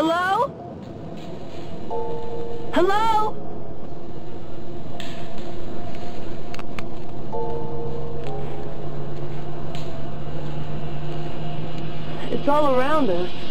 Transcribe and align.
Hello? 0.00 0.46
Hello? 2.72 3.34
It's 12.30 12.46
all 12.46 12.76
around 12.76 13.10
us. 13.10 13.47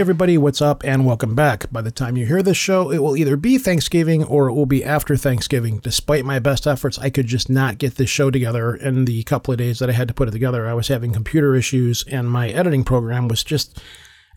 Hey, 0.00 0.02
everybody, 0.02 0.38
what's 0.38 0.62
up, 0.62 0.82
and 0.82 1.04
welcome 1.04 1.34
back. 1.34 1.70
By 1.70 1.82
the 1.82 1.90
time 1.90 2.16
you 2.16 2.24
hear 2.24 2.42
this 2.42 2.56
show, 2.56 2.90
it 2.90 3.02
will 3.02 3.18
either 3.18 3.36
be 3.36 3.58
Thanksgiving 3.58 4.24
or 4.24 4.48
it 4.48 4.54
will 4.54 4.64
be 4.64 4.82
after 4.82 5.14
Thanksgiving. 5.14 5.76
Despite 5.80 6.24
my 6.24 6.38
best 6.38 6.66
efforts, 6.66 6.98
I 6.98 7.10
could 7.10 7.26
just 7.26 7.50
not 7.50 7.76
get 7.76 7.96
this 7.96 8.08
show 8.08 8.30
together 8.30 8.74
in 8.74 9.04
the 9.04 9.22
couple 9.24 9.52
of 9.52 9.58
days 9.58 9.78
that 9.78 9.90
I 9.90 9.92
had 9.92 10.08
to 10.08 10.14
put 10.14 10.26
it 10.26 10.30
together. 10.30 10.66
I 10.66 10.72
was 10.72 10.88
having 10.88 11.12
computer 11.12 11.54
issues, 11.54 12.02
and 12.04 12.30
my 12.30 12.48
editing 12.48 12.82
program 12.82 13.28
was 13.28 13.44
just 13.44 13.78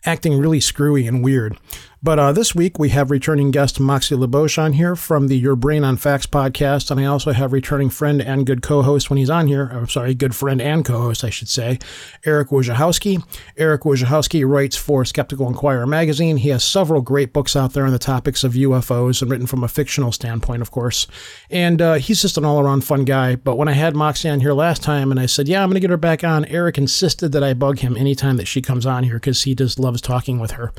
acting 0.04 0.38
really 0.38 0.60
screwy 0.60 1.06
and 1.06 1.24
weird. 1.24 1.56
But 2.04 2.18
uh, 2.18 2.32
this 2.32 2.54
week 2.54 2.78
we 2.78 2.90
have 2.90 3.10
returning 3.10 3.50
guest 3.50 3.80
Moxie 3.80 4.14
LaBouche 4.14 4.62
on 4.62 4.74
here 4.74 4.94
from 4.94 5.28
the 5.28 5.38
Your 5.38 5.56
Brain 5.56 5.84
on 5.84 5.96
Facts 5.96 6.26
podcast, 6.26 6.90
and 6.90 7.00
I 7.00 7.06
also 7.06 7.32
have 7.32 7.54
returning 7.54 7.88
friend 7.88 8.20
and 8.20 8.44
good 8.44 8.60
co-host 8.60 9.08
when 9.08 9.16
he's 9.16 9.30
on 9.30 9.46
here. 9.46 9.70
I'm 9.72 9.88
sorry, 9.88 10.12
good 10.12 10.34
friend 10.36 10.60
and 10.60 10.84
co-host, 10.84 11.24
I 11.24 11.30
should 11.30 11.48
say, 11.48 11.78
Eric 12.26 12.50
Wojciechowski. 12.50 13.24
Eric 13.56 13.84
Wojciechowski 13.84 14.46
writes 14.46 14.76
for 14.76 15.06
Skeptical 15.06 15.48
Inquirer 15.48 15.86
magazine. 15.86 16.36
He 16.36 16.50
has 16.50 16.62
several 16.62 17.00
great 17.00 17.32
books 17.32 17.56
out 17.56 17.72
there 17.72 17.86
on 17.86 17.92
the 17.92 17.98
topics 17.98 18.44
of 18.44 18.52
UFOs 18.52 19.22
and 19.22 19.30
written 19.30 19.46
from 19.46 19.64
a 19.64 19.68
fictional 19.68 20.12
standpoint, 20.12 20.60
of 20.60 20.70
course. 20.70 21.06
And 21.48 21.80
uh, 21.80 21.94
he's 21.94 22.20
just 22.20 22.36
an 22.36 22.44
all-around 22.44 22.84
fun 22.84 23.06
guy. 23.06 23.36
But 23.36 23.56
when 23.56 23.68
I 23.68 23.72
had 23.72 23.96
Moxie 23.96 24.28
on 24.28 24.40
here 24.40 24.52
last 24.52 24.82
time, 24.82 25.10
and 25.10 25.18
I 25.18 25.24
said, 25.24 25.48
"Yeah, 25.48 25.62
I'm 25.62 25.70
going 25.70 25.76
to 25.76 25.80
get 25.80 25.88
her 25.88 25.96
back 25.96 26.22
on," 26.22 26.44
Eric 26.44 26.76
insisted 26.76 27.32
that 27.32 27.42
I 27.42 27.54
bug 27.54 27.78
him 27.78 27.96
anytime 27.96 28.36
that 28.36 28.46
she 28.46 28.60
comes 28.60 28.84
on 28.84 29.04
here 29.04 29.14
because 29.14 29.44
he 29.44 29.54
just 29.54 29.78
loves 29.78 30.02
talking 30.02 30.38
with 30.38 30.50
her. 30.50 30.70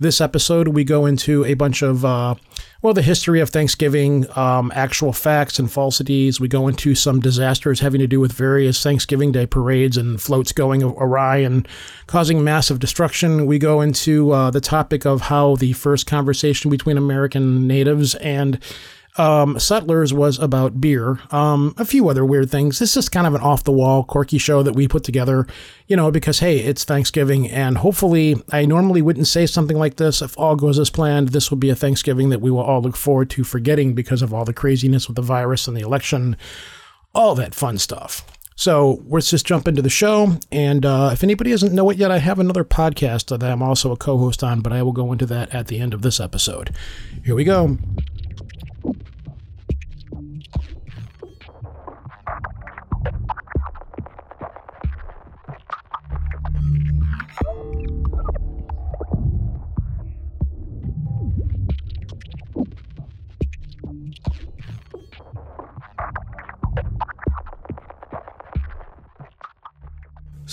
This 0.00 0.20
episode, 0.20 0.68
we 0.68 0.82
go 0.82 1.06
into 1.06 1.44
a 1.44 1.54
bunch 1.54 1.80
of, 1.80 2.04
uh, 2.04 2.34
well, 2.82 2.94
the 2.94 3.02
history 3.02 3.40
of 3.40 3.50
Thanksgiving, 3.50 4.26
um, 4.36 4.72
actual 4.74 5.12
facts 5.12 5.58
and 5.58 5.70
falsities. 5.70 6.40
We 6.40 6.48
go 6.48 6.66
into 6.66 6.96
some 6.96 7.20
disasters 7.20 7.78
having 7.78 8.00
to 8.00 8.08
do 8.08 8.18
with 8.18 8.32
various 8.32 8.82
Thanksgiving 8.82 9.30
Day 9.30 9.46
parades 9.46 9.96
and 9.96 10.20
floats 10.20 10.52
going 10.52 10.82
awry 10.82 11.38
and 11.38 11.68
causing 12.08 12.42
massive 12.42 12.80
destruction. 12.80 13.46
We 13.46 13.60
go 13.60 13.80
into 13.80 14.32
uh, 14.32 14.50
the 14.50 14.60
topic 14.60 15.06
of 15.06 15.22
how 15.22 15.56
the 15.56 15.72
first 15.72 16.06
conversation 16.06 16.70
between 16.70 16.98
American 16.98 17.68
natives 17.68 18.16
and 18.16 18.58
um, 19.16 19.58
Settlers 19.58 20.12
was 20.12 20.38
about 20.38 20.80
beer. 20.80 21.20
Um, 21.30 21.74
a 21.78 21.84
few 21.84 22.08
other 22.08 22.24
weird 22.24 22.50
things. 22.50 22.78
This 22.78 22.96
is 22.96 23.08
kind 23.08 23.26
of 23.26 23.34
an 23.34 23.40
off 23.40 23.64
the 23.64 23.72
wall, 23.72 24.02
quirky 24.02 24.38
show 24.38 24.62
that 24.62 24.74
we 24.74 24.88
put 24.88 25.04
together, 25.04 25.46
you 25.86 25.96
know, 25.96 26.10
because 26.10 26.40
hey, 26.40 26.58
it's 26.58 26.84
Thanksgiving, 26.84 27.48
and 27.50 27.78
hopefully, 27.78 28.36
I 28.50 28.66
normally 28.66 29.02
wouldn't 29.02 29.28
say 29.28 29.46
something 29.46 29.78
like 29.78 29.96
this. 29.96 30.20
If 30.20 30.36
all 30.38 30.56
goes 30.56 30.78
as 30.78 30.90
planned, 30.90 31.28
this 31.28 31.50
will 31.50 31.58
be 31.58 31.70
a 31.70 31.76
Thanksgiving 31.76 32.30
that 32.30 32.40
we 32.40 32.50
will 32.50 32.62
all 32.62 32.82
look 32.82 32.96
forward 32.96 33.30
to 33.30 33.44
forgetting 33.44 33.94
because 33.94 34.22
of 34.22 34.34
all 34.34 34.44
the 34.44 34.52
craziness 34.52 35.06
with 35.06 35.16
the 35.16 35.22
virus 35.22 35.68
and 35.68 35.76
the 35.76 35.82
election, 35.82 36.36
all 37.14 37.34
that 37.36 37.54
fun 37.54 37.78
stuff. 37.78 38.26
So 38.56 39.02
let's 39.06 39.30
just 39.30 39.46
jump 39.46 39.66
into 39.66 39.82
the 39.82 39.90
show. 39.90 40.38
And 40.52 40.86
uh, 40.86 41.10
if 41.12 41.24
anybody 41.24 41.50
doesn't 41.50 41.72
know 41.72 41.90
it 41.90 41.98
yet, 41.98 42.12
I 42.12 42.18
have 42.18 42.38
another 42.38 42.64
podcast 42.64 43.36
that 43.36 43.42
I'm 43.42 43.62
also 43.62 43.90
a 43.90 43.96
co 43.96 44.16
host 44.18 44.44
on, 44.44 44.60
but 44.60 44.72
I 44.72 44.82
will 44.82 44.92
go 44.92 45.12
into 45.12 45.26
that 45.26 45.52
at 45.54 45.66
the 45.66 45.80
end 45.80 45.92
of 45.92 46.02
this 46.02 46.20
episode. 46.20 46.70
Here 47.24 47.34
we 47.34 47.44
go. 47.44 47.78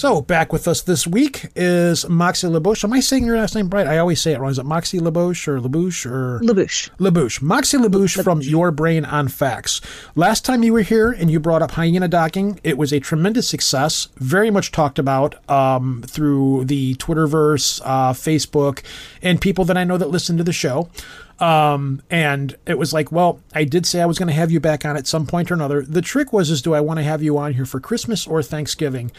So 0.01 0.19
back 0.19 0.51
with 0.51 0.67
us 0.67 0.81
this 0.81 1.05
week 1.05 1.49
is 1.55 2.09
Moxie 2.09 2.47
LaBouche. 2.47 2.83
Am 2.83 2.91
I 2.91 3.01
saying 3.01 3.23
your 3.23 3.37
last 3.37 3.53
name 3.53 3.69
right? 3.69 3.85
I 3.85 3.99
always 3.99 4.19
say 4.19 4.33
it 4.33 4.39
wrong. 4.39 4.49
Is 4.49 4.57
it 4.57 4.65
Moxie 4.65 4.97
LaBouche 4.97 5.47
or 5.47 5.61
LaBouche 5.61 6.07
or 6.07 6.39
LaBouche? 6.39 6.89
LaBouche. 6.97 7.39
Moxie 7.43 7.77
LaBouche 7.77 8.23
from 8.23 8.41
Your 8.41 8.71
Brain 8.71 9.05
on 9.05 9.27
Facts. 9.27 9.79
Last 10.15 10.43
time 10.43 10.63
you 10.63 10.73
were 10.73 10.81
here 10.81 11.11
and 11.11 11.29
you 11.29 11.39
brought 11.39 11.61
up 11.61 11.69
hyena 11.69 12.07
docking, 12.07 12.59
it 12.63 12.79
was 12.79 12.91
a 12.91 12.99
tremendous 12.99 13.47
success. 13.47 14.07
Very 14.15 14.49
much 14.49 14.71
talked 14.71 14.97
about 14.97 15.47
um, 15.47 16.03
through 16.07 16.65
the 16.65 16.95
Twitterverse, 16.95 17.79
uh, 17.85 18.13
Facebook, 18.13 18.81
and 19.21 19.39
people 19.39 19.65
that 19.65 19.77
I 19.77 19.83
know 19.83 19.99
that 19.99 20.09
listen 20.09 20.35
to 20.37 20.43
the 20.43 20.51
show. 20.51 20.89
Um, 21.39 22.01
and 22.09 22.55
it 22.65 22.77
was 22.77 22.93
like, 22.93 23.11
well, 23.11 23.39
I 23.53 23.63
did 23.63 23.85
say 23.85 24.01
I 24.01 24.05
was 24.05 24.19
going 24.19 24.27
to 24.27 24.33
have 24.33 24.51
you 24.51 24.59
back 24.59 24.85
on 24.85 24.95
at 24.95 25.07
some 25.07 25.25
point 25.25 25.51
or 25.51 25.55
another. 25.55 25.81
The 25.81 26.01
trick 26.01 26.31
was, 26.31 26.49
is 26.49 26.61
do 26.61 26.73
I 26.73 26.81
want 26.81 26.99
to 26.99 27.03
have 27.03 27.23
you 27.23 27.37
on 27.37 27.53
here 27.53 27.65
for 27.65 27.79
Christmas 27.79 28.27
or 28.27 28.43
Thanksgiving? 28.43 29.11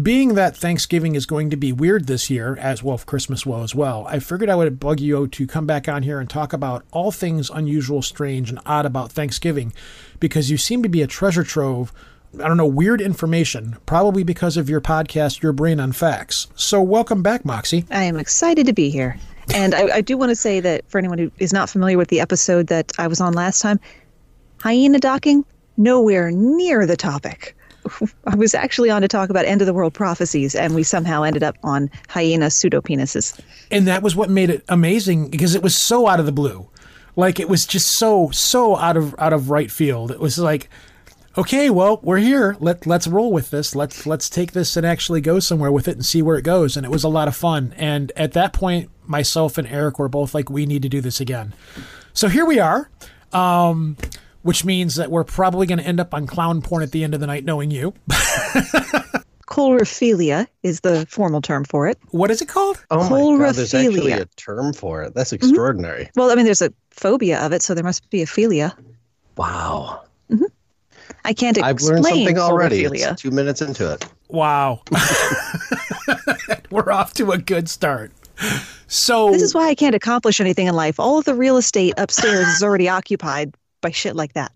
Being 0.00 0.34
that 0.34 0.56
Thanksgiving 0.56 1.14
is 1.14 1.26
going 1.26 1.50
to 1.50 1.56
be 1.56 1.72
weird 1.72 2.06
this 2.06 2.30
year, 2.30 2.56
as 2.56 2.82
well, 2.82 2.98
Christmas 2.98 3.44
will 3.44 3.62
as 3.62 3.74
well, 3.74 4.06
I 4.08 4.18
figured 4.18 4.50
I 4.50 4.54
would 4.54 4.78
bug 4.78 5.00
you 5.00 5.26
to 5.26 5.46
come 5.46 5.66
back 5.66 5.88
on 5.88 6.02
here 6.02 6.20
and 6.20 6.30
talk 6.30 6.52
about 6.52 6.84
all 6.92 7.10
things 7.10 7.50
unusual, 7.50 8.02
strange, 8.02 8.50
and 8.50 8.60
odd 8.66 8.86
about 8.86 9.10
Thanksgiving, 9.12 9.72
because 10.20 10.50
you 10.50 10.56
seem 10.56 10.82
to 10.82 10.88
be 10.88 11.02
a 11.02 11.06
treasure 11.06 11.44
trove 11.44 11.92
I 12.42 12.48
don't 12.48 12.56
know, 12.56 12.66
weird 12.66 13.00
information, 13.00 13.76
probably 13.86 14.24
because 14.24 14.56
of 14.56 14.68
your 14.68 14.80
podcast, 14.80 15.40
Your 15.40 15.52
Brain 15.52 15.78
on 15.78 15.92
Facts. 15.92 16.48
So, 16.56 16.82
welcome 16.82 17.22
back, 17.22 17.44
Moxie. 17.44 17.84
I 17.92 18.02
am 18.04 18.16
excited 18.16 18.66
to 18.66 18.72
be 18.72 18.90
here. 18.90 19.18
And 19.52 19.74
I, 19.74 19.96
I, 19.96 20.00
do 20.00 20.16
want 20.16 20.30
to 20.30 20.36
say 20.36 20.60
that 20.60 20.88
for 20.88 20.98
anyone 20.98 21.18
who 21.18 21.30
is 21.38 21.52
not 21.52 21.68
familiar 21.68 21.98
with 21.98 22.08
the 22.08 22.20
episode 22.20 22.68
that 22.68 22.92
I 22.98 23.06
was 23.06 23.20
on 23.20 23.34
last 23.34 23.60
time, 23.60 23.78
hyena 24.58 24.98
docking, 24.98 25.44
nowhere 25.76 26.30
near 26.30 26.86
the 26.86 26.96
topic. 26.96 27.56
I 28.26 28.36
was 28.36 28.54
actually 28.54 28.90
on 28.90 29.02
to 29.02 29.08
talk 29.08 29.28
about 29.28 29.44
end 29.44 29.60
of 29.60 29.66
the 29.66 29.74
world 29.74 29.92
prophecies, 29.92 30.54
and 30.54 30.74
we 30.74 30.82
somehow 30.82 31.22
ended 31.22 31.42
up 31.42 31.56
on 31.62 31.90
hyena 32.08 32.46
pseudopenises. 32.46 33.38
And 33.70 33.86
that 33.86 34.02
was 34.02 34.16
what 34.16 34.30
made 34.30 34.50
it 34.50 34.64
amazing 34.68 35.28
because 35.28 35.54
it 35.54 35.62
was 35.62 35.76
so 35.76 36.08
out 36.08 36.20
of 36.20 36.26
the 36.26 36.32
blue. 36.32 36.70
Like 37.16 37.38
it 37.38 37.48
was 37.48 37.66
just 37.66 37.92
so 37.92 38.30
so 38.32 38.76
out 38.76 38.96
of 38.96 39.14
out 39.18 39.32
of 39.32 39.50
right 39.50 39.70
field. 39.70 40.10
It 40.10 40.18
was 40.18 40.38
like 40.38 40.68
okay, 41.36 41.70
well, 41.70 42.00
we're 42.02 42.18
here. 42.18 42.56
Let 42.60 42.86
let's 42.86 43.06
roll 43.06 43.32
with 43.32 43.50
this. 43.50 43.74
Let's 43.74 44.06
let's 44.06 44.28
take 44.28 44.52
this 44.52 44.76
and 44.76 44.86
actually 44.86 45.20
go 45.20 45.40
somewhere 45.40 45.72
with 45.72 45.88
it 45.88 45.96
and 45.96 46.04
see 46.04 46.22
where 46.22 46.36
it 46.36 46.42
goes. 46.42 46.76
And 46.76 46.84
it 46.84 46.90
was 46.90 47.04
a 47.04 47.08
lot 47.08 47.28
of 47.28 47.36
fun. 47.36 47.74
And 47.76 48.12
at 48.16 48.32
that 48.32 48.52
point, 48.52 48.90
myself 49.06 49.58
and 49.58 49.66
Eric 49.68 49.98
were 49.98 50.08
both 50.08 50.34
like, 50.34 50.50
we 50.50 50.66
need 50.66 50.82
to 50.82 50.88
do 50.88 51.00
this 51.00 51.20
again. 51.20 51.54
So 52.12 52.28
here 52.28 52.44
we 52.44 52.58
are. 52.58 52.90
Um, 53.32 53.96
which 54.42 54.64
means 54.64 54.96
that 54.96 55.10
we're 55.10 55.24
probably 55.24 55.66
going 55.66 55.78
to 55.78 55.84
end 55.84 55.98
up 55.98 56.12
on 56.12 56.26
clown 56.26 56.60
porn 56.60 56.82
at 56.82 56.92
the 56.92 57.02
end 57.02 57.14
of 57.14 57.20
the 57.20 57.26
night, 57.26 57.44
knowing 57.44 57.70
you. 57.70 57.94
Coulrophilia 59.46 60.46
is 60.62 60.80
the 60.80 61.06
formal 61.08 61.40
term 61.40 61.64
for 61.64 61.88
it. 61.88 61.98
What 62.10 62.30
is 62.30 62.42
it 62.42 62.48
called? 62.48 62.84
Oh 62.90 63.08
my 63.08 63.44
god, 63.46 63.54
there's 63.54 63.72
actually 63.72 64.12
a 64.12 64.26
term 64.36 64.72
for 64.72 65.02
it. 65.02 65.14
That's 65.14 65.32
extraordinary. 65.32 66.04
Mm-hmm. 66.04 66.20
Well, 66.20 66.30
I 66.30 66.34
mean, 66.34 66.44
there's 66.44 66.62
a 66.62 66.72
phobia 66.90 67.40
of 67.40 67.52
it, 67.52 67.62
so 67.62 67.74
there 67.74 67.84
must 67.84 68.08
be 68.10 68.22
a 68.22 68.26
philia. 68.26 68.76
Wow. 69.36 70.04
Mm-hmm. 70.30 70.44
I 71.24 71.32
can't 71.32 71.56
explain. 71.56 71.70
I've 71.70 71.80
learned 71.82 72.04
something 72.04 72.38
already. 72.38 72.84
It's 72.84 73.22
two 73.22 73.30
minutes 73.30 73.62
into 73.62 73.92
it. 73.92 74.06
Wow. 74.28 74.82
We're 76.70 76.90
off 76.92 77.14
to 77.14 77.32
a 77.32 77.38
good 77.38 77.68
start. 77.68 78.12
So 78.88 79.30
This 79.30 79.42
is 79.42 79.54
why 79.54 79.68
I 79.68 79.74
can't 79.74 79.94
accomplish 79.94 80.40
anything 80.40 80.66
in 80.66 80.74
life. 80.74 80.98
All 81.00 81.18
of 81.18 81.24
the 81.24 81.34
real 81.34 81.56
estate 81.56 81.94
upstairs 81.96 82.46
is 82.48 82.62
already 82.62 82.88
occupied 82.88 83.54
by 83.80 83.90
shit 83.90 84.16
like 84.16 84.32
that. 84.34 84.52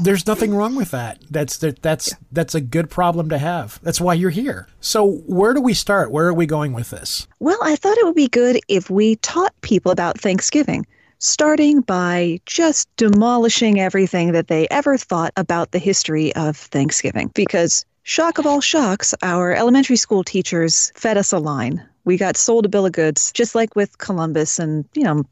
there's 0.00 0.26
nothing 0.26 0.54
wrong 0.54 0.74
with 0.74 0.90
that. 0.90 1.18
That's 1.30 1.58
that, 1.58 1.82
that's 1.82 2.14
that's 2.32 2.54
a 2.54 2.60
good 2.60 2.88
problem 2.88 3.28
to 3.28 3.38
have. 3.38 3.78
That's 3.82 4.00
why 4.00 4.14
you're 4.14 4.30
here. 4.30 4.66
So 4.80 5.16
where 5.26 5.52
do 5.52 5.60
we 5.60 5.74
start? 5.74 6.10
Where 6.10 6.26
are 6.26 6.34
we 6.34 6.46
going 6.46 6.72
with 6.72 6.90
this? 6.90 7.26
Well, 7.40 7.58
I 7.62 7.76
thought 7.76 7.98
it 7.98 8.04
would 8.06 8.14
be 8.14 8.28
good 8.28 8.58
if 8.68 8.88
we 8.88 9.16
taught 9.16 9.52
people 9.60 9.92
about 9.92 10.18
Thanksgiving, 10.18 10.86
starting 11.18 11.82
by 11.82 12.40
just 12.46 12.88
demolishing 12.96 13.80
everything 13.80 14.32
that 14.32 14.48
they 14.48 14.66
ever 14.70 14.96
thought 14.96 15.32
about 15.36 15.72
the 15.72 15.78
history 15.78 16.34
of 16.36 16.56
Thanksgiving. 16.56 17.30
Because, 17.34 17.84
shock 18.02 18.38
of 18.38 18.46
all 18.46 18.60
shocks, 18.62 19.14
our 19.22 19.52
elementary 19.52 19.96
school 19.96 20.24
teachers 20.24 20.90
fed 20.96 21.18
us 21.18 21.32
a 21.32 21.38
line. 21.38 21.86
We 22.04 22.16
got 22.16 22.36
sold 22.36 22.66
a 22.66 22.68
bill 22.68 22.86
of 22.86 22.92
goods, 22.92 23.32
just 23.32 23.54
like 23.54 23.76
with 23.76 23.98
Columbus 23.98 24.58
and, 24.58 24.84
you 24.94 25.04
know, 25.04 25.24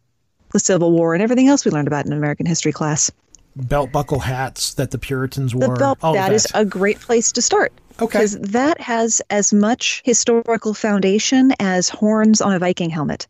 the 0.52 0.58
Civil 0.58 0.92
War 0.92 1.14
and 1.14 1.22
everything 1.22 1.48
else 1.48 1.64
we 1.64 1.70
learned 1.70 1.88
about 1.88 2.06
in 2.06 2.12
American 2.12 2.46
history 2.46 2.72
class. 2.72 3.10
Belt 3.56 3.90
buckle 3.92 4.20
hats 4.20 4.74
that 4.74 4.90
the 4.90 4.98
Puritans 4.98 5.52
The 5.52 5.66
wore. 5.66 5.76
belt, 5.76 5.98
all 6.02 6.10
of 6.12 6.16
that 6.16 6.32
is 6.32 6.46
a 6.54 6.64
great 6.64 7.00
place 7.00 7.32
to 7.32 7.42
start. 7.42 7.72
Okay. 8.00 8.18
Because 8.18 8.38
that 8.38 8.80
has 8.80 9.20
as 9.30 9.52
much 9.52 10.02
historical 10.04 10.72
foundation 10.72 11.52
as 11.58 11.88
horns 11.88 12.40
on 12.40 12.52
a 12.52 12.58
Viking 12.58 12.90
helmet. 12.90 13.26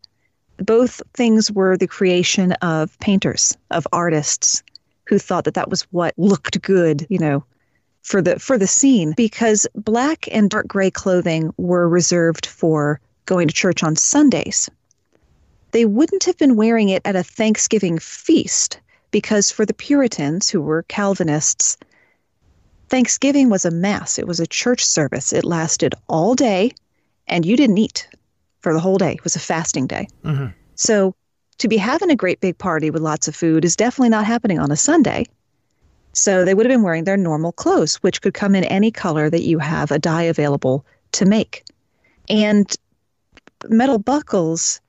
Both 0.57 1.01
things 1.13 1.51
were 1.51 1.75
the 1.75 1.87
creation 1.87 2.51
of 2.53 2.97
painters, 2.99 3.57
of 3.71 3.87
artists 3.91 4.63
who 5.05 5.17
thought 5.17 5.45
that 5.45 5.55
that 5.55 5.69
was 5.69 5.81
what 5.91 6.13
looked 6.17 6.61
good, 6.61 7.05
you 7.09 7.17
know, 7.17 7.43
for 8.03 8.21
the 8.21 8.39
for 8.39 8.57
the 8.57 8.67
scene 8.67 9.13
because 9.17 9.67
black 9.75 10.27
and 10.31 10.49
dark 10.49 10.67
gray 10.67 10.91
clothing 10.91 11.53
were 11.57 11.89
reserved 11.89 12.45
for 12.45 12.99
going 13.25 13.47
to 13.47 13.53
church 13.53 13.83
on 13.83 13.95
Sundays. 13.95 14.69
They 15.71 15.85
wouldn't 15.85 16.25
have 16.25 16.37
been 16.37 16.55
wearing 16.55 16.89
it 16.89 17.01
at 17.05 17.15
a 17.15 17.23
Thanksgiving 17.23 17.97
feast 17.99 18.79
because 19.11 19.51
for 19.51 19.65
the 19.65 19.73
Puritans 19.73 20.49
who 20.49 20.61
were 20.61 20.83
Calvinists, 20.83 21.77
Thanksgiving 22.89 23.49
was 23.49 23.63
a 23.63 23.71
mass. 23.71 24.19
It 24.19 24.27
was 24.27 24.39
a 24.39 24.47
church 24.47 24.85
service. 24.85 25.31
It 25.31 25.45
lasted 25.45 25.95
all 26.09 26.35
day, 26.35 26.71
and 27.27 27.45
you 27.45 27.55
didn't 27.55 27.77
eat 27.77 28.07
for 28.59 28.73
the 28.73 28.79
whole 28.79 28.97
day. 28.97 29.13
It 29.13 29.23
was 29.23 29.35
a 29.35 29.39
fasting 29.39 29.87
day. 29.87 30.07
Mhm. 30.25 30.53
So, 30.75 31.15
to 31.59 31.67
be 31.67 31.77
having 31.77 32.09
a 32.09 32.15
great 32.15 32.41
big 32.41 32.57
party 32.57 32.89
with 32.89 33.01
lots 33.01 33.27
of 33.27 33.35
food 33.35 33.63
is 33.63 33.75
definitely 33.75 34.09
not 34.09 34.25
happening 34.25 34.59
on 34.59 34.71
a 34.71 34.75
Sunday. 34.75 35.25
So, 36.13 36.43
they 36.43 36.53
would 36.53 36.65
have 36.65 36.73
been 36.73 36.83
wearing 36.83 37.05
their 37.05 37.17
normal 37.17 37.53
clothes, 37.53 37.95
which 37.97 38.21
could 38.21 38.33
come 38.33 38.55
in 38.55 38.65
any 38.65 38.91
color 38.91 39.29
that 39.29 39.43
you 39.43 39.59
have 39.59 39.91
a 39.91 39.99
dye 39.99 40.23
available 40.23 40.85
to 41.13 41.25
make. 41.25 41.63
And 42.27 42.75
metal 43.69 43.97
buckles 43.97 44.81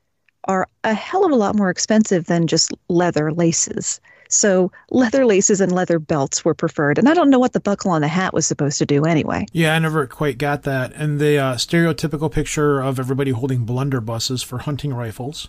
are 0.45 0.69
a 0.85 0.95
hell 0.95 1.25
of 1.25 1.33
a 1.33 1.37
lot 1.37 1.57
more 1.57 1.71
expensive 1.71 2.27
than 2.27 2.47
just 2.47 2.73
leather 2.89 3.33
laces. 3.33 4.01
So 4.29 4.73
leather 4.91 5.27
laces 5.27 5.61
and 5.61 5.71
leather 5.71 5.99
belts 5.99 6.45
were 6.45 6.55
preferred. 6.55 6.99
And 6.99 7.09
I 7.09 7.15
don't 7.15 7.31
know 7.31 7.39
what 7.39 7.53
the 7.53 7.61
buckle 7.61 7.91
on 7.91 8.01
the 8.01 8.09
hat 8.09 8.33
was 8.33 8.47
supposed 8.47 8.79
to 8.79 8.87
do 8.87 9.05
anyway. 9.05 9.47
Yeah, 9.53 9.75
I 9.75 9.79
never 9.79 10.07
quite 10.07 10.39
got 10.39 10.63
that. 10.63 10.93
And 10.95 11.21
the 11.21 11.39
uh, 11.39 11.55
stereotypical 11.57 12.33
picture 12.33 12.81
of 12.81 12.99
everybody 12.99 13.31
holding 13.31 13.67
blunderbusses 13.67 14.45
for 14.45 14.59
hunting 14.59 14.95
rifles. 14.95 15.49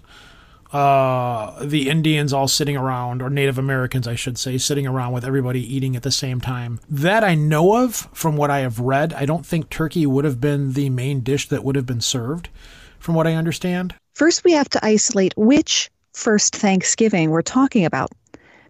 Uh, 0.73 1.63
the 1.63 1.87
Indians 1.87 2.33
all 2.33 2.47
sitting 2.47 2.75
around, 2.75 3.21
or 3.21 3.29
Native 3.29 3.59
Americans, 3.59 4.07
I 4.07 4.15
should 4.15 4.39
say, 4.39 4.57
sitting 4.57 4.87
around 4.87 5.13
with 5.13 5.23
everybody 5.23 5.61
eating 5.61 5.95
at 5.95 6.01
the 6.01 6.11
same 6.11 6.41
time. 6.41 6.79
That 6.89 7.23
I 7.23 7.35
know 7.35 7.83
of 7.83 8.09
from 8.11 8.35
what 8.37 8.49
I 8.49 8.59
have 8.59 8.79
read. 8.79 9.13
I 9.13 9.25
don't 9.25 9.45
think 9.45 9.69
turkey 9.69 10.07
would 10.07 10.25
have 10.25 10.41
been 10.41 10.73
the 10.73 10.89
main 10.89 11.19
dish 11.21 11.47
that 11.49 11.63
would 11.63 11.75
have 11.75 11.85
been 11.85 12.01
served, 12.01 12.49
from 13.03 13.15
what 13.15 13.27
I 13.27 13.33
understand. 13.33 13.93
First, 14.13 14.43
we 14.43 14.53
have 14.53 14.69
to 14.69 14.85
isolate 14.85 15.33
which 15.35 15.91
first 16.13 16.55
Thanksgiving 16.55 17.29
we're 17.29 17.41
talking 17.41 17.85
about. 17.85 18.11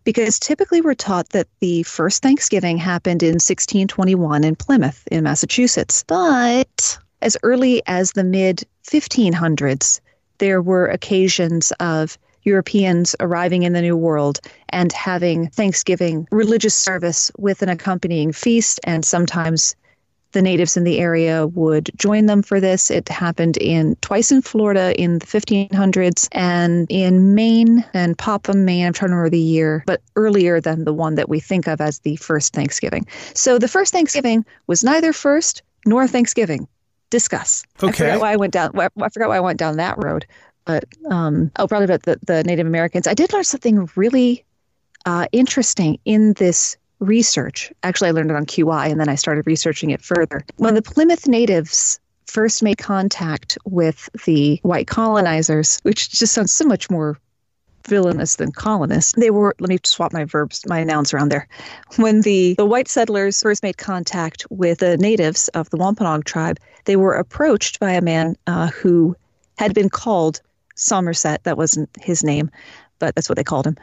Because 0.04 0.38
typically 0.38 0.82
we're 0.82 0.96
taught 0.96 1.30
that 1.30 1.48
the 1.60 1.84
first 1.84 2.22
Thanksgiving 2.22 2.78
happened 2.78 3.24
in 3.24 3.36
1621 3.36 4.44
in 4.44 4.56
Plymouth, 4.56 5.08
in 5.10 5.24
Massachusetts. 5.24 6.04
But 6.08 6.98
as 7.22 7.38
early 7.44 7.82
as 7.88 8.12
the 8.12 8.24
mid 8.24 8.64
1500s, 8.86 10.02
there 10.40 10.62
were 10.62 10.88
occasions 10.88 11.72
of 11.80 12.18
Europeans 12.44 13.16
arriving 13.22 13.64
in 13.64 13.72
the 13.72 13.82
New 13.82 13.96
World 13.96 14.40
and 14.70 14.92
having 14.92 15.48
Thanksgiving 15.48 16.28
religious 16.32 16.76
service 16.76 17.32
with 17.38 17.62
an 17.62 17.70
accompanying 17.70 18.34
feast, 18.34 18.82
and 18.84 19.06
sometimes 19.06 19.76
the 20.34 20.42
natives 20.42 20.76
in 20.76 20.84
the 20.84 21.00
area 21.00 21.48
would 21.48 21.90
join 21.96 22.26
them 22.26 22.42
for 22.42 22.60
this. 22.60 22.92
It 22.92 23.08
happened 23.10 23.58
in 23.58 23.96
twice 24.02 24.32
in 24.32 24.42
Florida 24.42 25.00
in 25.02 25.20
the 25.20 25.26
1500s 25.26 26.28
and 26.32 26.86
in 26.90 27.34
Maine 27.34 27.84
and 27.94 28.18
Popham, 28.18 28.66
Maine. 28.66 28.86
I'm 28.88 28.94
trying 28.94 29.10
to 29.12 29.16
remember 29.16 29.30
the 29.30 29.40
year, 29.40 29.84
but 29.88 30.02
earlier 30.16 30.60
than 30.60 30.84
the 30.84 30.94
one 30.94 31.16
that 31.16 31.30
we 31.30 31.40
think 31.40 31.68
of 31.68 31.80
as 31.82 32.00
the 32.00 32.16
first 32.18 32.54
Thanksgiving. 32.54 33.06
So 33.34 33.58
the 33.58 33.68
first 33.68 33.94
Thanksgiving 33.94 34.46
was 34.68 34.84
neither 34.84 35.14
first 35.14 35.62
nor 35.86 36.08
Thanksgiving. 36.08 36.68
Discuss. 37.10 37.64
I 37.82 37.86
Okay. 37.86 37.94
forgot 37.98 38.22
why 38.22 38.32
I 38.34 38.36
went 38.36 38.54
down. 38.54 38.72
I 38.80 38.90
forgot 39.10 39.30
why 39.30 39.38
I 39.38 39.40
went 39.40 39.60
down 39.60 39.78
that 39.78 40.04
road. 40.04 40.26
But 40.66 40.86
um, 41.12 41.52
oh, 41.58 41.68
probably 41.68 41.86
about 41.86 42.04
the, 42.04 42.20
the 42.26 42.44
Native 42.44 42.66
Americans. 42.66 43.06
I 43.08 43.14
did 43.14 43.32
learn 43.34 43.44
something 43.44 43.88
really 43.96 44.44
uh, 45.06 45.28
interesting 45.32 46.00
in 46.06 46.34
this 46.34 46.78
research. 47.04 47.72
Actually, 47.84 48.10
I 48.10 48.12
learned 48.12 48.32
it 48.32 48.36
on 48.36 48.46
QI 48.46 48.90
and 48.90 49.00
then 49.00 49.10
I 49.10 49.16
started 49.16 49.46
researching 49.46 49.90
it 49.90 50.02
further. 50.02 50.44
When 50.58 50.76
the 50.76 50.82
Plymouth 50.82 51.28
natives 51.28 52.00
first 52.26 52.64
made 52.64 52.78
contact 52.78 53.58
with 53.66 54.10
the 54.26 54.60
white 54.64 54.88
colonizers, 54.88 55.80
which 55.84 56.10
just 56.10 56.34
sounds 56.34 56.54
so 56.54 56.66
much 56.66 56.90
more 56.90 57.20
villainous 57.88 58.38
than 58.38 58.52
colonists, 58.52 59.14
they 59.18 59.30
were, 59.30 59.56
let 59.60 59.70
me 59.70 59.78
swap 59.84 60.14
my 60.14 60.24
verbs, 60.24 60.64
my 60.68 60.84
nouns 60.84 61.14
around 61.14 61.30
there. 61.30 61.48
When 61.98 62.22
the, 62.22 62.56
the 62.56 62.66
white 62.66 62.88
settlers 62.88 63.42
first 63.42 63.62
made 63.62 63.78
contact 63.78 64.46
with 64.50 64.80
the 64.80 64.98
natives 64.98 65.50
of 65.50 65.70
the 65.70 65.78
Wampanoag 65.78 66.26
tribe, 66.26 66.60
they 66.86 66.96
were 66.96 67.14
approached 67.14 67.80
by 67.80 67.92
a 67.92 68.02
man 68.02 68.36
uh, 68.48 68.68
who 68.68 69.16
had 69.58 69.74
been 69.74 69.90
called 69.90 70.42
Somerset. 70.76 71.44
That 71.44 71.58
wasn't 71.58 71.90
his 72.00 72.24
name, 72.24 72.50
but 73.00 73.16
that's 73.16 73.30
what 73.30 73.38
they 73.38 73.44
called 73.44 73.68
him. 73.68 73.78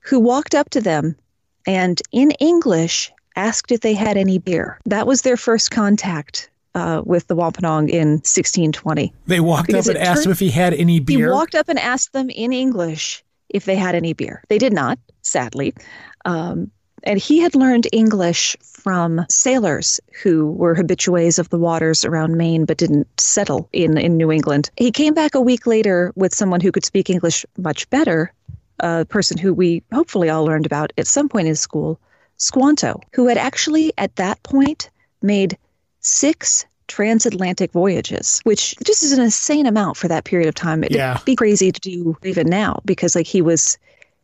Who 0.00 0.20
walked 0.20 0.54
up 0.54 0.70
to 0.70 0.80
them 0.80 1.16
and 1.66 2.00
in 2.12 2.30
English 2.32 3.12
asked 3.36 3.72
if 3.72 3.80
they 3.80 3.94
had 3.94 4.16
any 4.16 4.38
beer. 4.38 4.78
That 4.86 5.06
was 5.06 5.22
their 5.22 5.36
first 5.36 5.70
contact 5.70 6.50
uh, 6.74 7.02
with 7.04 7.26
the 7.26 7.34
Wampanoag 7.36 7.90
in 7.90 8.08
1620. 8.22 9.12
They 9.26 9.40
walked 9.40 9.66
Because 9.68 9.88
up 9.88 9.96
and 9.96 10.04
asked 10.04 10.18
turned- 10.18 10.26
him 10.26 10.32
if 10.32 10.38
he 10.40 10.50
had 10.50 10.74
any 10.74 11.00
beer. 11.00 11.18
He 11.18 11.32
walked 11.32 11.54
up 11.54 11.68
and 11.68 11.78
asked 11.78 12.12
them 12.12 12.30
in 12.30 12.52
English 12.52 13.24
if 13.48 13.64
they 13.64 13.76
had 13.76 13.94
any 13.94 14.12
beer. 14.12 14.42
They 14.48 14.58
did 14.58 14.72
not, 14.72 14.98
sadly. 15.22 15.74
Um, 16.24 16.70
and 17.04 17.18
he 17.18 17.38
had 17.40 17.54
learned 17.54 17.86
English 17.92 18.56
from 18.62 19.24
sailors 19.28 20.00
who 20.22 20.50
were 20.52 20.74
habitués 20.74 21.38
of 21.38 21.50
the 21.50 21.58
waters 21.58 22.04
around 22.04 22.36
Maine 22.36 22.64
but 22.64 22.78
didn't 22.78 23.06
settle 23.20 23.68
in, 23.72 23.98
in 23.98 24.16
New 24.16 24.32
England. 24.32 24.70
He 24.76 24.90
came 24.90 25.12
back 25.12 25.34
a 25.34 25.40
week 25.40 25.66
later 25.66 26.12
with 26.16 26.34
someone 26.34 26.60
who 26.60 26.72
could 26.72 26.84
speak 26.84 27.10
English 27.10 27.44
much 27.58 27.88
better, 27.90 28.32
a 28.84 29.04
person 29.06 29.38
who 29.38 29.52
we 29.54 29.82
hopefully 29.92 30.28
all 30.28 30.44
learned 30.44 30.66
about 30.66 30.92
at 30.98 31.06
some 31.06 31.28
point 31.28 31.48
in 31.48 31.56
school, 31.56 31.98
Squanto, 32.36 33.00
who 33.14 33.26
had 33.26 33.38
actually 33.38 33.92
at 33.96 34.14
that 34.16 34.42
point 34.42 34.90
made 35.22 35.56
six 36.00 36.66
transatlantic 36.86 37.72
voyages, 37.72 38.40
which 38.44 38.74
just 38.84 39.02
is 39.02 39.12
an 39.12 39.22
insane 39.22 39.64
amount 39.66 39.96
for 39.96 40.06
that 40.08 40.24
period 40.24 40.48
of 40.48 40.54
time. 40.54 40.84
It'd 40.84 40.96
Yeah. 40.96 41.18
be 41.24 41.34
crazy 41.34 41.72
to 41.72 41.80
do 41.80 42.16
even 42.22 42.46
now 42.46 42.80
because 42.84 43.16
like 43.16 43.26
he 43.26 43.40
was 43.40 43.78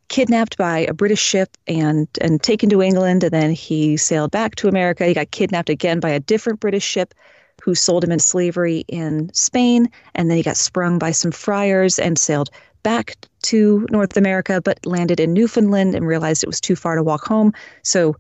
kidnapped 0.09 0.59
by 0.59 0.81
a 0.81 0.93
British 0.93 1.23
ship 1.23 1.57
and 1.67 2.07
and 2.21 2.43
taken 2.43 2.69
to 2.69 2.83
England 2.83 3.25
and 3.25 3.33
then 3.33 3.52
he 3.52 3.97
sailed 3.97 4.31
back 4.31 4.57
to 4.57 4.69
America. 4.69 5.07
He 5.07 5.14
got 5.14 5.31
kidnapped 5.31 5.71
again 5.71 6.00
by 6.00 6.11
a 6.11 6.21
different 6.21 6.61
British 6.61 6.85
ship 6.85 7.14
who 7.62 7.75
sold 7.75 8.05
him 8.05 8.12
into 8.12 8.25
slavery 8.25 8.85
in 8.88 9.31
Spain 9.33 9.88
and 10.14 10.29
then 10.29 10.37
he 10.37 10.43
got 10.43 10.57
sprung 10.57 10.99
by 10.99 11.12
some 11.12 11.31
friars 11.31 11.99
and 11.99 12.19
sailed 12.19 12.50
back 12.82 13.16
to 13.42 13.87
North 13.90 14.16
America 14.16 14.60
but 14.60 14.84
landed 14.84 15.20
in 15.20 15.32
Newfoundland 15.32 15.94
and 15.94 16.06
realized 16.06 16.42
it 16.42 16.49
was 16.49 16.60
too 16.60 16.76
far 16.76 16.96
to 16.96 17.02
walk 17.02 17.25
home. 17.25 17.52
So 17.82 18.16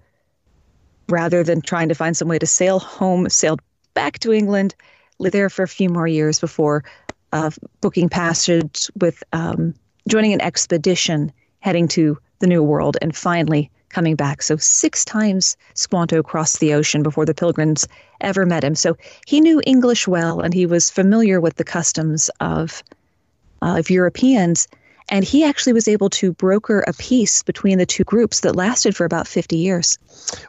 rather 1.08 1.42
than 1.42 1.60
trying 1.60 1.88
to 1.88 1.94
find 1.94 2.16
some 2.16 2.28
way 2.28 2.38
to 2.38 2.46
sail 2.46 2.78
home, 2.78 3.28
sailed 3.28 3.60
back 3.94 4.18
to 4.20 4.32
England, 4.32 4.74
lived 5.18 5.34
there 5.34 5.50
for 5.50 5.62
a 5.62 5.68
few 5.68 5.88
more 5.88 6.06
years 6.06 6.38
before 6.38 6.84
uh, 7.32 7.50
booking 7.80 8.08
passage 8.08 8.90
with 9.00 9.22
um, 9.32 9.74
joining 10.08 10.32
an 10.32 10.40
expedition 10.40 11.32
heading 11.60 11.88
to 11.88 12.18
the 12.38 12.46
New 12.46 12.62
World 12.62 12.96
and 13.02 13.14
finally 13.14 13.70
coming 13.90 14.14
back. 14.14 14.40
So 14.40 14.56
six 14.56 15.04
times 15.04 15.56
Squanto 15.74 16.22
crossed 16.22 16.60
the 16.60 16.74
ocean 16.74 17.02
before 17.02 17.26
the 17.26 17.34
Pilgrims 17.34 17.86
ever 18.20 18.46
met 18.46 18.64
him. 18.64 18.74
So 18.74 18.96
he 19.26 19.40
knew 19.40 19.60
English 19.66 20.08
well 20.08 20.40
and 20.40 20.54
he 20.54 20.64
was 20.64 20.90
familiar 20.90 21.40
with 21.40 21.56
the 21.56 21.64
customs 21.64 22.30
of 22.40 22.82
of 23.62 23.90
Europeans. 23.90 24.68
And 25.12 25.24
he 25.24 25.42
actually 25.42 25.72
was 25.72 25.88
able 25.88 26.08
to 26.10 26.32
broker 26.32 26.84
a 26.86 26.92
peace 26.92 27.42
between 27.42 27.78
the 27.78 27.86
two 27.86 28.04
groups 28.04 28.40
that 28.40 28.54
lasted 28.54 28.94
for 28.94 29.04
about 29.04 29.26
50 29.26 29.56
years. 29.56 29.98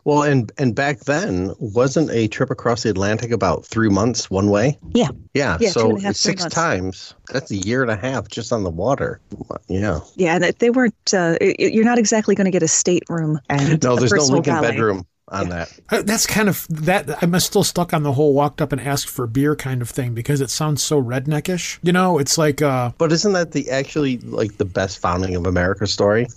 Well, 0.04 0.22
and 0.22 0.52
and 0.60 0.76
back 0.76 1.00
then, 1.00 1.54
wasn't 1.60 2.12
a 2.12 2.28
trip 2.28 2.52
across 2.52 2.84
the 2.84 2.92
Atlantic 2.92 3.32
about 3.32 3.66
three 3.66 3.90
months 3.90 4.30
one 4.30 4.52
way? 4.52 4.78
Yeah. 4.94 5.10
Yeah. 5.34 5.58
Yeah, 5.60 5.70
so 5.72 5.96
half, 5.98 6.16
six 6.16 6.46
times. 6.46 7.16
That's 7.34 7.50
a 7.50 7.56
year 7.56 7.82
and 7.82 7.90
a 7.90 7.96
half 7.96 8.28
just 8.28 8.54
on 8.54 8.64
the 8.64 8.70
water. 8.70 9.20
Yeah. 9.68 10.02
Yeah, 10.16 10.36
And 10.36 10.44
they 10.60 10.70
weren't, 10.70 11.14
uh, 11.14 11.38
you're 11.58 11.86
not 11.86 11.98
exactly 11.98 12.36
going 12.36 12.46
to 12.46 12.52
get 12.52 12.62
a 12.62 12.68
stateroom 12.68 13.40
and 13.50 13.82
No, 13.82 13.96
there's 13.96 14.14
no 14.14 14.26
Lincoln 14.26 14.54
valet. 14.56 14.72
bedroom 14.72 15.08
on 15.32 15.50
that. 15.50 15.72
Uh, 15.90 16.02
That's 16.02 16.28
kind 16.28 16.50
of 16.50 16.66
that. 16.70 17.24
I'm 17.24 17.40
still 17.40 17.64
stuck 17.64 17.94
on 17.94 18.04
the 18.04 18.12
whole 18.14 18.34
walked 18.34 18.62
up 18.62 18.72
and 18.72 18.80
asked 18.82 19.10
for 19.10 19.26
beer 19.28 19.56
kind 19.56 19.82
of 19.82 19.90
thing 19.90 20.14
because 20.14 20.42
it 20.42 20.50
sounds 20.50 20.84
so 20.84 21.02
redneckish. 21.02 21.80
You 21.84 21.94
know, 21.94 22.20
it's 22.20 22.38
like 22.38 22.62
uh, 22.62 22.92
But 22.98 23.12
isn't 23.12 23.34
that 23.34 23.52
the 23.54 23.70
actually 23.70 24.18
like 24.20 24.58
the 24.58 24.66
best 24.66 25.00
founding 25.00 25.36
of 25.36 25.46
America 25.48 25.88
story? 25.88 26.28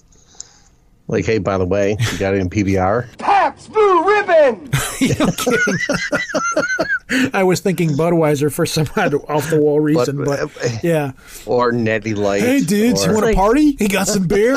Like, 1.06 1.26
hey, 1.26 1.36
by 1.36 1.58
the 1.58 1.66
way, 1.66 1.98
you 2.12 2.18
got 2.18 2.32
it 2.32 2.38
in 2.40 2.48
PBR. 2.48 3.18
Pabst 3.18 3.70
Blue 3.70 4.04
Ribbon! 4.08 4.70
I 7.34 7.42
was 7.44 7.60
thinking 7.60 7.90
Budweiser 7.90 8.50
for 8.50 8.64
some 8.64 8.86
off 9.28 9.50
the 9.50 9.60
wall 9.60 9.80
reason, 9.80 10.24
but, 10.24 10.50
yeah. 10.82 11.12
or 11.44 11.72
Natty 11.72 12.14
Light. 12.14 12.40
Hey, 12.40 12.60
dudes, 12.62 13.04
or- 13.04 13.08
you 13.08 13.12
want 13.14 13.24
a 13.24 13.28
Like- 13.28 13.36
party? 13.36 13.76
He 13.78 13.86
got 13.88 14.08
some 14.08 14.26
beer. 14.26 14.56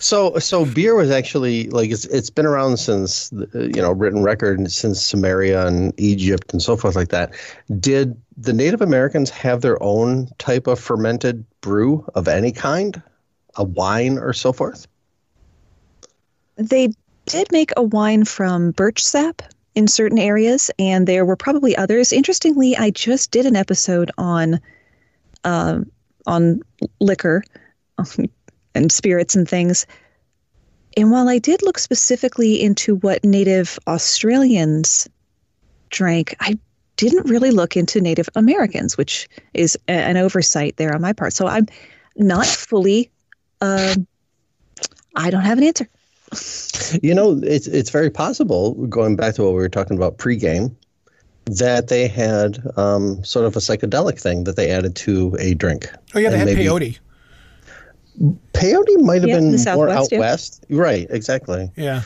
So, 0.00 0.38
so 0.38 0.64
beer 0.64 0.94
was 0.94 1.10
actually 1.10 1.68
like 1.68 1.90
it's 1.90 2.06
it's 2.06 2.30
been 2.30 2.46
around 2.46 2.78
since 2.78 3.28
the, 3.28 3.70
you 3.74 3.82
know 3.82 3.92
written 3.92 4.22
record 4.22 4.72
since 4.72 5.12
Sumeria 5.12 5.66
and 5.66 5.92
Egypt 5.98 6.52
and 6.52 6.62
so 6.62 6.74
forth 6.74 6.96
like 6.96 7.10
that. 7.10 7.34
Did 7.78 8.20
the 8.36 8.54
Native 8.54 8.80
Americans 8.80 9.28
have 9.28 9.60
their 9.60 9.80
own 9.82 10.28
type 10.38 10.66
of 10.66 10.80
fermented 10.80 11.44
brew 11.60 12.08
of 12.14 12.28
any 12.28 12.50
kind, 12.50 13.00
a 13.56 13.64
wine 13.64 14.18
or 14.18 14.32
so 14.32 14.54
forth? 14.54 14.86
They 16.56 16.88
did 17.26 17.52
make 17.52 17.70
a 17.76 17.82
wine 17.82 18.24
from 18.24 18.70
birch 18.70 19.04
sap 19.04 19.42
in 19.74 19.86
certain 19.86 20.18
areas, 20.18 20.70
and 20.78 21.06
there 21.06 21.26
were 21.26 21.36
probably 21.36 21.76
others. 21.76 22.10
Interestingly, 22.10 22.74
I 22.74 22.88
just 22.88 23.30
did 23.32 23.44
an 23.44 23.54
episode 23.54 24.10
on 24.16 24.60
um, 25.44 25.90
on 26.26 26.62
liquor 27.00 27.44
and 28.74 28.90
spirits 28.92 29.34
and 29.34 29.48
things. 29.48 29.86
And 30.96 31.10
while 31.10 31.28
I 31.28 31.38
did 31.38 31.62
look 31.62 31.78
specifically 31.78 32.60
into 32.60 32.96
what 32.96 33.24
Native 33.24 33.78
Australians 33.86 35.08
drank, 35.90 36.34
I 36.40 36.58
didn't 36.96 37.28
really 37.30 37.50
look 37.50 37.76
into 37.76 38.00
Native 38.00 38.28
Americans, 38.34 38.98
which 38.98 39.28
is 39.54 39.76
a- 39.88 39.92
an 39.92 40.16
oversight 40.16 40.76
there 40.76 40.94
on 40.94 41.00
my 41.00 41.12
part. 41.12 41.32
So 41.32 41.46
I'm 41.46 41.66
not 42.16 42.46
fully. 42.46 43.10
Um, 43.60 44.06
I 45.16 45.30
don't 45.30 45.42
have 45.42 45.58
an 45.58 45.64
answer. 45.64 45.88
You 47.02 47.14
know, 47.14 47.40
it's 47.42 47.66
it's 47.66 47.90
very 47.90 48.10
possible. 48.10 48.74
Going 48.86 49.16
back 49.16 49.34
to 49.34 49.42
what 49.42 49.50
we 49.50 49.56
were 49.58 49.68
talking 49.68 49.96
about 49.96 50.18
pregame, 50.18 50.72
that 51.46 51.88
they 51.88 52.06
had 52.06 52.58
um, 52.76 53.22
sort 53.24 53.46
of 53.46 53.56
a 53.56 53.58
psychedelic 53.60 54.20
thing 54.20 54.44
that 54.44 54.56
they 54.56 54.70
added 54.70 54.94
to 54.96 55.36
a 55.40 55.54
drink. 55.54 55.88
Oh 56.14 56.18
yeah, 56.18 56.30
they 56.30 56.38
And 56.40 56.48
had 56.48 56.56
maybe- 56.56 56.68
peyote. 56.68 56.98
Peyote 58.52 59.00
might 59.02 59.22
have 59.22 59.28
Yeah, 59.30 59.40
been 59.40 59.56
more 59.74 59.88
out 59.88 60.08
yeah. 60.12 60.18
west, 60.18 60.64
right? 60.68 61.06
Exactly. 61.10 61.70
Yeah. 61.76 62.02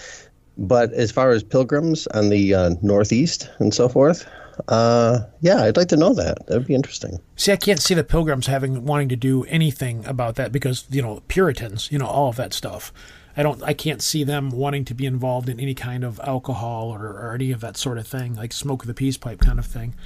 But 0.57 0.93
as 0.93 1.11
far 1.11 1.31
as 1.31 1.43
pilgrims 1.43 2.07
on 2.09 2.29
the 2.29 2.55
uh, 2.55 2.71
northeast 2.83 3.51
and 3.59 3.75
so 3.75 3.89
forth, 3.89 4.27
uh, 4.69 5.21
yeah, 5.41 5.65
I'd 5.65 5.77
like 5.77 5.89
to 5.89 5.97
know 5.97 6.15
that. 6.15 6.47
That 6.47 6.59
would 6.59 6.67
be 6.67 6.75
interesting. 6.75 7.21
See, 7.37 7.51
I 7.53 7.57
can't 7.57 7.81
see 7.81 7.95
the 7.95 8.05
Pilgrims 8.05 8.47
having 8.47 8.85
wanting 8.85 9.09
to 9.09 9.17
do 9.17 9.45
anything 9.45 10.07
about 10.07 10.37
that 10.37 10.53
because 10.53 10.87
you 10.91 11.03
know 11.03 11.23
Puritans, 11.29 11.91
you 11.91 11.99
know 11.99 12.07
all 12.07 12.29
of 12.29 12.37
that 12.37 12.53
stuff. 12.53 12.93
I 13.37 13.43
don't, 13.43 13.61
I 13.65 13.73
can't 13.75 14.01
see 14.01 14.23
them 14.23 14.51
wanting 14.51 14.85
to 14.85 14.95
be 14.95 15.07
involved 15.07 15.49
in 15.49 15.59
any 15.59 15.75
kind 15.75 16.05
of 16.05 16.21
alcohol 16.23 16.91
or, 16.91 17.05
or 17.05 17.35
any 17.35 17.51
of 17.51 17.61
that 17.63 17.77
sort 17.77 17.99
of 17.99 18.07
thing, 18.07 18.37
like 18.37 18.53
smoke 18.53 18.85
the 18.85 18.95
peace 18.95 19.17
pipe 19.17 19.41
kind 19.41 19.59
of 19.59 19.67
thing. 19.67 19.97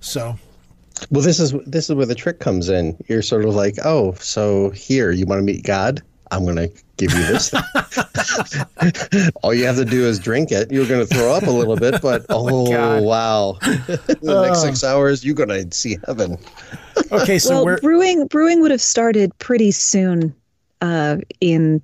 So, 0.00 0.36
Well, 1.10 1.22
this 1.22 1.40
is 1.40 1.52
this 1.66 1.88
is 1.88 1.94
where 1.94 2.06
the 2.06 2.14
trick 2.14 2.40
comes 2.40 2.68
in. 2.68 2.96
You're 3.08 3.22
sort 3.22 3.44
of 3.44 3.54
like, 3.54 3.76
oh, 3.84 4.12
so 4.14 4.70
here 4.70 5.10
you 5.10 5.26
want 5.26 5.38
to 5.38 5.44
meet 5.44 5.64
God? 5.64 6.02
I'm 6.32 6.44
going 6.44 6.56
to 6.56 6.70
give 6.96 7.12
you 7.12 7.26
this. 7.26 7.52
All 9.42 9.52
you 9.52 9.66
have 9.66 9.76
to 9.76 9.84
do 9.84 10.06
is 10.06 10.18
drink 10.18 10.50
it. 10.50 10.72
You're 10.72 10.86
going 10.86 11.06
to 11.06 11.14
throw 11.14 11.30
up 11.34 11.42
a 11.42 11.50
little 11.50 11.76
bit, 11.76 12.00
but 12.00 12.24
oh, 12.30 12.70
God. 12.70 13.02
wow! 13.02 13.58
In 13.62 14.18
the 14.22 14.42
next 14.46 14.62
six 14.62 14.82
hours, 14.82 15.24
you're 15.24 15.34
going 15.34 15.50
to 15.50 15.70
see 15.76 15.98
heaven. 16.06 16.38
okay, 17.12 17.38
so 17.38 17.56
well, 17.56 17.64
we're 17.66 17.80
brewing 17.80 18.26
brewing 18.28 18.62
would 18.62 18.70
have 18.70 18.80
started 18.80 19.36
pretty 19.38 19.70
soon 19.72 20.34
uh, 20.80 21.18
in 21.40 21.82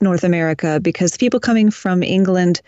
North 0.00 0.22
America 0.22 0.78
because 0.80 1.16
people 1.16 1.40
coming 1.40 1.70
from 1.70 2.02
England 2.02 2.60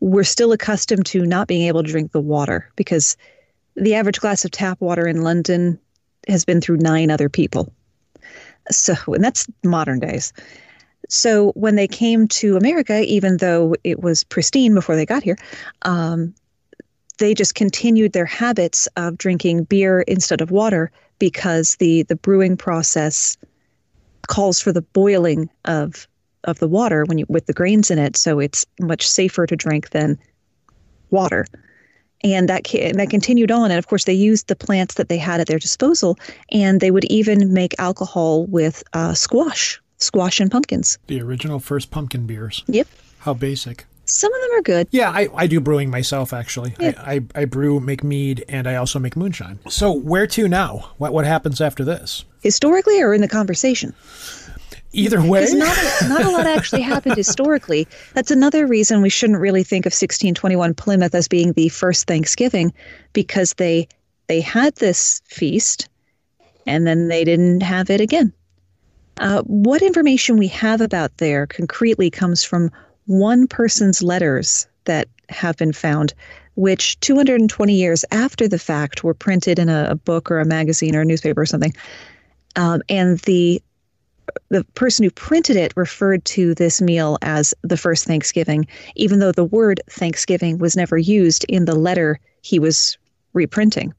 were 0.00 0.24
still 0.24 0.52
accustomed 0.52 1.04
to 1.04 1.26
not 1.26 1.48
being 1.48 1.66
able 1.68 1.82
to 1.82 1.90
drink 1.90 2.12
the 2.12 2.20
water 2.20 2.70
because 2.76 3.16
the 3.80 3.94
average 3.94 4.20
glass 4.20 4.44
of 4.44 4.50
tap 4.50 4.80
water 4.80 5.06
in 5.08 5.22
London 5.22 5.78
has 6.28 6.44
been 6.44 6.60
through 6.60 6.76
nine 6.76 7.10
other 7.10 7.28
people. 7.28 7.72
So, 8.70 8.94
and 9.08 9.24
that's 9.24 9.46
modern 9.64 9.98
days. 9.98 10.32
So 11.08 11.52
when 11.52 11.76
they 11.76 11.88
came 11.88 12.28
to 12.28 12.56
America, 12.56 13.02
even 13.02 13.38
though 13.38 13.74
it 13.82 14.00
was 14.00 14.22
pristine 14.22 14.74
before 14.74 14.94
they 14.96 15.06
got 15.06 15.22
here, 15.22 15.38
um, 15.82 16.34
they 17.18 17.34
just 17.34 17.54
continued 17.54 18.12
their 18.12 18.26
habits 18.26 18.86
of 18.96 19.18
drinking 19.18 19.64
beer 19.64 20.02
instead 20.02 20.40
of 20.40 20.50
water 20.50 20.92
because 21.18 21.76
the 21.76 22.02
the 22.04 22.16
brewing 22.16 22.56
process 22.56 23.36
calls 24.28 24.60
for 24.60 24.72
the 24.72 24.82
boiling 24.82 25.50
of 25.64 26.06
of 26.44 26.58
the 26.58 26.68
water 26.68 27.04
when 27.04 27.18
you 27.18 27.26
with 27.28 27.46
the 27.46 27.52
grains 27.52 27.90
in 27.90 27.98
it 27.98 28.16
so 28.16 28.38
it's 28.38 28.64
much 28.80 29.06
safer 29.06 29.46
to 29.46 29.54
drink 29.54 29.90
than 29.90 30.18
water 31.10 31.44
and 32.22 32.48
that 32.48 32.72
and 32.74 32.98
that 32.98 33.10
continued 33.10 33.50
on 33.50 33.70
and 33.70 33.78
of 33.78 33.86
course 33.86 34.04
they 34.04 34.12
used 34.12 34.48
the 34.48 34.56
plants 34.56 34.94
that 34.94 35.08
they 35.08 35.18
had 35.18 35.40
at 35.40 35.46
their 35.46 35.58
disposal 35.58 36.18
and 36.52 36.80
they 36.80 36.90
would 36.90 37.04
even 37.06 37.52
make 37.52 37.74
alcohol 37.78 38.46
with 38.46 38.82
uh, 38.92 39.14
squash 39.14 39.80
squash 39.98 40.40
and 40.40 40.50
pumpkins 40.50 40.98
the 41.06 41.20
original 41.20 41.58
first 41.60 41.90
pumpkin 41.90 42.26
beers. 42.26 42.62
yep 42.66 42.86
How 43.20 43.34
basic. 43.34 43.86
some 44.04 44.32
of 44.34 44.40
them 44.42 44.58
are 44.58 44.62
good 44.62 44.88
Yeah, 44.90 45.10
I, 45.10 45.28
I 45.34 45.46
do 45.46 45.60
brewing 45.60 45.88
myself 45.90 46.32
actually. 46.32 46.74
Yeah. 46.80 46.92
I, 46.98 47.14
I, 47.14 47.20
I 47.42 47.44
brew, 47.44 47.78
make 47.80 48.02
mead, 48.02 48.44
and 48.48 48.66
I 48.66 48.74
also 48.76 48.98
make 48.98 49.14
moonshine. 49.16 49.58
So 49.68 49.92
where 49.92 50.26
to 50.26 50.48
now? 50.48 50.90
What 50.98 51.12
what 51.12 51.24
happens 51.26 51.60
after 51.60 51.84
this? 51.84 52.24
historically 52.42 53.02
or 53.02 53.12
in 53.12 53.20
the 53.20 53.28
conversation 53.28 53.92
Either 54.92 55.22
way, 55.22 55.46
not 55.52 55.76
a, 55.76 56.08
not 56.08 56.24
a 56.24 56.30
lot 56.30 56.46
actually 56.46 56.82
happened 56.82 57.16
historically. 57.16 57.86
That's 58.14 58.32
another 58.32 58.66
reason 58.66 59.02
we 59.02 59.08
shouldn't 59.08 59.38
really 59.38 59.62
think 59.62 59.86
of 59.86 59.90
1621 59.90 60.74
Plymouth 60.74 61.14
as 61.14 61.28
being 61.28 61.52
the 61.52 61.68
first 61.68 62.08
Thanksgiving, 62.08 62.72
because 63.12 63.54
they 63.54 63.86
they 64.26 64.40
had 64.40 64.74
this 64.76 65.20
feast, 65.26 65.88
and 66.66 66.86
then 66.86 67.08
they 67.08 67.24
didn't 67.24 67.62
have 67.62 67.88
it 67.88 68.00
again. 68.00 68.32
Uh, 69.18 69.42
what 69.42 69.82
information 69.82 70.38
we 70.38 70.48
have 70.48 70.80
about 70.80 71.16
there 71.18 71.46
concretely 71.46 72.10
comes 72.10 72.42
from 72.42 72.70
one 73.06 73.46
person's 73.46 74.02
letters 74.02 74.66
that 74.84 75.08
have 75.28 75.56
been 75.56 75.72
found, 75.72 76.14
which 76.54 76.98
220 77.00 77.74
years 77.74 78.04
after 78.10 78.48
the 78.48 78.58
fact 78.58 79.04
were 79.04 79.14
printed 79.14 79.58
in 79.58 79.68
a, 79.68 79.88
a 79.90 79.94
book 79.94 80.30
or 80.30 80.40
a 80.40 80.44
magazine 80.44 80.96
or 80.96 81.02
a 81.02 81.04
newspaper 81.04 81.42
or 81.42 81.46
something. 81.46 81.72
Um, 82.56 82.82
and 82.88 83.18
the 83.20 83.62
the 84.48 84.64
person 84.74 85.04
who 85.04 85.10
printed 85.10 85.56
it 85.56 85.72
referred 85.76 86.24
to 86.26 86.54
this 86.54 86.80
meal 86.80 87.18
as 87.22 87.54
the 87.62 87.76
first 87.76 88.04
Thanksgiving, 88.04 88.66
even 88.96 89.18
though 89.18 89.32
the 89.32 89.44
word 89.44 89.80
Thanksgiving 89.90 90.58
was 90.58 90.76
never 90.76 90.98
used 90.98 91.44
in 91.48 91.64
the 91.64 91.74
letter 91.74 92.18
he 92.42 92.58
was 92.58 92.98
reprinting. 93.32 93.94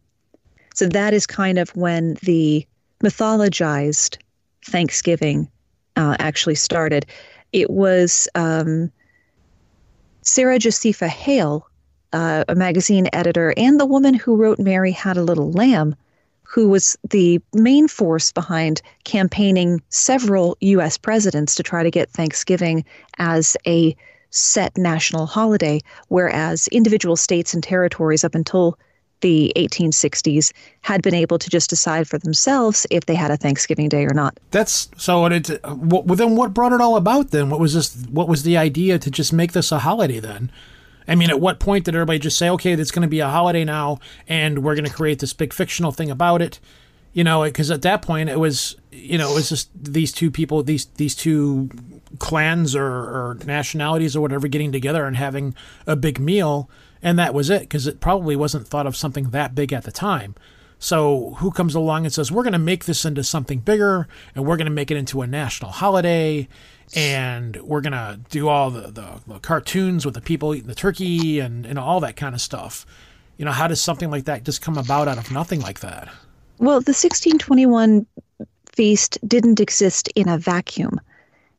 So 0.73 0.87
that 0.87 1.13
is 1.13 1.27
kind 1.27 1.57
of 1.57 1.69
when 1.75 2.17
the 2.23 2.65
mythologized 3.03 4.17
Thanksgiving 4.65 5.49
uh, 5.95 6.15
actually 6.19 6.55
started. 6.55 7.05
It 7.51 7.69
was 7.69 8.27
um, 8.35 8.91
Sarah 10.21 10.59
Josepha 10.59 11.07
Hale, 11.07 11.67
uh, 12.13 12.45
a 12.47 12.55
magazine 12.55 13.07
editor, 13.13 13.53
and 13.57 13.79
the 13.79 13.85
woman 13.85 14.13
who 14.13 14.35
wrote 14.35 14.59
Mary 14.59 14.91
Had 14.91 15.17
a 15.17 15.23
Little 15.23 15.51
Lamb, 15.51 15.95
who 16.51 16.67
was 16.67 16.97
the 17.09 17.39
main 17.53 17.87
force 17.87 18.31
behind 18.33 18.81
campaigning 19.05 19.81
several 19.89 20.57
U.S. 20.59 20.97
presidents 20.97 21.55
to 21.55 21.63
try 21.63 21.81
to 21.81 21.89
get 21.89 22.09
Thanksgiving 22.09 22.83
as 23.19 23.55
a 23.65 23.95
set 24.31 24.77
national 24.77 25.25
holiday, 25.27 25.79
whereas 26.09 26.67
individual 26.67 27.15
states 27.15 27.53
and 27.53 27.63
territories 27.63 28.25
up 28.25 28.35
until 28.35 28.77
the 29.21 29.53
1860s 29.55 30.51
had 30.81 31.01
been 31.01 31.13
able 31.13 31.39
to 31.39 31.49
just 31.49 31.69
decide 31.69 32.07
for 32.07 32.17
themselves 32.17 32.85
if 32.89 33.05
they 33.05 33.15
had 33.15 33.31
a 33.31 33.37
Thanksgiving 33.37 33.87
Day 33.87 34.03
or 34.03 34.13
not. 34.13 34.37
That's 34.49 34.89
so. 34.97 35.23
And 35.25 35.49
It, 35.49 35.59
well, 35.63 36.03
then 36.03 36.35
what 36.35 36.53
brought 36.53 36.73
it 36.73 36.81
all 36.81 36.97
about? 36.97 37.31
Then 37.31 37.49
what 37.49 37.59
was 37.59 37.75
this? 37.75 37.95
What 38.09 38.27
was 38.27 38.43
the 38.43 38.57
idea 38.57 38.99
to 38.99 39.09
just 39.11 39.31
make 39.31 39.53
this 39.53 39.71
a 39.71 39.79
holiday? 39.79 40.19
Then, 40.19 40.51
I 41.07 41.15
mean, 41.15 41.29
at 41.29 41.39
what 41.39 41.59
point 41.59 41.85
did 41.85 41.95
everybody 41.95 42.19
just 42.19 42.37
say, 42.37 42.49
"Okay, 42.49 42.73
it's 42.73 42.91
going 42.91 43.01
to 43.01 43.07
be 43.07 43.19
a 43.19 43.27
holiday 43.27 43.63
now, 43.63 43.99
and 44.27 44.63
we're 44.63 44.75
going 44.75 44.85
to 44.85 44.93
create 44.93 45.19
this 45.19 45.33
big 45.33 45.53
fictional 45.53 45.91
thing 45.91 46.11
about 46.11 46.41
it"? 46.41 46.59
You 47.13 47.23
know, 47.23 47.43
because 47.43 47.71
at 47.71 47.81
that 47.81 48.01
point 48.01 48.29
it 48.29 48.39
was, 48.39 48.77
you 48.91 49.17
know, 49.17 49.31
it 49.31 49.35
was 49.35 49.49
just 49.49 49.69
these 49.75 50.11
two 50.11 50.31
people, 50.31 50.63
these 50.63 50.85
these 50.95 51.15
two 51.15 51.69
clans 52.19 52.75
or, 52.75 52.85
or 52.85 53.37
nationalities 53.45 54.15
or 54.15 54.21
whatever 54.21 54.47
getting 54.47 54.71
together 54.71 55.05
and 55.05 55.17
having 55.17 55.55
a 55.87 55.95
big 55.95 56.19
meal, 56.19 56.69
and 57.01 57.19
that 57.19 57.33
was 57.33 57.49
it. 57.49 57.61
Because 57.61 57.87
it 57.87 57.99
probably 57.99 58.35
wasn't 58.35 58.67
thought 58.67 58.87
of 58.87 58.95
something 58.95 59.31
that 59.31 59.55
big 59.55 59.73
at 59.73 59.83
the 59.83 59.91
time. 59.91 60.35
So 60.79 61.35
who 61.37 61.51
comes 61.51 61.75
along 61.75 62.05
and 62.05 62.13
says 62.13 62.31
we're 62.31 62.43
going 62.43 62.53
to 62.53 62.59
make 62.59 62.85
this 62.85 63.05
into 63.05 63.23
something 63.23 63.59
bigger, 63.59 64.07
and 64.33 64.45
we're 64.45 64.57
going 64.57 64.65
to 64.65 64.71
make 64.71 64.89
it 64.89 64.97
into 64.97 65.21
a 65.21 65.27
national 65.27 65.71
holiday, 65.71 66.47
and 66.93 67.55
we're 67.57 67.81
to 67.81 68.19
do 68.29 68.49
all 68.49 68.69
the, 68.69 68.91
the, 68.91 69.21
the 69.27 69.39
cartoons 69.39 70.05
with 70.05 70.13
the 70.15 70.21
people 70.21 70.53
eating 70.53 70.67
the 70.67 70.75
turkey 70.75 71.39
and 71.39 71.65
and 71.65 71.79
all 71.79 71.99
that 71.99 72.15
kind 72.15 72.35
of 72.35 72.41
stuff. 72.41 72.85
You 73.37 73.45
know, 73.45 73.51
how 73.51 73.67
does 73.67 73.81
something 73.81 74.11
like 74.11 74.25
that 74.25 74.43
just 74.43 74.61
come 74.61 74.77
about 74.77 75.07
out 75.07 75.17
of 75.17 75.31
nothing 75.31 75.61
like 75.61 75.79
that? 75.79 76.09
Well, 76.59 76.79
the 76.79 76.93
1621 76.93 78.05
feast 78.75 79.17
didn't 79.27 79.59
exist 79.59 80.09
in 80.15 80.29
a 80.29 80.37
vacuum. 80.37 80.99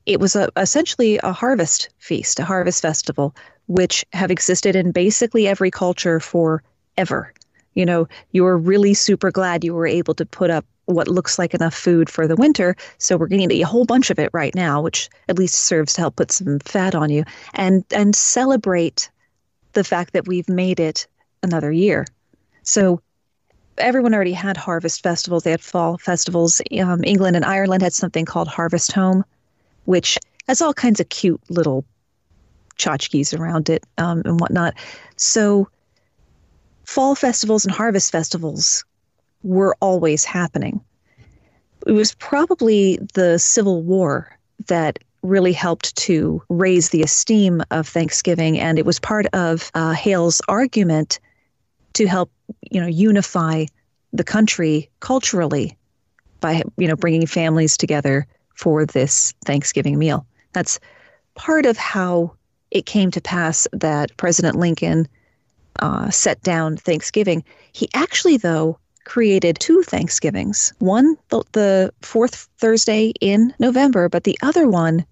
It 0.06 0.20
was 0.20 0.36
a, 0.36 0.48
essentially 0.56 1.18
a 1.22 1.32
harvest 1.32 1.88
feast, 1.98 2.38
a 2.38 2.44
harvest 2.44 2.82
festival, 2.82 3.34
which 3.66 4.04
have 4.12 4.30
existed 4.30 4.76
in 4.76 4.92
basically 4.92 5.48
every 5.48 5.70
culture 5.70 6.20
forever. 6.20 7.32
You 7.74 7.86
know, 7.86 8.06
you're 8.32 8.58
really 8.58 8.94
super 8.94 9.30
glad 9.30 9.64
you 9.64 9.74
were 9.74 9.86
able 9.86 10.14
to 10.14 10.26
put 10.26 10.50
up 10.50 10.64
what 10.86 11.08
looks 11.08 11.38
like 11.38 11.54
enough 11.54 11.74
food 11.74 12.10
for 12.10 12.26
the 12.26 12.36
winter. 12.36 12.76
So 12.98 13.16
we're 13.16 13.28
going 13.28 13.48
to 13.48 13.54
eat 13.54 13.62
a 13.62 13.66
whole 13.66 13.84
bunch 13.84 14.10
of 14.10 14.18
it 14.18 14.30
right 14.32 14.54
now, 14.54 14.80
which 14.80 15.08
at 15.28 15.38
least 15.38 15.54
serves 15.54 15.94
to 15.94 16.00
help 16.00 16.16
put 16.16 16.32
some 16.32 16.58
fat 16.60 16.94
on 16.94 17.10
you 17.10 17.24
and 17.54 17.84
and 17.92 18.14
celebrate 18.14 19.10
the 19.72 19.84
fact 19.84 20.12
that 20.12 20.26
we've 20.26 20.48
made 20.48 20.80
it 20.80 21.06
another 21.42 21.72
year. 21.72 22.06
So 22.62 23.00
everyone 23.78 24.14
already 24.14 24.32
had 24.32 24.56
harvest 24.56 25.02
festivals. 25.02 25.44
They 25.44 25.50
had 25.50 25.60
fall 25.60 25.98
festivals. 25.98 26.60
Um, 26.80 27.02
England 27.04 27.36
and 27.36 27.44
Ireland 27.44 27.82
had 27.82 27.92
something 27.92 28.24
called 28.24 28.48
Harvest 28.48 28.92
Home, 28.92 29.24
which 29.84 30.18
has 30.48 30.60
all 30.60 30.74
kinds 30.74 31.00
of 31.00 31.08
cute 31.08 31.40
little 31.48 31.84
tchotchkes 32.76 33.38
around 33.38 33.70
it 33.70 33.84
um, 33.98 34.22
and 34.24 34.40
whatnot. 34.40 34.74
So 35.16 35.68
fall 36.84 37.14
festivals 37.14 37.64
and 37.64 37.74
harvest 37.74 38.12
festivals 38.12 38.84
were 39.42 39.76
always 39.80 40.25
happening. 40.25 40.80
It 41.87 41.92
was 41.92 42.14
probably 42.14 42.99
the 43.14 43.38
Civil 43.38 43.82
War 43.82 44.37
that 44.68 44.99
really 45.22 45.52
helped 45.52 45.94
to 45.96 46.42
raise 46.49 46.90
the 46.90 47.02
esteem 47.02 47.62
of 47.70 47.88
Thanksgiving, 47.88 48.58
and 48.58 48.78
it 48.78 48.87
was 48.87 48.99
part 49.00 49.26
of 49.32 49.70
uh, 49.75 49.92
Hale's 49.92 50.40
argument 50.49 51.20
to 51.94 52.06
help, 52.06 52.30
you 52.70 52.80
know, 52.80 52.87
unify 52.87 53.66
the 54.12 54.25
country 54.25 54.90
culturally 55.00 55.76
by, 56.40 56.62
you 56.76 56.88
know, 56.88 56.96
bringing 56.96 57.26
families 57.26 57.76
together 57.76 58.26
for 58.54 58.84
this 58.84 59.32
Thanksgiving 59.44 59.99
meal. 59.99 60.26
That's 60.52 60.78
part 61.34 61.66
of 61.66 61.76
how 61.76 62.34
it 62.70 62.87
came 62.87 63.11
to 63.12 63.20
pass 63.20 63.68
that 63.72 64.16
President 64.16 64.56
Lincoln 64.56 65.06
uh, 65.80 66.11
set 66.11 66.42
down 66.42 66.76
Thanksgiving. 66.76 67.44
He 67.72 67.88
actually, 67.94 68.37
though, 68.37 68.78
created 69.04 69.59
two 69.59 69.82
Thanksgivings. 69.82 70.73
One, 70.78 71.16
the, 71.28 71.42
the 71.52 71.94
fourth 72.02 72.49
Thursday 72.59 73.12
in 73.21 73.54
November, 73.59 74.09
but 74.09 74.25
the 74.25 74.38
other 74.42 74.68
one 74.68 75.04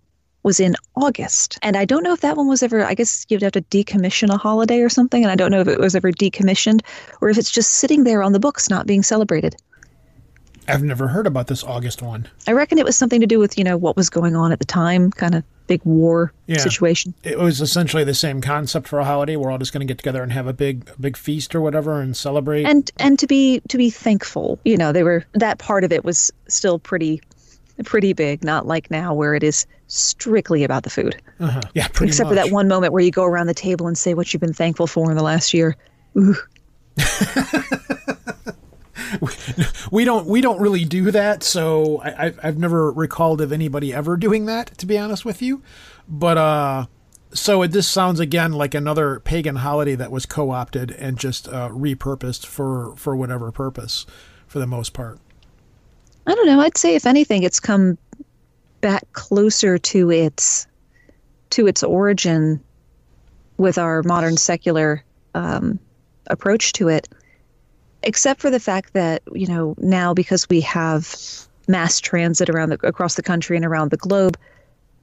was 0.42 0.60
in 0.60 0.74
August. 0.96 1.58
And 1.62 1.76
I 1.76 1.84
don't 1.84 2.02
know 2.02 2.12
if 2.12 2.20
that 2.20 2.36
one 2.36 2.48
was 2.48 2.62
ever, 2.62 2.84
I 2.84 2.94
guess 2.94 3.26
you'd 3.28 3.42
have 3.42 3.52
to 3.52 3.62
decommission 3.62 4.32
a 4.32 4.38
holiday 4.38 4.80
or 4.80 4.88
something. 4.88 5.22
And 5.22 5.30
I 5.30 5.36
don't 5.36 5.50
know 5.50 5.60
if 5.60 5.68
it 5.68 5.78
was 5.78 5.94
ever 5.94 6.12
decommissioned 6.12 6.80
or 7.20 7.28
if 7.28 7.36
it's 7.36 7.50
just 7.50 7.72
sitting 7.72 8.04
there 8.04 8.22
on 8.22 8.32
the 8.32 8.40
books 8.40 8.70
not 8.70 8.86
being 8.86 9.02
celebrated. 9.02 9.56
I've 10.68 10.82
never 10.82 11.08
heard 11.08 11.26
about 11.26 11.48
this 11.48 11.64
August 11.64 12.00
one. 12.00 12.28
I 12.46 12.52
reckon 12.52 12.78
it 12.78 12.84
was 12.84 12.96
something 12.96 13.20
to 13.20 13.26
do 13.26 13.38
with, 13.38 13.58
you 13.58 13.64
know, 13.64 13.76
what 13.76 13.96
was 13.96 14.08
going 14.08 14.36
on 14.36 14.52
at 14.52 14.60
the 14.60 14.64
time, 14.64 15.10
kind 15.10 15.34
of 15.34 15.44
big 15.70 15.80
war 15.84 16.32
Yeah. 16.48 16.58
situation. 16.58 17.14
It 17.22 17.38
was 17.38 17.60
essentially 17.60 18.02
the 18.02 18.12
same 18.14 18.40
concept 18.40 18.88
for 18.88 18.98
a 18.98 19.04
holiday. 19.04 19.36
We're 19.36 19.52
all 19.52 19.58
just 19.58 19.72
going 19.72 19.86
to 19.86 19.90
get 19.90 19.98
together 19.98 20.20
and 20.20 20.32
have 20.32 20.48
a 20.48 20.52
big, 20.52 20.90
big 21.00 21.16
feast 21.16 21.54
or 21.54 21.60
whatever 21.60 22.00
and 22.00 22.16
celebrate. 22.16 22.64
and 22.66 22.90
and 22.98 23.18
to 23.20 23.26
be 23.28 23.60
to 23.68 23.78
be 23.78 23.88
thankful 23.88 24.58
you 24.64 24.76
know 24.76 24.90
they 24.92 25.04
were 25.04 25.24
that 25.34 25.58
part 25.58 25.84
of 25.84 25.92
it 25.92 26.04
was 26.04 26.32
still 26.48 26.78
pretty 26.80 27.20
pretty 27.84 28.12
big 28.12 28.42
not 28.42 28.66
like 28.66 28.90
now 28.90 29.14
where 29.14 29.32
it 29.34 29.42
is 29.44 29.64
strictly 29.86 30.64
about 30.64 30.82
the 30.82 30.90
food 30.90 31.14
uh-huh. 31.38 31.60
Yeah, 31.74 31.86
except 31.86 32.08
much. 32.08 32.28
for 32.28 32.34
that 32.34 32.50
one 32.50 32.66
moment 32.68 32.92
where 32.92 33.02
you 33.02 33.10
go 33.12 33.24
around 33.24 33.46
the 33.46 33.54
table 33.54 33.86
and 33.86 33.96
say 33.96 34.12
what 34.14 34.32
you've 34.34 34.40
been 34.40 34.52
thankful 34.52 34.86
for 34.88 35.08
in 35.10 35.16
the 35.16 35.22
last 35.22 35.54
year 35.54 35.76
Ooh. 36.18 36.34
we 39.90 40.04
don't 40.04 40.26
we 40.26 40.40
don't 40.40 40.60
really 40.60 40.84
do 40.84 41.10
that 41.10 41.42
so 41.42 42.00
I, 42.02 42.26
I've, 42.26 42.40
I've 42.42 42.58
never 42.58 42.90
recalled 42.90 43.40
of 43.40 43.52
anybody 43.52 43.92
ever 43.92 44.16
doing 44.16 44.46
that 44.46 44.78
to 44.78 44.86
be 44.86 44.98
honest 44.98 45.24
with 45.24 45.42
you. 45.42 45.62
But 46.08 46.38
uh 46.38 46.86
so 47.32 47.62
it 47.62 47.68
just 47.68 47.90
sounds 47.90 48.20
again 48.20 48.52
like 48.52 48.74
another 48.74 49.20
pagan 49.20 49.56
holiday 49.56 49.94
that 49.94 50.10
was 50.10 50.26
co-opted 50.26 50.90
and 50.92 51.16
just 51.16 51.48
uh, 51.48 51.68
repurposed 51.68 52.46
for 52.46 52.94
for 52.96 53.14
whatever 53.14 53.52
purpose 53.52 54.06
for 54.46 54.58
the 54.58 54.66
most 54.66 54.92
part. 54.92 55.18
I 56.26 56.34
don't 56.34 56.46
know. 56.46 56.60
I'd 56.60 56.76
say 56.76 56.96
if 56.96 57.06
anything 57.06 57.44
it's 57.44 57.60
come 57.60 57.98
back 58.80 59.10
closer 59.12 59.78
to 59.78 60.10
its 60.10 60.66
to 61.50 61.66
its 61.66 61.82
origin 61.82 62.60
with 63.56 63.78
our 63.78 64.02
modern 64.02 64.36
secular 64.36 65.04
um, 65.34 65.78
approach 66.28 66.72
to 66.74 66.88
it 66.88 67.08
except 68.02 68.40
for 68.40 68.50
the 68.50 68.60
fact 68.60 68.92
that 68.92 69.22
you 69.32 69.46
know 69.46 69.74
now 69.78 70.14
because 70.14 70.48
we 70.48 70.60
have 70.60 71.14
mass 71.68 72.00
transit 72.00 72.48
around 72.50 72.70
the, 72.70 72.86
across 72.86 73.14
the 73.14 73.22
country 73.22 73.56
and 73.56 73.64
around 73.64 73.90
the 73.90 73.96
globe 73.96 74.36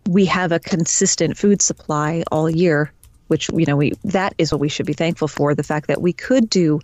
we 0.08 0.26
have 0.26 0.52
a 0.52 0.60
consistent 0.60 1.38
food 1.38 1.62
supply 1.62 2.24
all 2.32 2.50
year 2.50 2.92
which 3.28 3.50
you 3.54 3.66
know 3.66 3.76
we 3.76 3.94
that 4.04 4.34
is 4.38 4.52
what 4.52 4.60
we 4.60 4.70
should 4.70 4.86
be 4.86 4.94
thankful 4.94 5.28
for 5.28 5.54
the 5.54 5.64
fact 5.64 5.88
that 5.88 6.02
we 6.02 6.14
could 6.14 6.50
do 6.50 6.80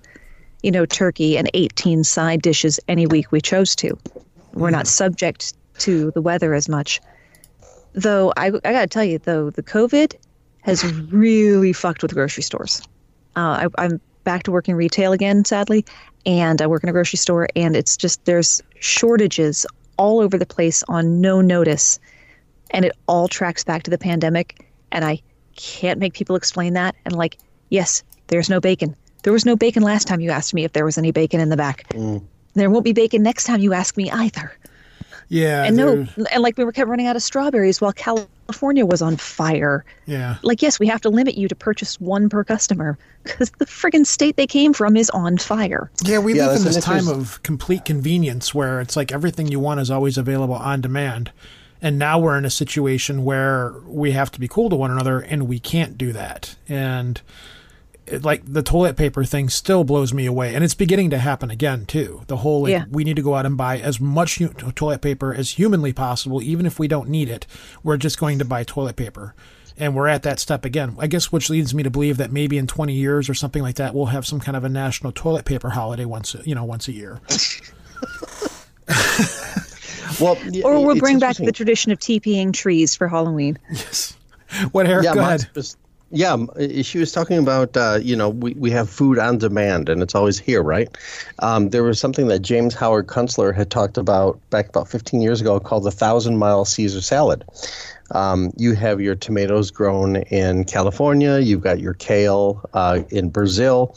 you 0.62 0.72
know 0.72 0.86
turkey 0.86 1.38
and 1.38 1.50
18 1.54 2.04
side 2.04 2.42
dishes 2.42 2.80
any 2.88 3.06
week 3.08 3.32
we 3.32 3.42
chose 3.42 3.76
to. 3.78 3.98
We're 4.54 4.70
not 4.70 4.88
subject 4.88 5.54
to 5.80 6.12
the 6.12 6.22
weather 6.22 6.54
as 6.54 6.70
much. 6.70 7.02
Though 7.94 8.34
i, 8.38 8.48
I 8.48 8.50
gotta 8.50 8.88
tell 8.88 9.04
you 9.04 9.20
though 9.20 9.50
the 9.50 9.64
covid 9.64 10.16
has 10.62 10.84
really 11.12 11.74
fucked 11.74 12.02
with 12.02 12.14
grocery 12.14 12.44
stores. 12.44 12.82
Uh, 13.36 13.68
I, 13.78 13.84
i'm 13.84 14.02
back 14.24 14.44
to 14.44 14.52
working 14.52 14.76
retail 14.76 15.14
again 15.14 15.44
sadly 15.46 15.86
and 16.26 16.62
i 16.62 16.68
work 16.68 16.84
in 16.84 16.90
a 16.90 16.94
grocery 16.94 17.18
store 17.18 17.48
and 17.56 17.76
it's 17.76 17.98
just 17.98 18.24
there's 18.26 18.62
shortages 18.80 19.66
all 19.98 20.20
over 20.20 20.38
the 20.38 20.46
place 20.46 20.84
on 20.88 21.22
no 21.22 21.42
notice 21.42 22.00
and 22.72 22.86
it 22.86 22.92
all 23.08 23.28
tracks 23.28 23.64
back 23.64 23.84
to 23.84 23.92
the 23.92 23.98
pandemic 23.98 24.66
and 24.92 25.06
i 25.06 25.22
can't 25.56 26.00
make 26.00 26.14
people 26.14 26.36
explain 26.36 26.74
that 26.74 26.96
and 27.06 27.16
like 27.16 27.38
yes 27.70 28.04
there's 28.28 28.50
no 28.50 28.60
bacon. 28.60 28.96
There 29.24 29.34
was 29.34 29.46
no 29.46 29.56
bacon 29.56 29.84
last 29.84 30.08
time 30.08 30.20
you 30.20 30.32
asked 30.32 30.54
me 30.54 30.64
if 30.64 30.74
there 30.74 30.86
was 30.86 30.98
any 30.98 31.12
bacon 31.12 31.40
in 31.40 31.50
the 31.50 31.58
back. 31.58 31.88
Mm. 31.90 32.24
There 32.56 32.70
won't 32.70 32.84
be 32.84 32.94
bacon 32.94 33.24
next 33.24 33.46
time 33.46 33.62
you 33.62 33.74
ask 33.74 33.96
me 33.98 34.12
either 34.12 34.52
yeah 35.30 35.64
and 35.64 35.76
no 35.76 36.06
and 36.32 36.44
like 36.44 36.58
we 36.58 36.64
were 36.64 36.72
kept 36.72 36.90
running 36.90 37.08
out 37.08 37.16
of 37.16 37.24
strawberries 37.24 37.80
while 37.82 37.94
california 37.94 38.86
was 38.86 39.02
on 39.02 39.16
fire 39.18 39.86
yeah 40.06 40.38
like 40.44 40.62
yes 40.62 40.80
we 40.80 40.88
have 40.88 41.02
to 41.02 41.10
limit 41.10 41.38
you 41.38 41.48
to 41.48 41.56
purchase 41.56 42.00
one 42.00 42.30
per 42.30 42.44
customer 42.44 42.98
because 43.24 43.50
the 43.52 43.66
friggin' 43.66 44.06
state 44.06 44.36
they 44.36 44.48
came 44.48 44.74
from 44.74 44.98
is 44.98 45.10
on 45.12 45.38
fire 45.38 45.90
Yeah, 46.04 46.20
we 46.20 46.36
Yeah, 46.36 46.48
live 46.48 46.58
in 46.58 46.64
this 46.64 46.84
time 46.84 47.08
of 47.08 47.42
complete 47.44 47.86
convenience 47.86 48.54
where 48.54 48.82
it's 48.82 48.96
like 48.96 49.12
everything 49.14 49.48
you 49.48 49.60
want 49.60 49.80
is 49.80 49.90
always 49.90 50.18
available 50.18 50.56
on 50.56 50.82
demand. 50.82 51.32
And 51.82 52.00
now 52.00 52.18
we're 52.20 52.38
in 52.38 52.46
a 52.46 52.50
situation 52.50 53.24
where 53.26 53.74
we 53.86 54.12
have 54.12 54.32
to 54.32 54.40
be 54.40 54.48
cool 54.48 54.70
to 54.70 54.76
one 54.76 54.92
another 54.92 55.20
and 55.20 55.48
we 55.48 55.60
can't 55.60 55.98
do 55.98 56.14
that. 56.14 56.56
And 56.70 57.22
it, 58.08 58.24
like 58.24 58.42
the 58.46 58.62
toilet 58.64 58.96
paper 58.98 59.24
thing 59.24 59.50
still 59.50 59.84
blows 59.84 60.14
me 60.14 60.26
away. 60.26 60.54
And 60.56 60.64
it's 60.64 60.74
beginning 60.74 61.10
to 61.12 61.18
happen 61.18 61.50
again, 61.52 61.86
too. 61.86 62.24
The 62.28 62.38
whole 62.38 62.64
like, 62.64 62.72
Yeah. 62.72 62.86
we 62.92 63.04
need 63.04 63.16
to 63.16 63.22
go 63.22 63.36
out 63.36 63.46
and 63.46 63.56
buy 63.58 63.80
as 63.80 64.00
much 64.00 64.42
toilet 64.76 65.02
paper 65.02 65.34
as 65.34 65.52
humanly 65.52 65.94
possible, 65.94 66.42
even 66.42 66.66
if 66.66 66.80
we 66.80 66.88
don't 66.88 67.10
need 67.10 67.30
it. 67.30 67.48
We're 67.84 67.98
just 67.98 68.20
going 68.20 68.40
to 68.40 68.46
buy 68.46 68.64
toilet 68.64 68.96
paper. 68.96 69.34
And 69.78 69.96
we're 69.96 70.08
at 70.08 70.22
that 70.24 70.40
step 70.40 70.66
again. 70.66 70.96
I 71.00 71.08
guess 71.08 71.32
which 71.32 71.50
leads 71.50 71.74
me 71.74 71.82
to 71.82 71.90
believe 71.90 72.18
that 72.18 72.32
maybe 72.32 72.58
in 72.60 72.68
20 72.68 72.94
years 72.94 73.28
or 73.28 73.34
something 73.34 73.64
like 73.64 73.76
that, 73.76 73.96
we'll 73.96 74.06
have 74.08 74.26
some 74.28 74.40
kind 74.40 74.56
of 74.56 74.64
a 74.64 74.70
national 74.70 75.12
toilet 75.12 75.46
paper 75.46 75.72
holiday 75.72 76.06
once, 76.06 76.36
you 76.46 76.54
know, 76.54 76.64
once 76.64 76.88
a 76.88 76.92
year. 76.92 77.20
Well, 80.22 80.38
or 80.64 80.86
we'll 80.86 81.00
bring 81.00 81.18
back 81.18 81.38
the 81.38 81.52
tradition 81.52 81.92
of 81.92 81.98
TPing 81.98 82.54
trees 82.54 82.96
for 82.96 83.08
halloween 83.08 83.58
yes 83.72 84.16
What, 84.72 84.86
Eric? 84.86 85.06
yeah, 85.06 85.14
Go 85.16 85.22
ahead. 85.22 85.50
just 85.56 85.78
Yeah, 86.16 86.34
uh, 86.36 86.84
she 86.84 87.00
was 87.00 87.12
talking 87.12 87.40
about 87.40 87.76
uh, 87.76 87.98
you 88.00 88.16
know 88.16 88.30
we, 88.30 88.54
we 88.54 88.70
have 88.70 88.88
food 88.88 89.18
on 89.18 89.40
demand 89.40 89.90
and 89.90 90.04
it's 90.04 90.14
always 90.14 90.38
here, 90.38 90.62
right? 90.62 90.88
Um, 91.40 91.72
there 91.72 91.82
was 91.82 92.00
something 92.00 92.28
that 92.28 92.44
James 92.44 92.76
Howard 92.76 93.08
Kunstler 93.08 93.54
had 93.54 93.72
talked 93.72 93.98
about 93.98 94.40
back 94.52 94.70
about 94.70 94.88
15 94.88 95.22
years 95.22 95.42
ago 95.42 95.60
called 95.60 95.86
the 95.86 95.92
Thousand 95.92 96.38
Mile 96.38 96.66
Caesar 96.66 97.02
Salad. 97.02 97.44
Um, 98.12 98.52
you 98.58 98.76
have 98.76 99.02
your 99.02 99.16
tomatoes 99.16 99.72
grown 99.72 100.18
in 100.18 100.66
California, 100.66 101.40
you've 101.40 101.62
got 101.62 101.80
your 101.80 101.96
kale 101.96 102.62
uh, 102.76 103.02
in 103.10 103.30
Brazil, 103.30 103.96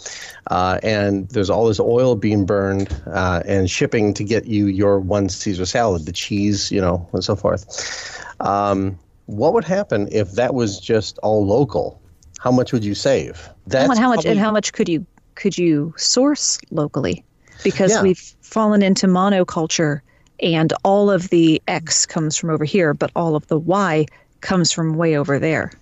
uh, 0.50 0.80
and 0.82 1.28
there's 1.28 1.50
all 1.50 1.66
this 1.66 1.80
oil 1.80 2.16
being 2.16 2.46
burned 2.46 2.88
uh, 3.08 3.42
and 3.44 3.68
shipping 3.68 4.14
to 4.14 4.24
get 4.24 4.46
you 4.46 4.68
your 4.68 5.00
one 5.00 5.28
Caesar 5.28 5.66
salad, 5.66 6.06
the 6.06 6.12
cheese, 6.12 6.72
you 6.72 6.80
know, 6.80 7.06
and 7.12 7.22
so 7.22 7.36
forth. 7.36 8.24
Um, 8.40 8.98
what 9.26 9.52
would 9.52 9.64
happen 9.64 10.08
if 10.10 10.32
that 10.32 10.54
was 10.54 10.80
just 10.80 11.18
all 11.18 11.44
local? 11.44 12.00
How 12.46 12.52
much 12.52 12.72
would 12.72 12.84
you 12.84 12.94
save? 12.94 13.50
That's 13.66 13.90
and 13.90 13.98
how 13.98 14.08
much 14.08 14.24
and 14.24 14.38
how 14.38 14.52
much 14.52 14.72
could 14.72 14.88
you 14.88 15.04
could 15.34 15.58
you 15.58 15.92
source 15.96 16.60
locally? 16.70 17.24
Because 17.64 17.90
Yeah. 17.90 18.02
we've 18.02 18.24
fallen 18.40 18.82
into 18.82 19.08
monoculture, 19.08 20.00
and 20.38 20.72
all 20.84 21.10
of 21.10 21.30
the 21.30 21.60
X 21.66 22.06
comes 22.06 22.36
from 22.36 22.50
over 22.50 22.64
here, 22.64 22.94
but 22.94 23.10
all 23.16 23.34
of 23.34 23.44
the 23.48 23.58
Y 23.58 24.06
comes 24.42 24.70
from 24.70 24.94
way 24.94 25.16
over 25.16 25.40
there. 25.40 25.72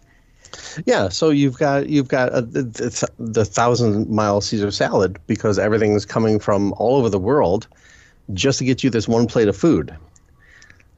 Yeah, 0.87 1.11
so 1.11 1.29
you've 1.29 1.59
got 1.59 1.91
you've 1.91 2.09
got 2.09 2.31
uh 2.31 2.41
the, 2.41 2.63
the, 2.63 3.09
the 3.19 3.45
thousand 3.45 4.09
mile 4.09 4.41
Caesar 4.41 4.71
salad 4.71 5.19
because 5.27 5.59
everything's 5.59 6.07
coming 6.07 6.39
from 6.39 6.73
all 6.79 6.97
over 6.97 7.11
the 7.11 7.19
world 7.19 7.69
just 8.33 8.59
to 8.61 8.65
get 8.65 8.83
you 8.83 8.89
this 8.89 9.07
one 9.07 9.27
plate 9.27 9.49
of 9.49 9.57
food. 9.57 9.95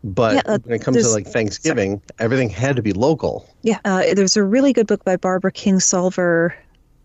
But 0.06 0.34
Yeah, 0.36 0.42
uh, 0.46 0.58
when 0.62 0.76
it 0.76 0.82
comes 0.82 1.02
to 1.02 1.08
like 1.08 1.26
Thanksgiving, 1.26 2.00
everything 2.20 2.48
had 2.48 2.76
to 2.76 2.82
be 2.82 2.92
local. 2.92 3.48
Yeah, 3.62 3.78
uh, 3.84 4.14
there's 4.14 4.36
a 4.36 4.44
really 4.44 4.72
good 4.72 4.86
book 4.86 5.04
by 5.04 5.16
Barbara 5.16 5.50
Kingsolver, 5.52 6.54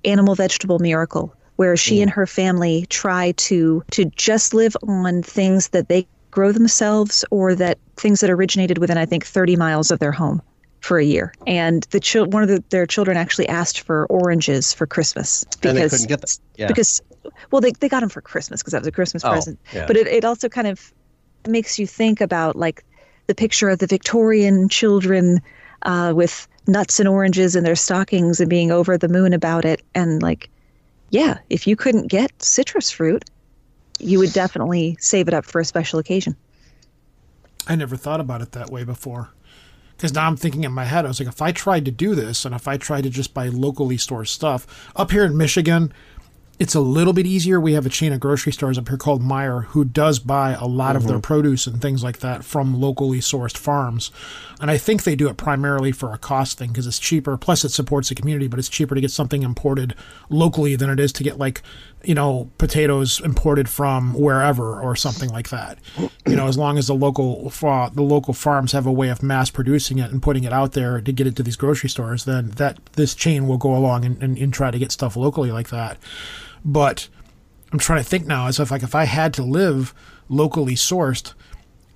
Animal 0.06 0.36
Vegetable 0.36 0.78
Miracle, 0.80 1.34
where 1.56 1.76
she 1.76 2.02
and 2.02 2.12
her 2.12 2.28
family 2.28 2.86
try 2.90 3.32
to 3.34 3.84
to 3.92 4.06
just 4.16 4.54
live 4.54 4.78
on 4.88 5.24
things 5.24 5.70
that 5.70 5.90
they 5.90 6.08
grow 6.30 6.52
themselves 6.52 7.26
or 7.32 7.56
that 7.56 7.80
things 7.98 8.20
that 8.22 8.30
originated 8.30 8.78
within 8.78 8.98
I 8.98 9.06
think 9.06 9.26
30 9.26 9.56
miles 9.56 9.90
of 9.92 10.00
their 10.00 10.12
home 10.12 10.42
for 10.82 10.98
a 11.00 11.04
year. 11.04 11.34
And 11.48 11.84
the 11.92 12.00
chil- 12.00 12.26
one 12.28 12.44
of 12.44 12.50
the, 12.50 12.64
their 12.70 12.86
children 12.86 13.18
actually 13.18 13.48
asked 13.48 13.82
for 13.82 14.06
oranges 14.08 14.74
for 14.74 14.86
Christmas 14.88 15.44
And 15.64 15.76
they 15.78 15.82
because 15.84 15.92
couldn't 15.92 16.08
get 16.08 16.22
them. 16.22 16.30
Yeah. 16.56 16.68
because 16.68 17.02
well 17.52 17.62
they, 17.62 17.72
they 17.80 17.90
got 17.90 18.00
them 18.02 18.10
for 18.10 18.22
christmas 18.22 18.62
because 18.62 18.72
that 18.74 18.80
was 18.82 18.88
a 18.88 18.92
christmas 18.92 19.24
Oh, 19.24 19.30
present 19.32 19.60
yeah. 19.74 19.86
but 19.88 19.96
it, 19.96 20.08
it 20.08 20.26
also 20.26 20.50
kind 20.50 20.68
of 20.68 20.92
makes 21.48 21.78
you 21.80 21.86
think 21.88 22.22
about 22.22 22.56
like 22.56 22.84
the 23.32 23.36
picture 23.36 23.70
of 23.70 23.80
the 23.80 23.88
victorian 23.88 24.68
children 24.68 25.42
uh, 25.84 26.12
with 26.14 26.48
nuts 26.68 27.00
and 27.00 27.08
oranges 27.08 27.56
in 27.56 27.64
their 27.64 27.76
stockings 27.76 28.40
and 28.40 28.50
being 28.50 28.72
over 28.72 28.98
the 28.98 29.08
moon 29.08 29.34
about 29.34 29.66
it 29.66 29.82
and 29.96 30.22
like 30.22 30.50
yeah 31.10 31.38
if 31.50 31.66
you 31.66 31.76
couldn't 31.76 32.08
get 32.08 32.32
citrus 32.44 32.92
fruit 32.92 33.24
you 34.00 34.20
would 34.20 34.34
definitely 34.34 34.98
save 35.00 35.28
it 35.28 35.34
up 35.34 35.46
for 35.46 35.62
a 35.62 35.66
special 35.66 35.98
occasion 35.98 36.36
I 37.68 37.76
never 37.76 37.96
thought 37.96 38.20
about 38.20 38.42
it 38.42 38.52
that 38.54 38.70
way 38.70 38.84
before. 38.84 39.30
Because 39.96 40.14
now 40.14 40.26
I'm 40.26 40.36
thinking 40.36 40.64
in 40.64 40.72
my 40.72 40.86
head, 40.86 41.06
I 41.06 41.10
was 41.10 41.20
like, 41.20 41.30
if 41.30 41.42
I 41.42 41.52
tried 41.52 41.86
to 41.86 41.92
do 41.92 42.16
this 42.16 42.44
and 42.44 42.56
if 42.56 42.68
I 42.68 42.78
tried 42.78 43.04
to 43.04 43.10
just 43.10 43.36
buy 43.36 43.50
locally 43.50 43.98
sourced 43.98 44.30
stuff, 44.30 44.92
up 44.96 45.12
here 45.12 45.24
in 45.24 45.38
Michigan, 45.38 45.94
it's 46.62 46.76
a 46.76 46.80
little 46.80 47.12
bit 47.12 47.26
easier. 47.26 47.60
We 47.60 47.74
have 47.74 47.88
a 47.88 47.90
chain 47.90 48.14
of 48.14 48.20
grocery 48.20 48.54
stores 48.54 48.78
up 48.78 48.88
here 48.88 48.96
called 48.96 49.24
Meijer 49.24 49.66
who 49.66 49.84
does 49.84 50.20
buy 50.20 50.52
a 50.52 50.68
lot 50.68 50.96
of 50.96 51.08
their 51.08 51.16
mm-hmm. 51.16 51.22
produce 51.22 51.66
and 51.66 51.82
things 51.82 52.04
like 52.04 52.20
that 52.20 52.46
from 52.46 52.80
locally 52.80 53.18
sourced 53.18 53.58
farms. 53.58 54.12
And 54.60 54.70
I 54.70 54.78
think 54.78 55.02
they 55.02 55.16
do 55.16 55.28
it 55.28 55.38
primarily 55.38 55.92
for 55.92 56.14
a 56.14 56.20
cost 56.20 56.60
thing 56.60 56.70
because 56.70 56.86
it's 56.86 57.00
cheaper. 57.00 57.36
Plus, 57.36 57.66
it 57.66 57.70
supports 57.70 58.10
the 58.10 58.16
community, 58.16 58.48
but 58.48 58.60
it's 58.60 58.70
cheaper 58.70 58.94
to 58.94 59.02
get 59.02 59.10
something 59.10 59.42
imported 59.42 59.96
locally 60.30 60.76
than 60.76 60.92
it 60.92 61.00
is 61.00 61.12
to 61.14 61.24
get, 61.24 61.40
like, 61.40 61.64
you 62.04 62.14
know, 62.14 62.52
potatoes 62.60 63.20
imported 63.22 63.68
from 63.68 64.14
wherever 64.14 64.80
or 64.80 64.96
something 64.96 65.30
like 65.30 65.50
that. 65.50 65.80
You 66.28 66.36
know, 66.36 66.48
as 66.48 66.60
long 66.60 66.78
as 66.78 66.86
the 66.86 66.94
local 66.94 67.50
fa- 67.50 67.90
the 67.92 68.04
local 68.04 68.36
farms 68.36 68.72
have 68.74 68.86
a 68.86 68.92
way 68.92 69.10
of 69.10 69.24
mass 69.24 69.50
producing 69.50 69.98
it 69.98 70.12
and 70.12 70.22
putting 70.22 70.44
it 70.44 70.54
out 70.54 70.74
there 70.74 71.02
to 71.02 71.12
get 71.12 71.26
it 71.26 71.36
to 71.38 71.44
these 71.44 71.56
grocery 71.56 71.90
stores, 71.90 72.26
then 72.26 72.52
that 72.52 72.78
this 72.94 73.16
chain 73.16 73.48
will 73.48 73.58
go 73.58 73.76
along 73.76 74.06
and, 74.06 74.22
and, 74.22 74.38
and 74.38 74.54
try 74.54 74.70
to 74.70 74.78
get 74.78 74.92
stuff 74.92 75.16
locally 75.16 75.52
like 75.52 75.70
that. 75.70 75.98
But 76.64 77.08
I'm 77.72 77.80
trying 77.80 78.04
to 78.04 78.10
think 78.10 78.26
now 78.26 78.48
as 78.48 78.60
if 78.60 78.72
like 78.72 78.84
if 78.84 78.96
I 78.96 79.06
had 79.06 79.34
to 79.36 79.44
live 79.44 79.94
locally 80.30 80.76
sourced, 80.76 81.34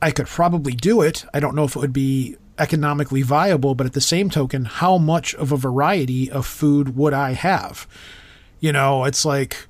I 0.01 0.11
could 0.11 0.27
probably 0.27 0.73
do 0.73 1.01
it. 1.01 1.25
I 1.33 1.39
don't 1.39 1.55
know 1.55 1.63
if 1.63 1.75
it 1.75 1.79
would 1.79 1.93
be 1.93 2.37
economically 2.57 3.21
viable, 3.21 3.75
but 3.75 3.85
at 3.85 3.93
the 3.93 4.01
same 4.01 4.29
token, 4.29 4.65
how 4.65 4.97
much 4.97 5.33
of 5.35 5.51
a 5.51 5.57
variety 5.57 6.31
of 6.31 6.45
food 6.45 6.95
would 6.95 7.13
I 7.13 7.33
have? 7.33 7.87
You 8.59 8.71
know, 8.71 9.03
it's 9.03 9.25
like 9.25 9.67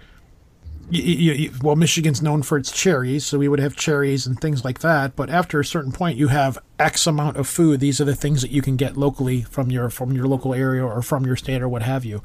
y- 0.92 1.02
y- 1.04 1.36
y- 1.40 1.50
well, 1.62 1.76
Michigan's 1.76 2.22
known 2.22 2.44
for 2.44 2.58
its 2.58 2.72
cherries, 2.72 3.26
so 3.26 3.40
we 3.40 3.48
would 3.48 3.60
have 3.60 3.76
cherries 3.76 4.28
and 4.28 4.40
things 4.40 4.64
like 4.64 4.80
that. 4.80 5.16
But 5.16 5.30
after 5.30 5.60
a 5.60 5.66
certain 5.66 5.92
point, 5.92 6.18
you 6.18 6.28
have 6.28 6.60
X 6.80 7.08
amount 7.08 7.38
of 7.38 7.48
food. 7.48 7.80
These 7.80 8.00
are 8.00 8.06
the 8.06 8.16
things 8.16 8.42
that 8.42 8.52
you 8.52 8.62
can 8.62 8.76
get 8.76 8.98
locally 8.98 9.42
from 9.42 9.72
your 9.72 9.90
from 9.90 10.12
your 10.12 10.28
local 10.28 10.54
area 10.54 10.86
or 10.86 11.02
from 11.02 11.26
your 11.26 11.36
state 11.36 11.62
or 11.62 11.70
what 11.70 11.82
have 11.82 12.06
you. 12.06 12.22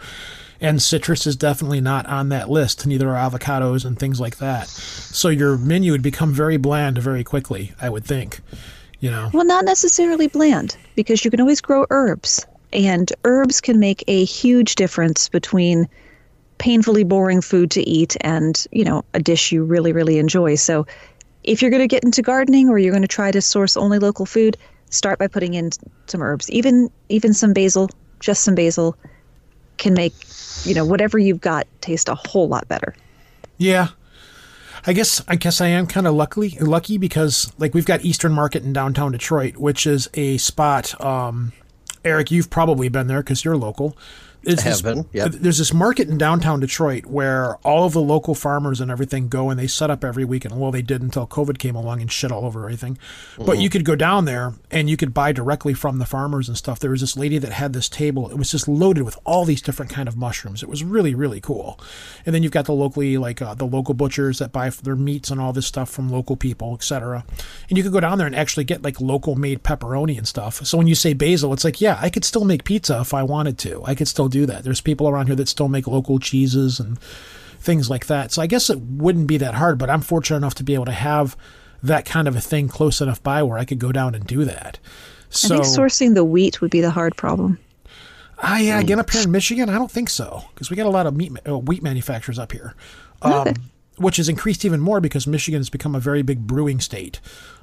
And 0.61 0.83
citrus 0.83 1.27
is 1.27 1.37
definitely 1.37 1.81
not 1.81 2.07
on 2.07 2.29
that 2.29 2.51
list. 2.51 2.87
Neither 2.87 3.17
are 3.17 3.31
avocados 3.31 3.85
and 3.85 3.99
things 3.99 4.21
like 4.21 4.37
that. 4.39 4.69
So 4.69 5.29
your 5.29 5.57
menu 5.57 5.93
would 5.93 6.03
become 6.03 6.33
very 6.33 6.59
bland 6.59 6.99
very 6.99 7.25
quickly. 7.25 7.73
I 7.81 7.89
would 7.89 8.05
think. 8.05 8.41
You 9.01 9.11
know. 9.11 9.31
Well, 9.33 9.47
not 9.47 9.65
necessarily 9.65 10.27
bland, 10.27 10.77
because 10.95 11.25
you 11.25 11.31
can 11.31 11.41
always 11.41 11.63
grow 11.63 11.87
herbs, 11.89 12.45
and 12.73 13.11
herbs 13.25 13.61
can 13.61 13.81
make 13.81 14.05
a 14.07 14.25
huge 14.25 14.75
difference 14.75 15.29
between 15.31 15.89
painfully 16.59 17.05
boring 17.05 17.41
food 17.41 17.71
to 17.71 17.81
eat 17.89 18.19
and 18.21 18.67
you 18.71 18.85
know 18.85 19.03
a 19.15 19.19
dish 19.19 19.51
you 19.51 19.65
really 19.65 19.93
really 19.93 20.19
enjoy. 20.19 20.55
So, 20.57 20.87
if 21.45 21.63
you're 21.63 21.71
going 21.71 21.83
to 21.83 21.89
get 21.89 22.05
into 22.05 22.21
gardening 22.21 22.69
or 22.69 22.79
you're 22.79 22.93
going 22.93 23.01
to 23.01 23.09
try 23.09 23.31
to 23.31 23.41
source 23.41 23.79
only 23.79 23.99
local 23.99 24.27
food, 24.27 24.59
start 24.91 25.19
by 25.19 25.27
putting 25.27 25.55
in 25.55 25.71
some 26.07 26.23
herbs, 26.23 26.51
even 26.51 26.91
even 27.09 27.33
some 27.33 27.55
basil, 27.55 27.89
just 28.21 28.43
some 28.45 28.55
basil, 28.55 28.95
can 29.81 29.95
make 29.95 30.15
you 30.65 30.75
know 30.75 30.85
whatever 30.85 31.19
you've 31.19 31.41
got 31.41 31.67
taste 31.81 32.09
a 32.09 32.15
whole 32.15 32.49
lot 32.49 32.69
better. 32.69 32.95
Yeah. 33.59 33.89
I 34.87 34.95
guess 34.95 35.23
I 35.29 35.37
guess 35.37 35.61
I 35.61 35.67
am 35.67 35.87
kind 35.87 36.07
of 36.07 36.15
lucky 36.15 36.57
lucky 36.61 36.97
because 36.97 37.53
like 37.59 37.75
we've 37.75 37.85
got 37.85 38.05
Eastern 38.05 38.33
Market 38.33 38.63
in 38.63 38.73
downtown 38.73 39.13
Detroit, 39.13 39.57
which 39.57 39.87
is 39.87 40.09
a 40.15 40.39
spot. 40.39 40.99
Um, 41.05 41.53
Eric, 42.05 42.31
you've 42.31 42.49
probably 42.49 42.89
been 42.89 43.07
there 43.07 43.23
because 43.23 43.45
you're 43.45 43.59
local. 43.59 43.97
It's 44.43 44.63
have 44.63 44.73
this- 44.73 44.83
been, 44.83 45.07
yep. 45.13 45.33
There's 45.33 45.59
this 45.59 45.73
market 45.73 46.09
in 46.09 46.19
downtown 46.19 46.61
Detroit 46.61 47.07
where 47.07 47.57
all 47.57 47.85
of 47.85 47.93
the 47.93 48.01
local 48.01 48.35
farmers 48.35 48.81
and 48.81 48.91
everything 48.91 49.29
go 49.29 49.51
and 49.51 49.59
they 49.59 49.67
set 49.67 49.91
up 49.91 50.05
every 50.05 50.25
weekend. 50.25 50.59
Well, 50.59 50.71
they 50.71 50.83
did 50.83 51.03
until 51.03 51.27
COVID 51.27 51.59
came 51.59 51.75
along 51.75 52.01
and 52.01 52.11
shit 52.11 52.33
all 52.33 52.45
over 52.45 52.65
everything. 52.65 52.99
But 53.39 53.59
you 53.59 53.69
could 53.69 53.85
go 53.85 53.97
down 53.97 54.25
there 54.25 54.55
and 54.71 54.89
you 54.89 54.97
could 54.97 55.13
buy 55.13 55.33
directly 55.33 55.75
from 55.75 55.99
the 55.99 56.07
farmers 56.07 56.49
and 56.49 56.57
stuff. 56.57 56.79
There 56.79 56.91
was 56.91 57.01
this 57.01 57.17
lady 57.17 57.39
that 57.39 57.53
had 57.53 57.73
this 57.73 57.89
table. 57.89 58.31
It 58.31 58.37
was 58.37 58.51
just 58.51 58.69
loaded 58.69 59.03
with 59.03 59.19
all 59.25 59.45
these 59.45 59.63
different 59.63 59.91
kind 59.91 60.09
of 60.09 60.17
mushrooms. 60.17 60.63
It 60.63 60.69
was 60.69 60.83
really 60.83 61.15
really 61.15 61.41
cool. 61.41 61.79
And 62.25 62.35
then 62.35 62.43
you've 62.43 62.53
got 62.53 62.65
the 62.65 62.73
locally 62.73 63.19
like 63.19 63.43
uh, 63.43 63.55
the 63.55 63.67
local 63.67 63.95
butchers 63.95 64.39
that 64.39 64.53
buy 64.53 64.71
their 64.71 64.97
meats 64.97 65.31
and 65.31 65.41
all 65.41 65.53
this 65.53 65.67
stuff 65.67 65.91
from 65.91 66.09
local 66.09 66.37
people, 66.37 66.75
etc. 66.75 67.25
And 67.69 67.77
you 67.77 67.85
could 67.85 67.93
go 67.93 68.01
down 68.01 68.19
there 68.19 68.27
and 68.27 68.37
actually 68.37 68.65
get 68.65 68.83
like 68.83 69.01
local 69.01 69.37
made 69.37 69.63
pepperoni 69.63 70.17
and 70.17 70.27
stuff. 70.27 70.65
So 70.67 70.79
when 70.79 70.87
you 70.87 70.95
say 70.95 71.13
basil, 71.13 71.53
it's 71.53 71.65
like 71.65 71.81
yeah, 71.81 71.99
I 72.01 72.09
could 72.09 72.25
still 72.25 72.45
make 72.45 72.65
pizza 72.65 73.01
if 73.01 73.13
I 73.13 73.23
wanted 73.23 73.59
to. 73.59 73.83
I 73.85 73.95
could 73.95 74.09
still 74.09 74.30
do 74.31 74.47
that. 74.47 74.65
There's 74.65 74.81
people 74.81 75.09
around 75.09 75.27
here 75.27 75.37
that 75.37 75.49
still 75.49 75.69
make 75.69 75.87
local 75.87 76.19
cheeses 76.19 76.81
and 76.81 76.99
things 77.61 77.91
like 77.91 78.07
that. 78.07 78.33
So 78.33 78.43
I 78.43 78.47
guess 78.47 78.71
it 78.71 78.81
wouldn't 78.81 79.27
be 79.27 79.37
that 79.39 79.55
hard, 79.55 79.79
but 79.79 79.91
I'm 79.91 80.01
fortunate 80.01 80.39
enough 80.39 80.55
to 80.57 80.65
be 80.65 80.75
able 80.75 80.87
to 80.87 80.93
have 80.93 81.37
that 81.83 82.05
kind 82.05 82.29
of 82.29 82.37
a 82.37 82.41
thing 82.41 82.69
close 82.69 83.01
enough 83.01 83.23
by 83.23 83.43
where 83.43 83.59
I 83.59 83.65
could 83.65 83.79
go 83.79 83.93
down 83.93 84.15
and 84.15 84.27
do 84.27 84.45
that. 84.45 84.79
So 85.31 85.55
I 85.55 85.59
think 85.59 85.65
sourcing 85.65 86.15
the 86.15 86.25
wheat 86.25 86.61
would 86.61 86.71
be 86.71 86.81
the 86.81 86.91
hard 86.91 87.17
problem. 87.17 87.59
Ah, 88.43 88.59
yeah, 88.59 88.81
again 88.81 88.99
up 88.99 89.11
here 89.11 89.23
in 89.23 89.31
Michigan, 89.31 89.69
I 89.69 89.75
don't 89.75 89.91
think 89.91 90.09
so 90.09 90.43
because 90.55 90.71
we 90.71 90.77
got 90.77 90.87
a 90.87 90.91
lot 90.91 91.07
of 91.07 91.15
meat, 91.15 91.33
uh, 91.47 91.59
wheat 91.59 91.83
manufacturers 91.83 92.39
up 92.39 92.53
here, 92.53 92.75
um, 93.21 93.55
which 93.97 94.17
has 94.17 94.29
increased 94.29 94.65
even 94.65 94.81
more 94.81 95.01
because 95.01 95.27
Michigan 95.27 95.61
has 95.61 95.71
become 95.71 95.95
a 95.95 96.01
very 96.01 96.23
big 96.23 96.47
brewing 96.47 96.81
state. 96.81 97.21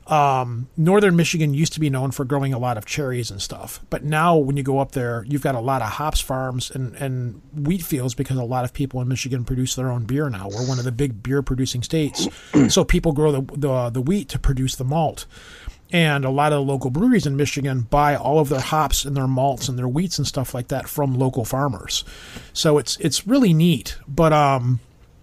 Um, 0.07 0.69
Northern 0.77 1.17
Michigan 1.17 1.53
used 1.53 1.73
to 1.73 1.81
be 1.81 1.89
known 1.89 2.11
for 2.11 2.23
growing 2.23 2.53
a 2.53 2.57
lot 2.57 2.77
of 2.77 2.85
cherries 2.85 3.29
and 3.29 3.41
stuff, 3.41 3.81
but 3.89 4.05
now 4.05 4.37
when 4.37 4.55
you 4.55 4.63
go 4.63 4.79
up 4.79 4.93
there, 4.93 5.25
you've 5.27 5.41
got 5.41 5.55
a 5.55 5.59
lot 5.59 5.81
of 5.81 5.89
hops 5.89 6.21
farms 6.21 6.71
and, 6.71 6.95
and 6.95 7.41
wheat 7.53 7.81
fields 7.83 8.13
because 8.13 8.37
a 8.37 8.43
lot 8.43 8.63
of 8.63 8.71
people 8.71 9.01
in 9.01 9.07
Michigan 9.09 9.43
produce 9.43 9.75
their 9.75 9.89
own 9.89 10.05
beer 10.05 10.29
now. 10.29 10.47
We're 10.47 10.65
one 10.65 10.79
of 10.79 10.85
the 10.85 10.93
big 10.93 11.21
beer 11.21 11.41
producing 11.41 11.83
states, 11.83 12.27
so 12.69 12.85
people 12.85 13.11
grow 13.11 13.33
the, 13.33 13.57
the 13.57 13.89
the 13.89 14.01
wheat 14.01 14.29
to 14.29 14.39
produce 14.39 14.75
the 14.77 14.85
malt. 14.85 15.25
And 15.91 16.25
a 16.25 16.29
lot 16.29 16.51
of 16.51 16.57
the 16.57 16.71
local 16.71 16.89
breweries 16.89 17.25
in 17.25 17.37
Michigan 17.37 17.81
buy 17.81 18.15
all 18.15 18.39
of 18.39 18.49
their 18.49 18.59
hops 18.59 19.05
and 19.05 19.15
their 19.15 19.27
malts 19.27 19.69
and 19.69 19.79
their 19.79 19.87
wheats 19.87 20.17
and 20.17 20.27
stuff 20.27 20.53
like 20.53 20.67
that 20.67 20.87
from 20.87 21.17
local 21.17 21.45
farmers. 21.45 22.03
So 22.53 22.77
it's 22.77 22.97
it's 22.97 23.27
really 23.27 23.53
neat. 23.53 23.97
But 24.07 24.33
um, 24.33 24.79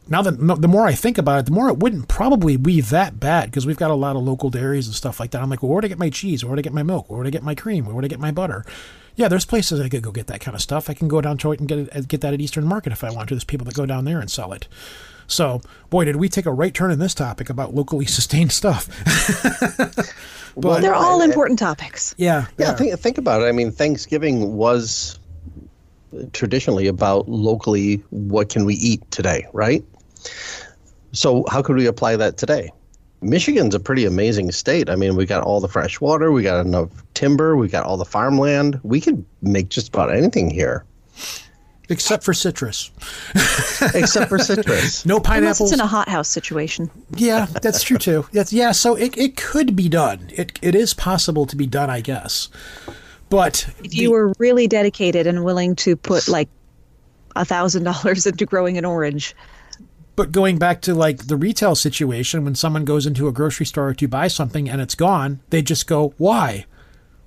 now 0.09 0.23
that 0.23 0.39
the 0.61 0.69
more 0.69 0.87
I 0.87 0.93
think 0.93 1.19
about 1.19 1.41
it, 1.41 1.47
the 1.47 1.53
more 1.53 1.69
it 1.69 1.79
wouldn't 1.79 2.09
probably 2.09 2.57
be 2.57 2.81
that 2.83 3.19
bad 3.19 3.47
because 3.47 3.67
we've 3.67 3.77
got 3.77 3.91
a 3.91 3.95
lot 3.95 4.17
of 4.17 4.23
local 4.23 4.51
dairies 4.51 4.87
and 4.87 4.95
stuff 4.95 5.19
like 5.19 5.31
that. 5.31 5.43
I'm 5.43 5.49
like, 5.49 5.63
well, 5.63 5.71
where 5.71 5.77
would 5.77 5.85
I 5.85 5.89
get 5.89 5.99
my 5.99 6.11
cheese? 6.11 6.45
Where 6.45 6.51
would 6.51 6.59
I 6.59 6.63
get 6.63 6.75
my 6.75 6.83
milk? 6.83 7.09
Where 7.09 7.19
would 7.19 7.27
I 7.27 7.31
get 7.31 7.43
my 7.43 7.55
cream? 7.55 7.87
Where 7.87 7.95
would 7.95 8.05
I 8.05 8.09
get 8.09 8.21
my 8.21 8.31
butter? 8.31 8.65
Yeah, 9.17 9.29
there's 9.29 9.45
places 9.45 9.81
I 9.81 9.89
could 9.89 10.03
go 10.03 10.11
get 10.11 10.27
that 10.27 10.41
kind 10.41 10.55
of 10.55 10.61
stuff. 10.61 10.91
I 10.91 10.95
can 10.95 11.09
go 11.09 11.21
down 11.21 11.39
to 11.39 11.53
it 11.53 11.61
and 11.61 11.69
get 11.69 11.79
it, 11.79 11.97
uh, 11.97 12.01
get 12.01 12.21
that 12.21 12.35
at 12.35 12.41
Eastern 12.41 12.67
Market 12.67 12.93
if 12.93 13.05
I 13.05 13.11
want 13.11 13.29
to. 13.29 13.35
There's 13.35 13.45
people 13.45 13.65
that 13.67 13.75
go 13.75 13.87
down 13.87 14.05
there 14.05 14.21
and 14.21 14.31
sell 14.31 14.53
it. 14.53 14.67
So, 15.27 15.63
boy, 15.89 16.05
did 16.05 16.17
we 16.17 16.29
take 16.29 16.47
a 16.47 16.53
right 16.53 16.75
turn 16.75 16.91
in 16.91 16.99
this 16.99 17.15
topic 17.15 17.49
about 17.49 17.75
locally 17.75 18.07
sustained 18.07 18.53
stuff. 18.53 18.89
but 20.57 20.81
they're 20.81 20.95
all 20.95 21.23
important 21.23 21.59
topics. 21.59 22.15
Yeah, 22.19 22.47
yeah. 22.59 22.75
Think, 22.75 22.99
think 22.99 23.19
about 23.19 23.43
it. 23.43 23.47
I 23.47 23.53
mean, 23.53 23.71
Thanksgiving 23.71 24.55
was 24.55 25.19
traditionally 26.33 26.87
about 26.87 27.29
locally 27.29 27.97
what 28.11 28.49
can 28.49 28.65
we 28.65 28.75
eat 28.75 29.09
today, 29.11 29.47
right? 29.53 29.85
So 31.13 31.45
how 31.49 31.63
could 31.63 31.77
we 31.77 31.87
apply 31.87 32.17
that 32.17 32.37
today? 32.37 32.71
Michigan's 33.21 33.75
a 33.75 33.81
pretty 33.81 34.05
amazing 34.05 34.53
state. 34.53 34.91
I 34.91 34.97
mean, 34.97 35.17
we 35.17 35.25
got 35.25 35.43
all 35.43 35.61
the 35.61 35.69
fresh 35.69 36.01
water, 36.01 36.31
we 36.31 36.43
got 36.43 36.65
enough 36.65 36.91
timber, 37.15 37.57
we 37.57 37.69
got 37.69 37.85
all 37.85 37.97
the 37.97 38.05
farmland. 38.05 38.79
We 38.83 39.01
could 39.01 39.25
make 39.41 39.71
just 39.71 39.89
about 39.89 40.15
anything 40.15 40.51
here. 40.51 40.85
Except 41.89 42.25
for 42.25 42.33
citrus. 42.33 42.91
Except 43.95 44.29
for 44.29 44.39
citrus. 44.39 45.05
no 45.05 45.21
pineapples. 45.21 45.61
Unless 45.61 45.61
it's 45.61 45.73
in 45.73 45.81
a 45.81 45.87
hothouse 45.87 46.29
situation. 46.29 46.91
Yeah, 47.15 47.47
that's 47.47 47.83
true 47.83 47.99
too. 47.99 48.27
That's, 48.33 48.53
yeah, 48.53 48.73
so 48.73 48.95
it, 48.95 49.17
it 49.19 49.37
could 49.37 49.77
be 49.77 49.89
done. 49.89 50.31
It, 50.31 50.59
it 50.63 50.75
is 50.75 50.95
possible 50.95 51.45
to 51.47 51.57
be 51.57 51.67
done, 51.67 51.91
I 51.91 52.01
guess. 52.01 52.49
But 53.29 53.69
if 53.83 53.91
the, 53.91 53.97
you 53.97 54.11
were 54.13 54.33
really 54.39 54.67
dedicated 54.67 55.27
and 55.27 55.45
willing 55.45 55.77
to 55.77 55.97
put 55.97 56.27
like 56.27 56.49
a 57.37 57.45
thousand 57.45 57.85
dollars 57.85 58.27
into 58.29 58.47
growing 58.47 58.79
an 58.79 58.85
orange. 58.85 59.35
But 60.17 60.33
going 60.33 60.59
back 60.59 60.81
to 60.83 60.95
like 60.95 61.27
the 61.27 61.37
retail 61.37 61.75
situation, 61.75 62.45
when 62.45 62.55
someone 62.55 62.85
goes 62.85 63.07
into 63.07 63.27
a 63.27 63.33
grocery 63.33 63.67
store 63.67 63.95
to 63.95 64.09
buy 64.09 64.29
something 64.29 64.69
and 64.69 64.81
it's 64.81 64.95
gone, 64.95 65.41
they 65.51 65.61
just 65.63 65.87
go, 65.87 66.15
"Why? 66.19 66.67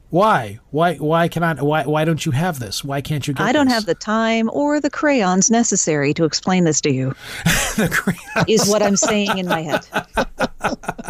Why? 0.09 0.59
Why? 0.71 0.95
Why 0.95 1.27
cannot? 1.27 1.61
Why? 1.61 1.83
Why 1.83 2.05
don't 2.05 2.25
you 2.25 2.31
have 2.31 2.59
this? 2.59 2.83
Why 2.83 3.01
can't 3.01 3.27
you 3.27 3.33
get?" 3.33 3.45
I 3.45 3.51
don't 3.51 3.65
this? 3.67 3.73
have 3.73 3.85
the 3.85 3.95
time 3.95 4.49
or 4.53 4.79
the 4.79 4.89
crayons 4.89 5.51
necessary 5.51 6.13
to 6.13 6.23
explain 6.23 6.63
this 6.63 6.79
to 6.81 6.91
you. 6.91 7.09
the 7.75 7.89
crayons 7.91 8.45
is 8.47 8.69
what 8.69 8.81
I'm 8.81 8.95
saying 8.95 9.37
in 9.37 9.47
my 9.47 9.61
head. 9.61 9.85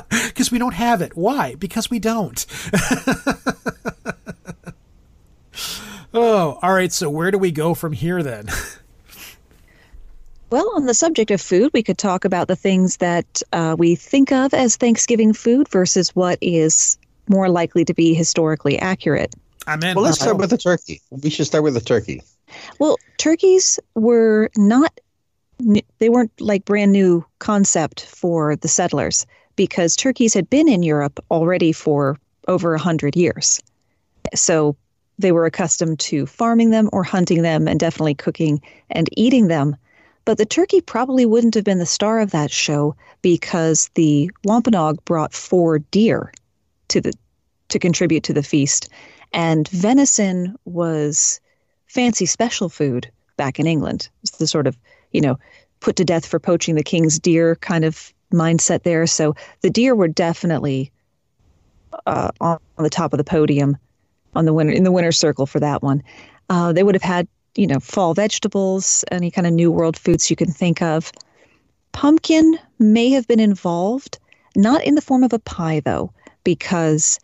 Because 0.10 0.52
we 0.52 0.58
don't 0.58 0.74
have 0.74 1.02
it. 1.02 1.18
Why? 1.18 1.56
Because 1.56 1.90
we 1.90 2.00
don't. 2.00 2.46
oh, 6.14 6.60
all 6.62 6.74
right. 6.74 6.92
So 6.92 7.10
where 7.10 7.32
do 7.32 7.38
we 7.38 7.52
go 7.52 7.74
from 7.74 7.94
here 7.94 8.24
then? 8.24 8.48
Well, 10.50 10.72
on 10.76 10.86
the 10.86 10.94
subject 10.94 11.30
of 11.32 11.42
food, 11.42 11.72
we 11.74 11.84
could 11.84 11.98
talk 11.98 12.24
about 12.24 12.48
the 12.48 12.56
things 12.56 12.98
that 12.98 13.42
uh, 13.52 13.76
we 13.78 13.96
think 13.96 14.32
of 14.32 14.54
as 14.54 14.78
Thanksgiving 14.78 15.34
food 15.34 15.68
versus 15.68 16.16
what 16.16 16.38
is 16.42 16.98
more 17.28 17.50
likely 17.50 17.84
to 17.84 17.94
be 17.94 18.14
historically 18.14 18.80
accurate. 18.80 19.36
I'm 19.68 19.84
in. 19.84 19.96
Well, 19.96 20.06
let's 20.06 20.20
start 20.20 20.38
with 20.38 20.50
the 20.50 20.58
turkey. 20.58 21.02
We 21.12 21.30
should 21.30 21.48
start 21.48 21.66
with 21.66 21.74
the 21.74 21.82
turkey. 21.82 22.22
Well, 22.80 22.98
turkeys 23.18 23.78
were 23.96 24.50
not, 24.56 24.98
they 25.98 26.08
weren't 26.08 26.32
like 26.40 26.64
brand 26.64 26.94
new 26.94 27.26
concept 27.40 28.06
for 28.06 28.56
the 28.56 28.70
settlers 28.70 29.26
because 29.58 29.98
turkeys 29.98 30.34
had 30.34 30.50
been 30.50 30.70
in 30.70 30.84
Europe 30.84 31.20
already 31.30 31.74
for 31.74 32.18
over 32.48 32.74
a 32.74 32.80
hundred 32.80 33.18
years. 33.18 33.62
So 34.34 34.78
they 35.20 35.34
were 35.34 35.46
accustomed 35.46 36.00
to 36.00 36.26
farming 36.26 36.70
them 36.70 36.90
or 36.94 37.04
hunting 37.04 37.42
them 37.42 37.68
and 37.68 37.78
definitely 37.78 38.16
cooking 38.16 38.62
and 38.90 39.10
eating 39.18 39.48
them. 39.48 39.76
But 40.28 40.38
the 40.38 40.46
turkey 40.46 40.82
probably 40.82 41.26
wouldn't 41.26 41.56
have 41.56 41.64
been 41.64 41.80
the 41.80 41.86
star 41.86 42.20
of 42.20 42.32
that 42.32 42.52
show 42.52 42.98
because 43.22 43.90
the 43.94 44.30
Wampanoag 44.44 45.06
brought 45.06 45.34
four 45.34 45.80
deer 45.80 46.34
to 46.90 47.00
the 47.00 47.14
to 47.70 47.80
contribute 47.80 48.24
to 48.24 48.34
the 48.34 48.44
feast, 48.44 48.90
and 49.32 49.70
venison 49.70 50.54
was 50.66 51.40
fancy 51.86 52.26
special 52.26 52.68
food 52.68 53.10
back 53.38 53.58
in 53.58 53.68
England. 53.68 54.10
It's 54.22 54.36
the 54.36 54.48
sort 54.48 54.68
of 54.68 54.78
you 55.14 55.22
know 55.22 55.40
put 55.80 55.96
to 55.96 56.04
death 56.04 56.26
for 56.26 56.42
poaching 56.42 56.76
the 56.76 56.84
king's 56.84 57.20
deer 57.20 57.56
kind 57.56 57.86
of 57.86 58.14
mindset 58.34 58.84
there. 58.84 59.08
So 59.08 59.34
the 59.62 59.70
deer 59.70 59.96
were 59.96 60.10
definitely 60.10 60.92
uh, 62.06 62.32
on 62.42 62.60
the 62.78 62.90
top 62.90 63.14
of 63.14 63.18
the 63.18 63.24
podium 63.24 63.78
on 64.36 64.44
the 64.44 64.52
winner 64.52 64.74
in 64.74 64.84
the 64.84 64.92
winner's 64.92 65.18
circle 65.18 65.46
for 65.46 65.62
that 65.62 65.82
one. 65.82 66.04
Uh, 66.50 66.74
they 66.74 66.84
would 66.84 66.96
have 66.96 67.02
had 67.02 67.30
you 67.58 67.68
know 67.68 67.80
fall 67.80 68.14
vegetables, 68.14 69.04
any 69.12 69.32
kind 69.32 69.48
of 69.48 69.54
new 69.54 69.72
world 69.72 69.98
foods 69.98 70.30
you 70.30 70.36
can 70.36 70.52
think 70.52 70.82
of. 70.82 71.12
Pumpkin 71.92 72.58
may 72.80 73.10
have 73.10 73.28
been 73.28 73.40
involved, 73.40 74.20
not 74.56 74.84
in 74.84 74.96
the 74.96 75.02
form 75.02 75.24
of 75.24 75.34
a 75.34 75.40
pie 75.40 75.82
though, 75.82 76.12
because 76.44 77.20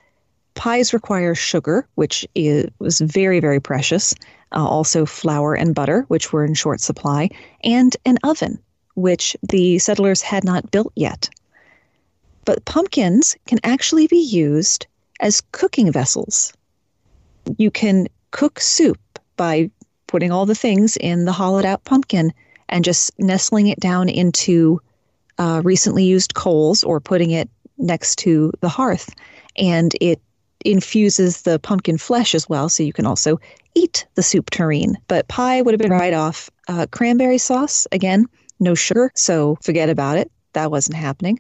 pies 0.55 0.93
require 0.93 1.35
sugar, 1.35 1.87
which 1.95 2.27
is, 2.35 2.69
was 2.79 2.99
very 2.99 3.39
very 3.39 3.59
precious. 3.59 4.13
Uh, 4.55 4.63
also 4.63 5.03
flour 5.03 5.55
and 5.55 5.73
butter, 5.73 6.05
which 6.09 6.31
were 6.31 6.45
in 6.45 6.53
short 6.53 6.79
supply, 6.79 7.27
and 7.63 7.97
an 8.05 8.19
oven, 8.23 8.59
which 8.93 9.35
the 9.49 9.79
settlers 9.79 10.21
had 10.21 10.43
not 10.43 10.69
built 10.69 10.93
yet. 10.95 11.27
But 12.45 12.63
pumpkins 12.65 13.35
can 13.47 13.57
actually 13.63 14.05
be 14.05 14.19
used 14.19 14.85
as 15.21 15.41
cooking 15.51 15.91
vessels 15.91 16.53
you 17.57 17.71
can 17.71 18.07
cook 18.31 18.59
soup 18.59 18.99
by 19.37 19.69
putting 20.13 20.32
all 20.32 20.45
the 20.45 20.54
things 20.54 20.95
in 20.97 21.26
the 21.26 21.32
hollowed 21.32 21.65
out 21.65 21.84
pumpkin 21.86 22.32
and 22.69 22.86
just 22.86 23.12
nestling 23.17 23.65
it 23.65 23.80
down 23.80 24.08
into 24.08 24.80
uh, 25.39 25.60
recently 25.63 26.04
used 26.04 26.36
coals 26.36 26.84
or 26.84 26.99
putting 26.99 27.32
it 27.32 27.49
next 27.80 28.17
to 28.17 28.52
the 28.62 28.69
hearth. 28.69 29.10
And 29.58 29.91
it 29.99 30.21
infuses 30.63 31.41
the 31.41 31.58
pumpkin 31.58 31.97
flesh 31.97 32.36
as 32.36 32.47
well, 32.47 32.69
so 32.69 32.84
you 32.84 32.93
can 32.93 33.08
also 33.08 33.39
eat 33.73 34.06
the 34.13 34.21
soup 34.21 34.52
tureen. 34.52 34.99
But 35.08 35.28
pie 35.30 35.63
would 35.63 35.73
have 35.73 35.82
been 35.82 35.89
right 35.89 36.13
off. 36.13 36.47
Uh, 36.67 36.86
cranberry 36.91 37.39
sauce, 37.39 37.88
again, 37.91 38.28
no 38.60 38.76
sugar, 38.76 39.12
so 39.15 39.58
forget 39.63 39.89
about 39.89 40.19
it. 40.19 40.32
That 40.54 40.69
wasn't 40.69 40.95
happening. 40.95 41.39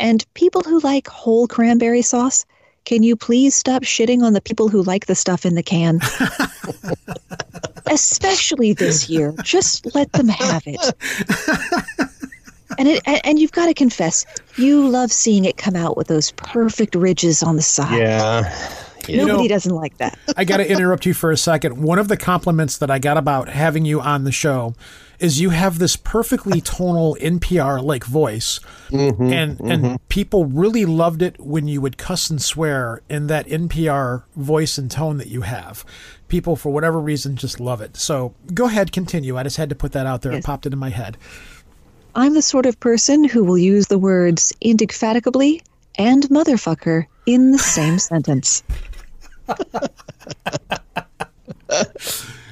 And 0.00 0.24
people 0.32 0.62
who 0.62 0.80
like 0.80 1.08
whole 1.08 1.46
cranberry 1.46 2.00
sauce, 2.00 2.46
can 2.86 3.02
you 3.02 3.16
please 3.16 3.54
stop 3.54 3.82
shitting 3.82 4.22
on 4.22 4.32
the 4.32 4.40
people 4.40 4.70
who 4.70 4.82
like 4.82 5.04
the 5.04 5.14
stuff 5.14 5.44
in 5.44 5.56
the 5.56 5.62
can? 5.62 6.00
Especially 7.90 8.72
this 8.72 9.08
year. 9.08 9.34
Just 9.42 9.94
let 9.94 10.12
them 10.12 10.28
have 10.28 10.62
it. 10.66 10.80
And 12.78 12.86
it 12.86 13.02
and 13.06 13.38
you've 13.38 13.52
got 13.52 13.66
to 13.66 13.74
confess, 13.74 14.24
you 14.56 14.88
love 14.88 15.10
seeing 15.10 15.44
it 15.44 15.56
come 15.56 15.74
out 15.74 15.96
with 15.96 16.06
those 16.06 16.30
perfect 16.32 16.94
ridges 16.94 17.42
on 17.42 17.56
the 17.56 17.62
side. 17.62 17.98
Yeah. 17.98 18.76
You 19.08 19.16
Nobody 19.24 19.48
know, 19.48 19.54
doesn't 19.54 19.74
like 19.74 19.96
that. 19.98 20.18
I 20.36 20.44
got 20.44 20.58
to 20.58 20.70
interrupt 20.70 21.06
you 21.06 21.14
for 21.14 21.32
a 21.32 21.36
second. 21.36 21.82
One 21.82 21.98
of 21.98 22.08
the 22.08 22.16
compliments 22.16 22.76
that 22.78 22.90
I 22.90 22.98
got 22.98 23.16
about 23.16 23.48
having 23.48 23.86
you 23.86 24.00
on 24.00 24.24
the 24.24 24.32
show 24.32 24.74
is 25.18 25.40
you 25.40 25.50
have 25.50 25.78
this 25.78 25.96
perfectly 25.96 26.60
tonal 26.62 27.16
NPR 27.20 27.82
like 27.82 28.04
voice, 28.04 28.60
mm-hmm, 28.88 29.32
and 29.32 29.58
mm-hmm. 29.58 29.70
and 29.70 30.08
people 30.08 30.46
really 30.46 30.84
loved 30.84 31.22
it 31.22 31.38
when 31.40 31.68
you 31.68 31.80
would 31.80 31.98
cuss 31.98 32.30
and 32.30 32.40
swear 32.40 33.02
in 33.08 33.26
that 33.26 33.46
NPR 33.46 34.24
voice 34.36 34.78
and 34.78 34.90
tone 34.90 35.18
that 35.18 35.28
you 35.28 35.42
have. 35.42 35.84
People, 36.28 36.56
for 36.56 36.70
whatever 36.70 37.00
reason, 37.00 37.36
just 37.36 37.58
love 37.58 37.80
it. 37.80 37.96
So 37.96 38.34
go 38.52 38.66
ahead, 38.66 38.92
continue. 38.92 39.36
I 39.38 39.42
just 39.42 39.56
had 39.56 39.70
to 39.70 39.74
put 39.74 39.92
that 39.92 40.06
out 40.06 40.22
there. 40.22 40.32
Yes. 40.32 40.44
It 40.44 40.46
popped 40.46 40.66
into 40.66 40.76
my 40.76 40.90
head. 40.90 41.16
I'm 42.14 42.34
the 42.34 42.42
sort 42.42 42.66
of 42.66 42.78
person 42.80 43.24
who 43.24 43.44
will 43.44 43.58
use 43.58 43.86
the 43.86 43.98
words 43.98 44.52
indefatigably 44.60 45.62
and 45.96 46.24
motherfucker 46.24 47.06
in 47.26 47.52
the 47.52 47.58
same 47.58 47.98
sentence. 47.98 48.62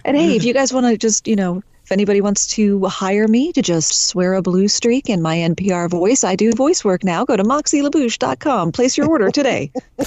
and 0.05 0.17
hey, 0.17 0.37
if 0.37 0.45
you 0.45 0.55
guys 0.55 0.73
want 0.73 0.87
to 0.87 0.97
just, 0.97 1.27
you 1.27 1.37
know, 1.37 1.63
if 1.87 1.93
anybody 1.93 2.21
wants 2.21 2.49
to 2.49 2.85
hire 2.87 3.29
me 3.29 3.53
to 3.53 3.63
just 3.63 4.09
swear 4.09 4.35
a 4.35 4.43
blue 4.43 4.67
streak 4.67 5.09
in 5.09 5.23
my 5.23 5.37
NPR 5.37 5.89
voice, 5.89 6.25
I 6.25 6.35
do 6.35 6.51
voice 6.51 6.85
work 6.85 7.05
now. 7.05 7.25
Go 7.25 7.37
to 7.37 7.45
moxielabouche.com. 7.45 8.73
Place 8.73 8.99
your 8.99 9.09
order 9.09 9.31
today. 9.31 9.71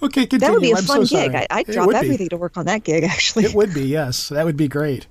okay, 0.00 0.26
continue. 0.26 0.38
That 0.38 0.52
would 0.52 0.62
be 0.62 0.70
a 0.70 0.76
I'm 0.76 0.84
fun 0.84 1.06
so 1.06 1.16
gig. 1.16 1.34
I, 1.34 1.64
would 1.66 1.74
drop 1.74 1.92
everything 1.92 2.26
be. 2.26 2.28
to 2.28 2.36
work 2.36 2.56
on 2.56 2.66
that 2.66 2.84
gig, 2.84 3.02
actually. 3.02 3.46
It 3.46 3.54
would 3.54 3.74
be, 3.74 3.84
yes. 3.84 4.28
That 4.28 4.44
would 4.44 4.56
be 4.56 4.68
great. 4.68 5.08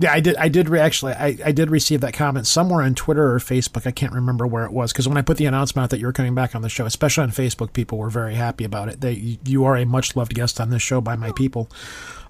Yeah, 0.00 0.12
I 0.12 0.18
did. 0.18 0.34
I 0.34 0.48
did 0.48 0.68
re- 0.68 0.80
actually. 0.80 1.12
I, 1.12 1.38
I 1.44 1.52
did 1.52 1.70
receive 1.70 2.00
that 2.00 2.12
comment 2.12 2.48
somewhere 2.48 2.82
on 2.82 2.96
Twitter 2.96 3.32
or 3.32 3.38
Facebook. 3.38 3.86
I 3.86 3.92
can't 3.92 4.12
remember 4.12 4.48
where 4.48 4.64
it 4.64 4.72
was 4.72 4.92
because 4.92 5.06
when 5.08 5.16
I 5.16 5.22
put 5.22 5.36
the 5.36 5.46
announcement 5.46 5.84
out 5.84 5.90
that 5.90 6.00
you 6.00 6.06
were 6.06 6.12
coming 6.12 6.34
back 6.34 6.56
on 6.56 6.62
the 6.62 6.68
show, 6.68 6.86
especially 6.86 7.22
on 7.22 7.30
Facebook, 7.30 7.72
people 7.72 7.98
were 7.98 8.10
very 8.10 8.34
happy 8.34 8.64
about 8.64 8.88
it. 8.88 9.00
They, 9.00 9.38
you 9.44 9.64
are 9.64 9.76
a 9.76 9.86
much 9.86 10.16
loved 10.16 10.34
guest 10.34 10.60
on 10.60 10.70
this 10.70 10.82
show 10.82 11.00
by 11.00 11.14
my 11.14 11.30
people. 11.32 11.70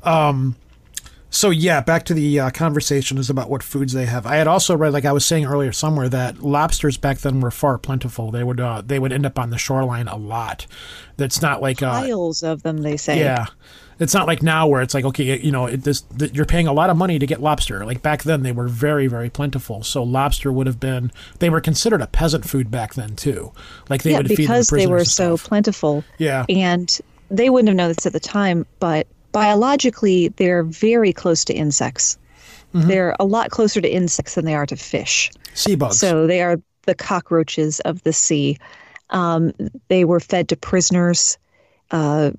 Um, 0.03 0.55
So 1.31 1.51
yeah, 1.51 1.81
back 1.81 2.05
to 2.05 2.15
the 2.15 2.41
uh, 2.41 2.51
conversation 2.51 3.19
is 3.19 3.29
about 3.29 3.51
what 3.51 3.63
foods 3.63 3.93
they 3.93 4.07
have. 4.07 4.27
I 4.27 4.37
had 4.37 4.47
also 4.47 4.77
read, 4.77 4.93
like 4.93 5.05
I 5.05 5.13
was 5.13 5.25
saying 5.25 5.45
earlier 5.45 5.73
somewhere, 5.73 6.09
that 6.09 6.43
lobsters 6.43 6.97
back 6.97 7.19
then 7.19 7.41
were 7.41 7.51
far 7.51 7.79
plentiful. 7.79 8.31
They 8.31 8.45
would 8.45 8.61
uh, 8.61 8.83
they 8.85 8.99
would 8.99 9.13
end 9.13 9.27
up 9.27 9.39
on 9.39 9.51
the 9.51 9.59
shoreline 9.59 10.09
a 10.09 10.17
lot. 10.17 10.67
That's 11.17 11.43
not 11.43 11.61
like 11.61 11.83
uh, 11.83 12.01
Piles 12.01 12.43
of 12.43 12.63
them, 12.63 12.79
they 12.79 12.97
say. 12.97 13.19
yeah, 13.19 13.47
it's 13.99 14.15
not 14.15 14.27
like 14.27 14.43
now 14.43 14.67
where 14.67 14.83
it's 14.83 14.95
like 14.95 15.05
okay, 15.05 15.41
you 15.41 15.51
know, 15.51 15.67
it, 15.67 15.83
this 15.83 16.03
th- 16.03 16.33
you're 16.33 16.47
paying 16.47 16.69
a 16.69 16.73
lot 16.73 16.91
of 16.91 16.97
money 16.97 17.19
to 17.19 17.27
get 17.27 17.43
lobster. 17.43 17.85
Like 17.85 18.03
back 18.03 18.23
then, 18.23 18.43
they 18.43 18.53
were 18.53 18.69
very 18.69 19.07
very 19.07 19.29
plentiful. 19.29 19.83
So 19.83 20.03
lobster 20.03 20.53
would 20.53 20.67
have 20.67 20.81
been 20.81 21.13
they 21.41 21.51
were 21.51 21.61
considered 21.61 22.03
a 22.03 22.07
peasant 22.07 22.49
food 22.49 22.71
back 22.71 22.95
then 22.95 23.17
too. 23.17 23.53
Like 23.91 24.05
they 24.05 24.13
yeah, 24.13 24.19
would 24.19 24.29
feed 24.29 24.37
them 24.37 24.45
because 24.45 24.69
they 24.69 24.87
were 24.87 25.05
so 25.05 25.37
plentiful. 25.37 26.05
Yeah. 26.19 26.47
And 26.49 26.99
they 27.31 27.51
wouldn't 27.51 27.69
have 27.69 27.77
known 27.77 27.89
this 27.89 28.07
at 28.07 28.13
the 28.13 28.21
time, 28.21 28.67
but 28.79 29.07
biologically, 29.37 30.29
they're 30.29 30.63
very 30.63 31.13
close 31.13 31.45
to 31.45 31.53
insects. 31.53 32.17
Mm-hmm. 32.73 32.89
They're 32.89 33.17
a 33.21 33.27
lot 33.27 33.51
closer 33.51 33.83
to 33.83 33.89
insects 33.89 34.35
than 34.35 34.47
they 34.47 34.55
are 34.55 34.65
to 34.65 34.77
fish. 34.77 35.31
sea 35.53 35.75
bugs. 35.75 35.99
So 35.99 36.27
they 36.27 36.41
are 36.41 36.57
the 36.87 36.95
cockroaches 36.95 37.81
of 37.81 38.03
the 38.05 38.15
sea. 38.15 38.57
Um, 39.11 39.53
they 39.89 40.07
were 40.07 40.21
fed 40.21 40.49
to 40.49 40.57
prisoners. 40.57 41.37
Uh, 41.91 42.31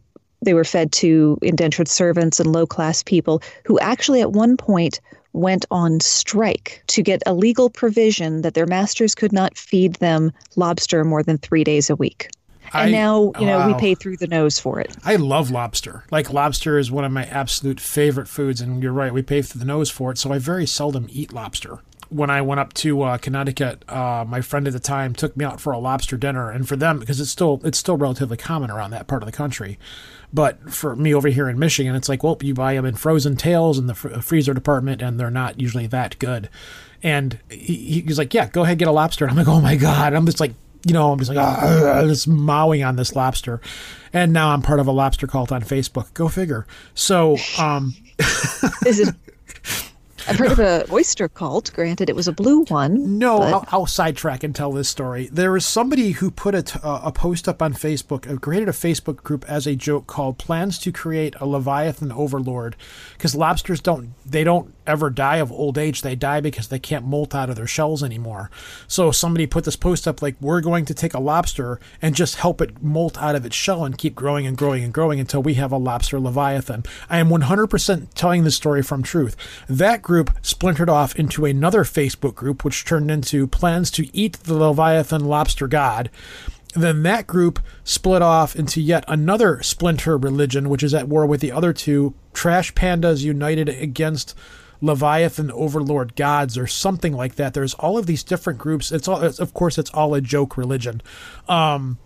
they 0.41 0.55
were 0.55 0.63
fed 0.63 0.91
to 0.93 1.37
indentured 1.43 1.87
servants 1.87 2.39
and 2.39 2.51
low 2.51 2.65
class 2.65 3.03
people 3.03 3.43
who 3.63 3.79
actually, 3.79 4.21
at 4.21 4.31
one 4.31 4.57
point, 4.57 4.99
went 5.33 5.67
on 5.69 5.99
strike 5.99 6.81
to 6.87 7.03
get 7.03 7.21
a 7.27 7.33
legal 7.35 7.69
provision 7.69 8.41
that 8.41 8.55
their 8.55 8.65
masters 8.65 9.13
could 9.13 9.31
not 9.31 9.55
feed 9.55 9.93
them 9.95 10.31
lobster 10.55 11.03
more 11.03 11.21
than 11.21 11.37
three 11.37 11.63
days 11.63 11.91
a 11.91 11.95
week. 11.95 12.31
And 12.73 12.89
I- 12.89 12.91
now, 12.91 13.31
you 13.39 13.45
know, 13.45 13.59
wow. 13.59 13.67
we 13.67 13.73
pay 13.75 13.95
through 13.95 14.17
the 14.17 14.27
nose 14.27 14.59
for 14.59 14.79
it. 14.79 14.95
I 15.03 15.15
love 15.15 15.51
lobster. 15.51 16.03
Like 16.11 16.31
lobster 16.31 16.77
is 16.77 16.91
one 16.91 17.03
of 17.05 17.11
my 17.11 17.25
absolute 17.25 17.79
favorite 17.79 18.27
foods, 18.27 18.61
and 18.61 18.81
you're 18.81 18.93
right, 18.93 19.13
we 19.13 19.21
pay 19.21 19.41
through 19.41 19.59
the 19.59 19.65
nose 19.65 19.89
for 19.89 20.11
it. 20.11 20.17
So 20.17 20.31
I 20.31 20.39
very 20.39 20.65
seldom 20.65 21.07
eat 21.09 21.33
lobster. 21.33 21.79
When 22.09 22.29
I 22.29 22.41
went 22.41 22.61
up 22.61 22.71
to 22.75 23.01
uh, 23.01 23.17
Connecticut, 23.17 23.83
uh, 23.89 24.23
my 24.25 24.39
friend 24.39 24.65
at 24.65 24.71
the 24.71 24.79
time 24.79 25.13
took 25.13 25.35
me 25.35 25.43
out 25.43 25.59
for 25.59 25.73
a 25.73 25.77
lobster 25.77 26.15
dinner, 26.15 26.49
and 26.49 26.65
for 26.65 26.77
them, 26.77 26.99
because 26.99 27.19
it's 27.19 27.29
still 27.29 27.59
it's 27.65 27.77
still 27.77 27.97
relatively 27.97 28.37
common 28.37 28.71
around 28.71 28.91
that 28.91 29.07
part 29.07 29.21
of 29.21 29.25
the 29.25 29.33
country, 29.33 29.77
but 30.33 30.73
for 30.73 30.95
me 30.95 31.13
over 31.13 31.27
here 31.27 31.49
in 31.49 31.59
Michigan, 31.59 31.95
it's 31.95 32.07
like, 32.07 32.23
well, 32.23 32.37
you 32.41 32.53
buy 32.53 32.75
them 32.75 32.85
in 32.85 32.95
frozen 32.95 33.35
tails 33.35 33.77
in 33.77 33.87
the 33.87 33.93
fr- 33.93 34.19
freezer 34.19 34.53
department, 34.53 35.01
and 35.01 35.19
they're 35.19 35.29
not 35.29 35.59
usually 35.59 35.87
that 35.87 36.17
good. 36.19 36.49
And 37.03 37.39
he, 37.49 38.01
he's 38.07 38.17
like, 38.17 38.33
yeah, 38.33 38.47
go 38.47 38.63
ahead 38.63 38.77
get 38.79 38.87
a 38.87 38.91
lobster. 38.91 39.25
And 39.25 39.31
I'm 39.31 39.37
like, 39.37 39.47
oh 39.47 39.61
my 39.61 39.75
god, 39.75 40.13
I'm 40.13 40.25
just 40.25 40.39
like 40.39 40.53
you 40.87 40.93
know, 40.93 41.11
I'm 41.11 41.19
just 41.19 41.29
like, 41.29 41.37
ah, 41.37 42.03
just 42.07 42.27
mowing 42.27 42.83
on 42.83 42.95
this 42.95 43.15
lobster. 43.15 43.59
And 44.13 44.31
now 44.33 44.49
I'm 44.49 44.61
part 44.61 44.79
of 44.79 44.87
a 44.87 44.91
lobster 44.91 45.27
cult 45.27 45.51
on 45.51 45.61
Facebook. 45.61 46.13
Go 46.13 46.27
figure. 46.29 46.65
So, 46.95 47.37
um, 47.59 47.93
Is 48.85 48.99
it? 48.99 49.13
I've 50.29 50.37
heard 50.37 50.51
of 50.51 50.59
a 50.59 50.85
oyster 50.91 51.29
cult. 51.29 51.71
Granted, 51.73 52.09
it 52.09 52.15
was 52.15 52.27
a 52.27 52.33
blue 52.33 52.65
one. 52.65 53.17
no, 53.17 53.37
but- 53.39 53.53
I'll, 53.53 53.65
I'll 53.71 53.85
sidetrack 53.85 54.43
and 54.43 54.53
tell 54.53 54.73
this 54.73 54.89
story. 54.89 55.29
There 55.31 55.53
was 55.53 55.65
somebody 55.65 56.11
who 56.11 56.31
put 56.31 56.53
a, 56.53 56.63
t- 56.63 56.79
uh, 56.83 56.99
a 57.03 57.11
post 57.13 57.47
up 57.47 57.61
on 57.61 57.73
Facebook, 57.73 58.29
uh, 58.29 58.37
created 58.37 58.67
a 58.67 58.73
Facebook 58.73 59.17
group 59.23 59.45
as 59.49 59.65
a 59.65 59.75
joke 59.75 60.05
called 60.07 60.37
"Plans 60.37 60.79
to 60.79 60.91
Create 60.91 61.35
a 61.39 61.45
Leviathan 61.45 62.11
Overlord," 62.11 62.75
because 63.13 63.35
lobsters 63.35 63.79
don't 63.79 64.09
they 64.25 64.43
don't 64.43 64.73
ever 64.87 65.09
die 65.09 65.37
of 65.37 65.51
old 65.51 65.77
age. 65.77 66.01
They 66.01 66.15
die 66.15 66.41
because 66.41 66.69
they 66.69 66.79
can't 66.79 67.05
molt 67.05 67.35
out 67.35 67.49
of 67.49 67.55
their 67.55 67.67
shells 67.67 68.03
anymore. 68.03 68.49
So 68.87 69.11
somebody 69.11 69.45
put 69.45 69.65
this 69.65 69.75
post 69.75 70.07
up 70.07 70.21
like, 70.21 70.35
"We're 70.41 70.61
going 70.61 70.85
to 70.85 70.93
take 70.93 71.13
a 71.13 71.19
lobster 71.19 71.79
and 72.01 72.15
just 72.15 72.35
help 72.35 72.61
it 72.61 72.81
molt 72.81 73.21
out 73.21 73.35
of 73.35 73.45
its 73.45 73.55
shell 73.55 73.85
and 73.85 73.97
keep 73.97 74.15
growing 74.15 74.47
and 74.47 74.57
growing 74.57 74.83
and 74.83 74.93
growing 74.93 75.19
until 75.19 75.43
we 75.43 75.55
have 75.55 75.71
a 75.71 75.77
lobster 75.77 76.19
leviathan." 76.19 76.83
I 77.09 77.19
am 77.19 77.29
100% 77.29 78.15
telling 78.15 78.43
this 78.43 78.55
story 78.55 78.81
from 78.81 79.03
truth. 79.03 79.35
That 79.67 80.01
group 80.01 80.31
splintered 80.41 80.89
off 80.89 81.15
into 81.15 81.45
another 81.45 81.83
Facebook 81.83 82.35
group, 82.35 82.63
which 82.63 82.85
turned 82.85 83.11
into 83.11 83.47
plans 83.47 83.91
to 83.91 84.15
eat 84.15 84.39
the 84.43 84.55
leviathan 84.55 85.25
lobster 85.25 85.67
god. 85.67 86.09
Then 86.73 87.01
that 87.03 87.25
group 87.25 87.59
split 87.83 88.21
off 88.21 88.55
into 88.55 88.81
yet 88.81 89.03
another 89.07 89.63
splinter 89.63 90.17
religion, 90.17 90.69
which 90.69 90.83
is 90.83 90.93
at 90.93 91.07
war 91.07 91.25
with 91.25 91.41
the 91.41 91.51
other 91.51 91.73
two 91.73 92.13
trash 92.33 92.73
pandas 92.73 93.23
united 93.23 93.67
against 93.67 94.35
Leviathan 94.81 95.51
overlord 95.51 96.15
gods 96.15 96.57
or 96.57 96.67
something 96.67 97.13
like 97.13 97.35
that. 97.35 97.53
There's 97.53 97.73
all 97.75 97.97
of 97.97 98.05
these 98.05 98.23
different 98.23 98.59
groups. 98.59 98.91
It's 98.91 99.07
all, 99.07 99.21
of 99.21 99.53
course, 99.53 99.77
it's 99.77 99.89
all 99.91 100.13
a 100.13 100.21
joke 100.21 100.57
religion. 100.57 101.01
Um, 101.47 101.97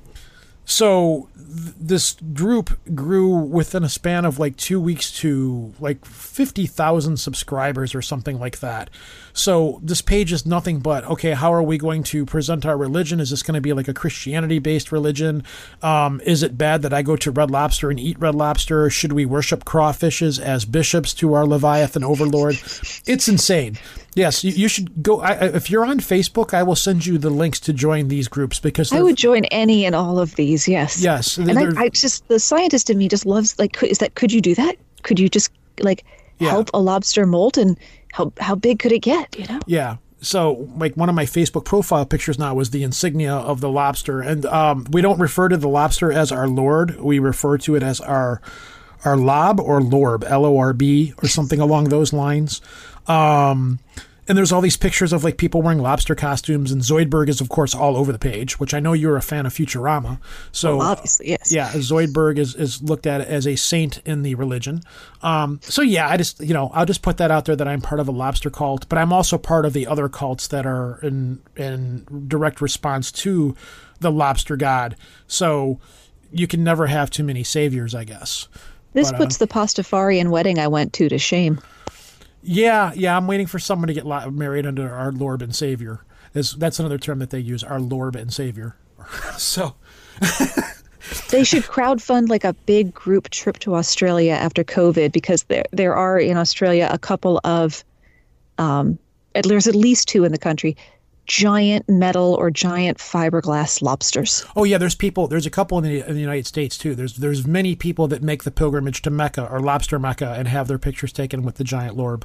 so 0.66 1.28
th- 1.36 1.76
this 1.80 2.16
group 2.34 2.72
grew 2.96 3.36
within 3.36 3.84
a 3.84 3.90
span 3.90 4.26
of 4.26 4.40
like 4.40 4.56
two 4.58 4.80
weeks 4.80 5.12
to 5.20 5.74
like 5.80 6.06
50,000 6.06 7.18
subscribers 7.18 7.94
or 7.94 8.02
something 8.02 8.40
like 8.40 8.60
that. 8.60 8.90
So 9.34 9.80
this 9.84 10.02
page 10.02 10.32
is 10.32 10.46
nothing 10.46 10.80
but 10.80 11.04
okay, 11.06 11.32
how 11.32 11.54
are 11.54 11.64
we 11.64 11.78
going 11.78 12.04
to 12.04 12.26
present 12.26 12.66
our 12.66 12.78
religion? 12.78 13.20
Is 13.20 13.30
this 13.30 13.44
going 13.44 13.56
to 13.56 13.62
be 13.62 13.74
like 13.74 13.88
a 13.88 13.94
Christianity 13.94 14.60
based 14.60 14.92
religion? 14.92 15.44
Um, 15.82 16.22
is 16.26 16.44
it 16.44 16.58
bad 16.58 16.82
that 16.84 16.94
I 16.94 17.02
go 17.02 17.16
to 17.16 17.32
Red 17.32 17.52
Lobster 17.52 17.90
and 17.90 18.00
eat 18.00 18.20
Red 18.20 18.36
Lobster? 18.36 18.90
Should 18.90 19.14
we 19.14 19.26
worship 19.26 19.66
crawfishes 19.66 20.40
as 20.40 20.66
bishops 20.66 21.14
to 21.16 21.34
our 21.34 21.46
Leviathan 21.46 22.04
overlord? 22.04 22.56
It's 23.06 23.28
insane. 23.28 23.78
Yes, 24.14 24.44
you, 24.44 24.52
you 24.52 24.68
should 24.68 25.02
go. 25.02 25.22
I, 25.22 25.34
if 25.46 25.70
you're 25.70 25.86
on 25.86 26.00
Facebook, 26.00 26.54
I 26.54 26.64
will 26.64 26.76
send 26.76 27.06
you 27.06 27.18
the 27.18 27.30
links 27.30 27.60
to 27.62 27.74
join 27.74 28.10
these 28.10 28.28
groups 28.28 28.60
because 28.60 28.92
I 28.92 29.02
would 29.02 29.16
join 29.16 29.46
any 29.46 29.86
and 29.86 29.96
all 29.96 30.20
of 30.20 30.36
these. 30.36 30.68
Yes. 30.68 31.02
Yes, 31.02 31.38
And 31.38 31.58
I, 31.58 31.84
I 31.84 31.90
just 31.90 32.28
the 32.28 32.40
scientist 32.40 32.90
in 32.90 32.98
me 32.98 33.08
just 33.08 33.26
loves 33.26 33.58
like 33.58 33.82
is 33.84 34.00
that 34.00 34.16
could 34.16 34.32
you 34.34 34.42
do 34.42 34.54
that? 34.56 34.76
Could 35.04 35.20
you 35.20 35.30
just 35.30 35.52
like 35.80 36.04
Yeah. 36.40 36.50
help 36.50 36.70
a 36.74 36.80
lobster 36.82 37.26
molt 37.26 37.58
and 37.58 37.78
how 38.12 38.34
how 38.40 38.56
big 38.56 38.80
could 38.80 38.92
it 38.92 39.00
get? 39.00 39.34
You 39.40 39.46
know. 39.48 39.60
Yeah. 39.66 39.98
So, 40.24 40.70
like 40.78 40.96
one 40.96 41.10
of 41.10 41.16
my 41.16 41.26
Facebook 41.26 41.66
profile 41.66 42.06
pictures 42.06 42.38
now 42.38 42.54
was 42.54 42.70
the 42.70 42.84
insignia 42.84 43.34
of 43.34 43.60
the 43.60 43.70
lobster, 43.70 44.22
and 44.22 44.46
um, 44.46 44.86
we 44.92 45.02
don't 45.02 45.20
refer 45.20 45.50
to 45.50 45.58
the 45.58 45.68
lobster 45.70 46.12
as 46.12 46.32
our 46.32 46.48
lord. 46.48 47.00
We 47.00 47.18
refer 47.18 47.58
to 47.60 47.76
it 47.76 47.82
as 47.82 48.00
our 48.02 48.40
our 49.04 49.18
lob 49.18 49.60
or 49.60 49.80
lorb, 49.82 50.24
L 50.30 50.46
O 50.46 50.58
R 50.60 50.74
B, 50.74 51.14
or 51.24 51.28
something 51.28 51.60
along 51.60 51.86
those 51.86 52.14
lines. 52.14 52.62
Um, 53.08 53.80
and 54.28 54.38
there's 54.38 54.52
all 54.52 54.62
these 54.62 54.78
pictures 54.78 55.12
of 55.12 55.24
like 55.24 55.38
people 55.38 55.62
wearing 55.62 55.80
lobster 55.80 56.16
costumes, 56.16 56.72
and 56.72 56.82
Zoidberg 56.82 57.28
is 57.28 57.42
of 57.42 57.50
course 57.50 57.76
all 57.76 57.98
over 57.98 58.12
the 58.12 58.20
page, 58.20 58.60
which 58.60 58.74
I 58.74 58.80
know 58.80 58.94
you're 58.94 59.18
a 59.18 59.22
fan 59.22 59.46
of 59.46 59.54
Futurama. 59.54 60.20
So 60.52 60.80
Obviously, 60.80 61.32
yes. 61.32 61.52
yeah, 61.52 61.70
Zoidberg 61.72 62.38
is, 62.38 62.56
is 62.56 62.82
looked 62.82 63.06
at 63.06 63.20
as 63.22 63.46
a 63.46 63.58
saint 63.58 64.02
in 64.06 64.22
the 64.22 64.36
religion. 64.36 64.84
Um, 65.22 65.60
so 65.64 65.82
yeah, 65.82 66.08
I 66.08 66.18
just 66.18 66.40
you 66.40 66.54
know 66.54 66.72
I'll 66.74 66.86
just 66.86 67.02
put 67.02 67.18
that 67.18 67.30
out 67.32 67.46
there 67.46 67.56
that 67.56 67.68
I'm 67.68 67.82
part 67.82 68.00
of 68.00 68.08
a 68.08 68.12
lobster 68.12 68.50
cult, 68.50 68.88
but 68.88 68.98
I'm 68.98 69.12
also 69.12 69.38
part 69.38 69.66
of 69.66 69.74
the 69.74 69.86
other 69.88 70.08
cults 70.08 70.48
that 70.48 70.66
are 70.66 71.00
in 71.02 71.42
in 71.58 72.06
direct 72.28 72.62
response 72.62 73.12
to 73.12 73.56
the 74.00 74.12
lobster 74.12 74.56
god. 74.56 74.96
So 75.28 75.80
you 76.32 76.48
can 76.48 76.64
never 76.64 76.88
have 76.88 77.10
too 77.10 77.24
many 77.24 77.44
saviors, 77.44 77.94
I 77.94 78.04
guess. 78.06 78.48
This 78.94 79.12
But, 79.12 79.16
uh, 79.16 79.18
puts 79.24 79.38
the 79.38 79.48
Pastafarian 79.48 80.30
wedding 80.30 80.60
I 80.60 80.68
went 80.68 80.94
to 80.94 81.10
to 81.10 81.18
shame. 81.18 81.60
Yeah, 82.44 82.92
yeah, 82.96 83.16
I'm 83.16 83.28
waiting 83.28 83.48
for 83.48 83.60
someone 83.60 83.88
to 83.88 83.94
get 83.94 84.06
married 84.06 84.66
under 84.66 84.94
our 84.94 85.12
Lord 85.12 85.42
and 85.42 85.56
Savior. 85.56 86.02
That's 86.34 86.54
that's 86.54 86.80
another 86.80 86.98
term 86.98 87.20
that 87.20 87.30
they 87.30 87.40
use, 87.40 87.64
our 87.64 87.80
Lord 87.80 88.16
and 88.16 88.34
Savior. 88.34 88.76
so 89.38 89.76
They 91.30 91.44
should 91.44 91.64
crowdfund 91.64 92.30
like 92.30 92.44
a 92.44 92.54
big 92.54 92.94
group 92.94 93.30
trip 93.30 93.58
to 93.60 93.76
Australia 93.76 94.34
after 94.34 94.64
COVID 94.64 95.12
because 95.12 95.44
there 95.44 95.66
there 95.72 95.96
are 95.96 96.20
in 96.20 96.38
Australia 96.38 96.88
a 96.92 97.00
couple 97.00 97.42
of 97.44 97.84
um 98.58 99.00
there's 99.34 99.68
at 99.68 99.76
least 99.76 100.08
two 100.08 100.24
in 100.24 100.32
the 100.32 100.38
country 100.38 100.78
giant 101.32 101.88
metal 101.88 102.34
or 102.34 102.52
giant 102.52 102.98
fiberglass 102.98 103.82
lobsters. 103.82 104.46
Oh 104.56 104.66
yeah, 104.66 104.78
there's 104.78 104.96
people. 104.96 105.28
There's 105.30 105.46
a 105.46 105.50
couple 105.50 105.78
in 105.78 105.86
the, 105.86 106.08
in 106.08 106.14
the 106.14 106.20
United 106.20 106.46
States 106.46 106.78
too. 106.78 106.94
There's 106.94 107.16
there's 107.16 107.48
many 107.48 107.74
people 107.74 108.10
that 108.10 108.22
make 108.22 108.44
the 108.44 108.52
pilgrimage 108.52 109.02
to 109.04 109.10
Mecca 109.10 109.48
or 109.50 109.62
Lobster 109.62 109.98
Mecca 109.98 110.36
and 110.38 110.48
have 110.50 110.68
their 110.68 110.78
pictures 110.78 111.14
taken 111.14 111.44
with 111.44 111.56
the 111.56 111.64
giant 111.64 111.96
lorb. 111.96 112.24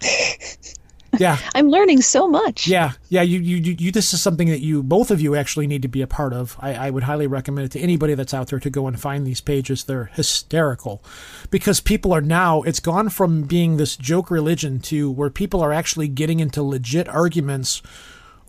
Yeah, 1.18 1.38
I'm 1.56 1.68
learning 1.68 2.02
so 2.02 2.28
much. 2.28 2.68
yeah, 2.68 2.92
yeah. 3.08 3.22
You, 3.22 3.40
you 3.40 3.56
you 3.56 3.76
you. 3.78 3.90
This 3.90 4.14
is 4.14 4.22
something 4.22 4.48
that 4.48 4.60
you 4.60 4.80
both 4.80 5.10
of 5.10 5.20
you 5.20 5.34
actually 5.34 5.66
need 5.66 5.82
to 5.82 5.88
be 5.88 6.02
a 6.02 6.06
part 6.06 6.32
of. 6.32 6.56
I, 6.60 6.74
I 6.74 6.90
would 6.90 7.02
highly 7.02 7.26
recommend 7.26 7.66
it 7.66 7.72
to 7.72 7.80
anybody 7.80 8.14
that's 8.14 8.32
out 8.32 8.46
there 8.46 8.60
to 8.60 8.70
go 8.70 8.86
and 8.86 8.98
find 8.98 9.26
these 9.26 9.40
pages. 9.40 9.82
They're 9.82 10.10
hysterical, 10.14 11.02
because 11.50 11.80
people 11.80 12.12
are 12.12 12.20
now. 12.20 12.62
It's 12.62 12.78
gone 12.78 13.08
from 13.08 13.42
being 13.42 13.76
this 13.76 13.96
joke 13.96 14.30
religion 14.30 14.78
to 14.82 15.10
where 15.10 15.30
people 15.30 15.60
are 15.60 15.72
actually 15.72 16.06
getting 16.06 16.38
into 16.38 16.62
legit 16.62 17.08
arguments 17.08 17.82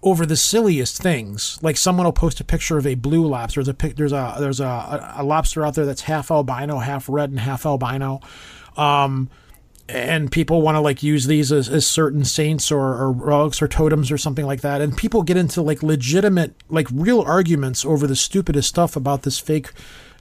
over 0.04 0.26
the 0.26 0.36
silliest 0.36 1.02
things. 1.02 1.60
Like 1.62 1.78
someone 1.78 2.06
will 2.06 2.14
post 2.14 2.40
a 2.40 2.44
picture 2.44 2.78
of 2.78 2.88
a 2.88 2.96
blue 2.96 3.26
lobster. 3.26 3.64
There's 3.64 3.76
a 3.78 3.94
there's 3.94 4.12
a 4.14 4.36
there's 4.40 4.60
a, 4.60 5.14
a 5.18 5.24
lobster 5.24 5.66
out 5.66 5.76
there 5.76 5.86
that's 5.86 6.02
half 6.02 6.32
albino, 6.32 6.80
half 6.80 7.08
red, 7.08 7.30
and 7.30 7.40
half 7.40 7.66
albino. 7.66 8.20
Um, 8.78 9.30
and 9.90 10.32
people 10.32 10.62
want 10.62 10.76
to 10.76 10.80
like 10.80 11.04
use 11.04 11.28
these 11.28 11.52
as, 11.52 11.68
as 11.68 11.86
certain 11.86 12.24
saints 12.24 12.72
or, 12.72 12.80
or 12.80 13.12
relics 13.12 13.62
or 13.62 13.68
totems 13.68 14.12
or 14.12 14.18
something 14.18 14.46
like 14.46 14.62
that. 14.62 14.82
And 14.82 14.96
people 14.96 15.22
get 15.22 15.38
into 15.38 15.62
like 15.62 15.84
legitimate, 15.84 16.56
like 16.70 16.88
real 16.92 17.22
arguments 17.22 17.84
over 17.84 18.08
the 18.08 18.16
stupidest 18.16 18.70
stuff 18.70 18.96
about 18.96 19.24
this 19.24 19.38
fake 19.38 19.72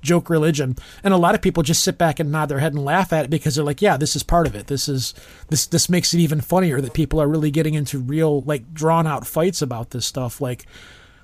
joke 0.02 0.30
religion, 0.30 0.76
and 1.02 1.14
a 1.14 1.18
lot 1.18 1.34
of 1.34 1.42
people 1.42 1.62
just 1.62 1.82
sit 1.82 1.98
back 1.98 2.20
and 2.20 2.30
nod 2.30 2.46
their 2.46 2.58
head 2.58 2.72
and 2.72 2.84
laugh 2.84 3.12
at 3.12 3.24
it 3.24 3.30
because 3.30 3.54
they're 3.54 3.64
like, 3.64 3.82
yeah, 3.82 3.96
this 3.96 4.16
is 4.16 4.22
part 4.22 4.46
of 4.46 4.54
it. 4.54 4.66
This 4.66 4.88
is 4.88 5.14
this 5.48 5.66
this 5.66 5.88
makes 5.88 6.14
it 6.14 6.20
even 6.20 6.40
funnier 6.40 6.80
that 6.80 6.94
people 6.94 7.20
are 7.20 7.28
really 7.28 7.50
getting 7.50 7.74
into 7.74 7.98
real 7.98 8.42
like 8.42 8.72
drawn 8.72 9.06
out 9.06 9.26
fights 9.26 9.62
about 9.62 9.90
this 9.90 10.06
stuff. 10.06 10.40
Like 10.40 10.66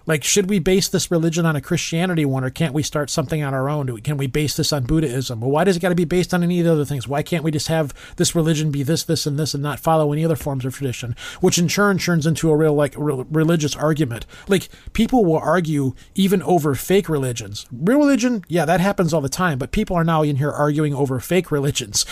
like, 0.06 0.22
should 0.22 0.48
we 0.48 0.58
base 0.58 0.88
this 0.88 1.10
religion 1.10 1.44
on 1.44 1.56
a 1.56 1.60
Christianity 1.60 2.24
one, 2.24 2.44
or 2.44 2.50
can't 2.50 2.74
we 2.74 2.82
start 2.82 3.10
something 3.10 3.42
on 3.42 3.54
our 3.54 3.68
own? 3.68 4.00
Can 4.02 4.16
we 4.16 4.26
base 4.26 4.56
this 4.56 4.72
on 4.72 4.84
Buddhism? 4.84 5.40
Well, 5.40 5.50
why 5.50 5.64
does 5.64 5.76
it 5.76 5.80
got 5.80 5.88
to 5.88 5.94
be 5.94 6.04
based 6.04 6.32
on 6.32 6.42
any 6.42 6.60
of 6.60 6.66
the 6.66 6.72
other 6.72 6.84
things? 6.84 7.08
Why 7.08 7.22
can't 7.22 7.42
we 7.42 7.50
just 7.50 7.68
have 7.68 7.92
this 8.16 8.34
religion 8.34 8.70
be 8.70 8.82
this, 8.82 9.02
this, 9.02 9.26
and 9.26 9.38
this, 9.38 9.52
and 9.52 9.62
not 9.62 9.80
follow 9.80 10.12
any 10.12 10.24
other 10.24 10.36
forms 10.36 10.64
of 10.64 10.74
tradition? 10.74 11.16
Which 11.40 11.58
in 11.58 11.68
turn 11.68 11.98
turns 11.98 12.26
into 12.26 12.50
a 12.50 12.56
real 12.56 12.74
like 12.74 12.94
re- 12.96 13.24
religious 13.30 13.74
argument. 13.74 14.26
Like 14.48 14.68
people 14.92 15.24
will 15.24 15.38
argue 15.38 15.94
even 16.14 16.42
over 16.42 16.74
fake 16.74 17.08
religions. 17.08 17.66
Real 17.72 17.98
religion, 17.98 18.44
yeah, 18.48 18.64
that 18.64 18.80
happens 18.80 19.12
all 19.12 19.20
the 19.20 19.28
time. 19.28 19.58
But 19.58 19.72
people 19.72 19.96
are 19.96 20.04
now 20.04 20.22
in 20.22 20.36
here 20.36 20.52
arguing 20.52 20.94
over 20.94 21.18
fake 21.18 21.50
religions. 21.50 22.04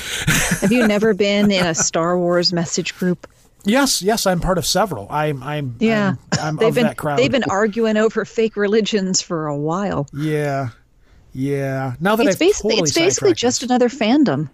Have 0.60 0.72
you 0.72 0.86
never 0.88 1.14
been 1.14 1.50
in 1.50 1.64
a 1.64 1.74
Star 1.74 2.18
Wars 2.18 2.52
message 2.52 2.94
group? 2.96 3.28
Yes, 3.64 4.02
yes, 4.02 4.26
I'm 4.26 4.40
part 4.40 4.58
of 4.58 4.66
several. 4.66 5.06
I'm, 5.10 5.42
I'm, 5.42 5.76
yeah, 5.80 6.14
I'm, 6.32 6.38
I'm 6.40 6.56
they've 6.58 6.68
of 6.68 6.74
been 6.74 6.84
that 6.86 6.96
crowd. 6.96 7.18
they've 7.18 7.30
been 7.30 7.44
arguing 7.44 7.96
over 7.96 8.24
fake 8.24 8.56
religions 8.56 9.20
for 9.22 9.46
a 9.46 9.56
while. 9.56 10.06
Yeah, 10.12 10.68
yeah. 11.32 11.94
Now 12.00 12.14
that 12.16 12.26
It's 12.26 12.36
I've 12.36 12.40
basically 12.40 12.70
totally 12.72 12.88
it's 12.88 12.94
basically 12.98 13.34
just 13.34 13.60
this. 13.60 13.70
another 13.70 13.88
fandom. 13.88 14.50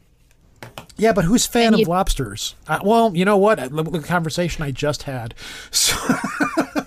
yeah. 0.96 1.12
But 1.12 1.24
who's 1.24 1.44
fan 1.46 1.66
and 1.68 1.74
of 1.74 1.80
you- 1.80 1.86
lobsters? 1.86 2.54
Uh, 2.68 2.78
well, 2.84 3.14
you 3.16 3.24
know 3.24 3.36
what? 3.36 3.58
The, 3.58 3.82
the 3.82 3.98
conversation 4.00 4.62
I 4.64 4.70
just 4.70 5.02
had. 5.04 5.34
So. 5.70 5.96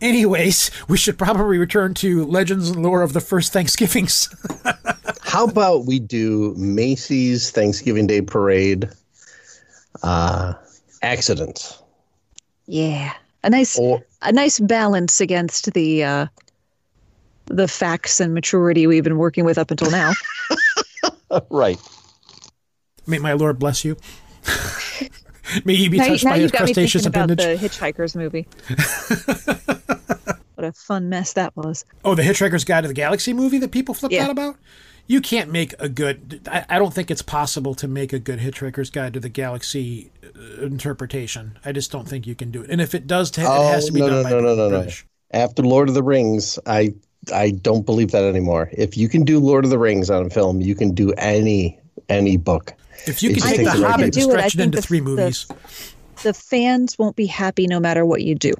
Anyways, 0.00 0.70
we 0.88 0.98
should 0.98 1.16
probably 1.18 1.56
return 1.58 1.94
to 1.94 2.26
legends 2.26 2.68
and 2.70 2.82
lore 2.82 3.00
of 3.02 3.14
the 3.14 3.20
first 3.20 3.52
Thanksgivings. 3.52 4.28
How 5.22 5.44
about 5.46 5.86
we 5.86 5.98
do 5.98 6.54
Macy's 6.56 7.50
Thanksgiving 7.50 8.06
Day 8.06 8.20
Parade 8.20 8.90
uh, 10.02 10.54
accidents? 11.02 11.82
Yeah, 12.66 13.12
a 13.44 13.50
nice 13.50 13.78
Or 13.78 14.04
a 14.22 14.32
nice 14.32 14.58
balance 14.58 15.20
against 15.20 15.72
the 15.72 16.04
uh, 16.04 16.26
the 17.46 17.68
facts 17.68 18.20
and 18.20 18.34
maturity 18.34 18.86
we've 18.86 19.04
been 19.04 19.18
working 19.18 19.44
with 19.44 19.58
up 19.58 19.70
until 19.70 19.90
now. 19.90 20.12
right. 21.50 21.78
May 23.06 23.18
my 23.18 23.34
Lord 23.34 23.58
bless 23.58 23.84
you. 23.84 23.96
May 25.64 25.74
you 25.74 25.90
be 25.90 25.98
now 25.98 26.08
touched 26.08 26.24
now 26.24 26.30
by 26.30 26.36
his 26.38 26.42
you've 26.42 26.52
got 26.52 26.60
me 26.62 26.66
crustaceous 26.74 27.04
thinking 27.04 27.22
about 27.22 27.36
the 27.36 27.56
Hitchhiker's 27.56 28.16
movie. 28.16 28.48
what 30.56 30.64
a 30.64 30.72
fun 30.72 31.08
mess 31.08 31.34
that 31.34 31.56
was. 31.56 31.84
Oh, 32.04 32.16
the 32.16 32.22
Hitchhiker's 32.22 32.64
Guide 32.64 32.80
to 32.82 32.88
the 32.88 32.94
Galaxy 32.94 33.32
movie 33.32 33.58
that 33.58 33.70
people 33.70 33.94
flipped 33.94 34.12
Yeah. 34.12 34.24
out 34.24 34.30
about? 34.30 34.56
You 35.08 35.20
can't 35.20 35.50
make 35.52 35.72
a 35.78 35.88
good. 35.88 36.40
I, 36.50 36.64
I 36.68 36.78
don't 36.78 36.92
think 36.92 37.10
it's 37.10 37.22
possible 37.22 37.74
to 37.76 37.86
make 37.86 38.12
a 38.12 38.18
good 38.18 38.40
Hitchhiker's 38.40 38.90
Guide 38.90 39.14
to 39.14 39.20
the 39.20 39.28
Galaxy 39.28 40.10
uh, 40.24 40.64
interpretation. 40.64 41.58
I 41.64 41.72
just 41.72 41.92
don't 41.92 42.08
think 42.08 42.26
you 42.26 42.34
can 42.34 42.50
do 42.50 42.62
it. 42.62 42.70
And 42.70 42.80
if 42.80 42.94
it 42.94 43.06
does, 43.06 43.30
ta- 43.30 43.42
it 43.42 43.72
has 43.72 43.86
to 43.86 43.92
be 43.92 44.02
Oh, 44.02 44.06
no, 44.08 44.10
done 44.10 44.22
no, 44.22 44.24
by 44.24 44.30
no, 44.30 44.54
no, 44.56 44.68
no, 44.68 44.80
no. 44.82 44.90
After 45.32 45.62
Lord 45.62 45.88
of 45.88 45.94
the 45.94 46.02
Rings, 46.02 46.58
I 46.66 46.94
I 47.32 47.50
don't 47.50 47.86
believe 47.86 48.10
that 48.12 48.24
anymore. 48.24 48.68
If 48.72 48.96
you 48.96 49.08
can 49.08 49.24
do 49.24 49.38
Lord 49.38 49.64
of 49.64 49.70
the 49.70 49.78
Rings 49.78 50.10
on 50.10 50.28
film, 50.30 50.60
you 50.60 50.74
can 50.74 50.92
do 50.92 51.12
any 51.12 51.78
any 52.08 52.36
book. 52.36 52.72
If 53.06 53.22
you 53.22 53.30
can 53.34 53.42
take 53.42 53.58
The 53.58 53.64
the 53.64 53.70
Hobbit 53.88 54.04
and 54.06 54.14
people. 54.14 54.30
Do 54.30 54.38
it, 54.38 54.54
it 54.54 54.60
into 54.60 54.76
the- 54.76 54.82
three 54.82 55.00
movies, 55.00 55.46
The 56.22 56.34
fans 56.34 56.98
won't 56.98 57.14
be 57.14 57.26
happy 57.26 57.66
no 57.68 57.78
matter 57.78 58.04
what 58.04 58.22
you 58.22 58.34
do. 58.34 58.52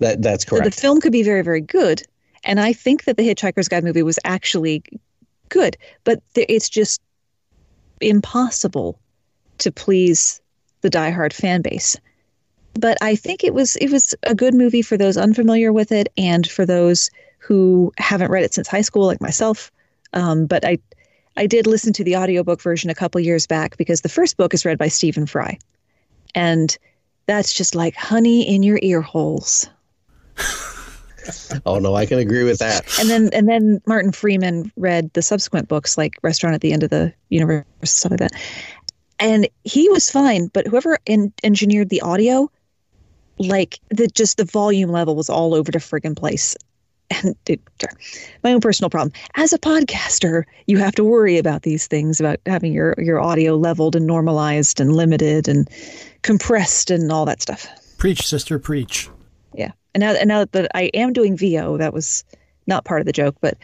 That 0.00 0.22
that's 0.22 0.46
So 0.46 0.60
the 0.60 0.70
film 0.70 1.00
could 1.00 1.12
be 1.12 1.22
very, 1.22 1.42
very 1.42 1.60
good, 1.60 2.02
and 2.44 2.58
I 2.60 2.72
think 2.72 3.04
that 3.04 3.16
the 3.16 3.22
Hitchhiker's 3.28 3.68
Guide 3.68 3.84
movie 3.84 4.02
was 4.02 4.18
actually 4.24 4.82
good, 5.50 5.76
but 6.04 6.22
th- 6.34 6.46
it's 6.48 6.68
just 6.68 7.00
impossible 8.00 8.98
to 9.58 9.70
please 9.70 10.40
the 10.80 10.90
diehard 10.90 11.32
fan 11.32 11.62
base. 11.62 11.96
But 12.74 12.98
I 13.02 13.16
think 13.16 13.44
it 13.44 13.52
was 13.52 13.76
it 13.76 13.90
was 13.90 14.14
a 14.22 14.34
good 14.34 14.54
movie 14.54 14.82
for 14.82 14.96
those 14.96 15.16
unfamiliar 15.16 15.72
with 15.72 15.92
it 15.92 16.08
and 16.16 16.46
for 16.46 16.64
those 16.64 17.10
who 17.38 17.92
haven't 17.98 18.30
read 18.30 18.44
it 18.44 18.54
since 18.54 18.68
high 18.68 18.80
school, 18.80 19.06
like 19.06 19.20
myself. 19.20 19.70
Um, 20.12 20.46
but 20.46 20.64
I 20.64 20.78
I 21.36 21.46
did 21.46 21.66
listen 21.66 21.92
to 21.94 22.04
the 22.04 22.16
audiobook 22.16 22.60
version 22.60 22.90
a 22.90 22.94
couple 22.94 23.20
years 23.20 23.46
back 23.46 23.76
because 23.76 24.00
the 24.00 24.08
first 24.08 24.36
book 24.36 24.54
is 24.54 24.64
read 24.64 24.78
by 24.78 24.88
Stephen 24.88 25.26
Fry, 25.26 25.58
and 26.34 26.76
that's 27.26 27.52
just 27.52 27.74
like 27.74 27.96
honey 27.96 28.42
in 28.42 28.62
your 28.62 28.78
ear 28.82 29.00
holes. 29.00 29.68
oh 31.66 31.78
no, 31.78 31.94
I 31.94 32.06
can 32.06 32.18
agree 32.18 32.44
with 32.44 32.58
that. 32.58 32.84
and 32.98 33.08
then 33.10 33.30
and 33.32 33.48
then 33.48 33.80
Martin 33.86 34.12
Freeman 34.12 34.72
read 34.76 35.12
the 35.12 35.22
subsequent 35.22 35.68
books 35.68 35.96
like 35.98 36.14
Restaurant 36.22 36.54
at 36.54 36.60
the 36.60 36.72
End 36.72 36.82
of 36.82 36.90
the 36.90 37.12
Universe 37.28 37.64
stuff 37.84 38.10
like 38.10 38.20
that. 38.20 38.32
And 39.18 39.48
he 39.64 39.88
was 39.90 40.10
fine, 40.10 40.46
but 40.48 40.66
whoever 40.66 40.98
en- 41.06 41.32
engineered 41.44 41.90
the 41.90 42.00
audio, 42.00 42.50
like 43.38 43.78
the 43.90 44.06
just 44.06 44.38
the 44.38 44.44
volume 44.44 44.90
level 44.90 45.14
was 45.14 45.28
all 45.28 45.54
over 45.54 45.70
the 45.70 45.78
friggin' 45.78 46.16
place. 46.16 46.56
And 47.22 47.34
it, 47.46 47.60
my 48.44 48.52
own 48.52 48.60
personal 48.60 48.88
problem. 48.88 49.12
As 49.34 49.52
a 49.52 49.58
podcaster, 49.58 50.44
you 50.68 50.78
have 50.78 50.94
to 50.94 51.02
worry 51.02 51.38
about 51.38 51.62
these 51.62 51.88
things 51.88 52.20
about 52.20 52.38
having 52.46 52.72
your 52.72 52.94
your 52.98 53.20
audio 53.20 53.56
leveled 53.56 53.96
and 53.96 54.06
normalized 54.06 54.80
and 54.80 54.94
limited 54.94 55.48
and 55.48 55.68
compressed 56.22 56.88
and 56.88 57.10
all 57.10 57.24
that 57.24 57.42
stuff. 57.42 57.66
preach, 57.98 58.26
sister, 58.26 58.60
preach. 58.60 59.10
And 59.94 60.00
now, 60.00 60.12
and 60.12 60.28
now 60.28 60.44
that 60.52 60.70
I 60.74 60.84
am 60.94 61.12
doing 61.12 61.36
VO, 61.36 61.76
that 61.78 61.92
was 61.92 62.24
not 62.66 62.84
part 62.84 63.00
of 63.00 63.06
the 63.06 63.12
joke, 63.12 63.36
but 63.40 63.56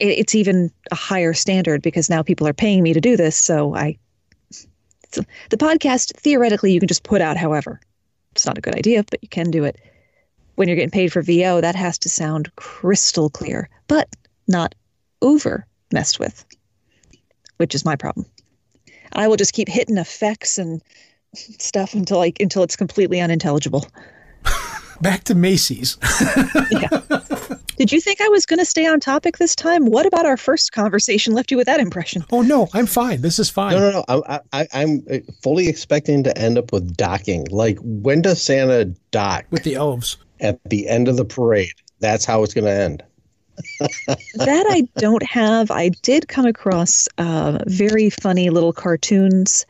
it, 0.00 0.18
it's 0.18 0.34
even 0.34 0.70
a 0.90 0.94
higher 0.94 1.34
standard 1.34 1.82
because 1.82 2.10
now 2.10 2.22
people 2.22 2.46
are 2.46 2.54
paying 2.54 2.82
me 2.82 2.92
to 2.92 3.00
do 3.00 3.16
this. 3.16 3.36
So 3.36 3.74
I, 3.74 3.98
the 5.12 5.56
podcast, 5.56 6.16
theoretically, 6.16 6.72
you 6.72 6.80
can 6.80 6.88
just 6.88 7.04
put 7.04 7.20
out 7.20 7.36
however. 7.36 7.80
It's 8.32 8.46
not 8.46 8.58
a 8.58 8.60
good 8.60 8.74
idea, 8.74 9.04
but 9.04 9.22
you 9.22 9.28
can 9.28 9.50
do 9.50 9.64
it. 9.64 9.78
When 10.56 10.68
you're 10.68 10.76
getting 10.76 10.90
paid 10.90 11.12
for 11.12 11.22
VO, 11.22 11.60
that 11.60 11.74
has 11.74 11.98
to 11.98 12.08
sound 12.08 12.54
crystal 12.56 13.28
clear, 13.28 13.68
but 13.88 14.08
not 14.48 14.74
over 15.22 15.66
messed 15.92 16.18
with, 16.18 16.44
which 17.56 17.74
is 17.74 17.84
my 17.84 17.96
problem. 17.96 18.26
I 19.12 19.28
will 19.28 19.36
just 19.36 19.52
keep 19.52 19.68
hitting 19.68 19.98
effects 19.98 20.58
and 20.58 20.82
stuff 21.34 21.94
until 21.94 22.18
like 22.18 22.40
until 22.40 22.62
it's 22.62 22.76
completely 22.76 23.20
unintelligible. 23.20 23.86
Back 25.04 25.24
to 25.24 25.34
Macy's. 25.34 25.98
yeah. 26.70 26.88
Did 27.76 27.92
you 27.92 28.00
think 28.00 28.22
I 28.22 28.28
was 28.28 28.46
going 28.46 28.58
to 28.58 28.64
stay 28.64 28.86
on 28.86 29.00
topic 29.00 29.36
this 29.36 29.54
time? 29.54 29.84
What 29.84 30.06
about 30.06 30.24
our 30.24 30.38
first 30.38 30.72
conversation 30.72 31.34
left 31.34 31.50
you 31.50 31.58
with 31.58 31.66
that 31.66 31.78
impression? 31.78 32.24
oh 32.32 32.40
no, 32.40 32.68
I'm 32.72 32.86
fine. 32.86 33.20
This 33.20 33.38
is 33.38 33.50
fine. 33.50 33.74
No, 33.74 33.90
no, 33.90 34.04
no. 34.08 34.22
I, 34.26 34.40
I, 34.54 34.66
I'm 34.72 35.04
uh, 35.10 35.18
fully 35.42 35.68
expecting 35.68 36.22
to 36.24 36.38
end 36.38 36.56
up 36.56 36.72
with 36.72 36.96
docking. 36.96 37.46
Like, 37.50 37.76
when 37.82 38.22
does 38.22 38.40
Santa 38.40 38.86
dock 39.10 39.44
With 39.50 39.64
the 39.64 39.74
elves. 39.74 40.16
at 40.40 40.58
the 40.70 40.88
end 40.88 41.08
of 41.08 41.18
the 41.18 41.26
parade? 41.26 41.74
That's 42.00 42.24
how 42.24 42.42
it's 42.42 42.54
going 42.54 42.64
to 42.64 42.72
end. 42.72 43.02
that 44.06 44.66
I 44.70 44.88
don't 44.96 45.22
have. 45.24 45.70
I 45.70 45.90
did 46.00 46.28
come 46.28 46.46
across 46.46 47.08
uh, 47.18 47.58
very 47.66 48.08
funny 48.08 48.48
little 48.48 48.72
cartoons. 48.72 49.66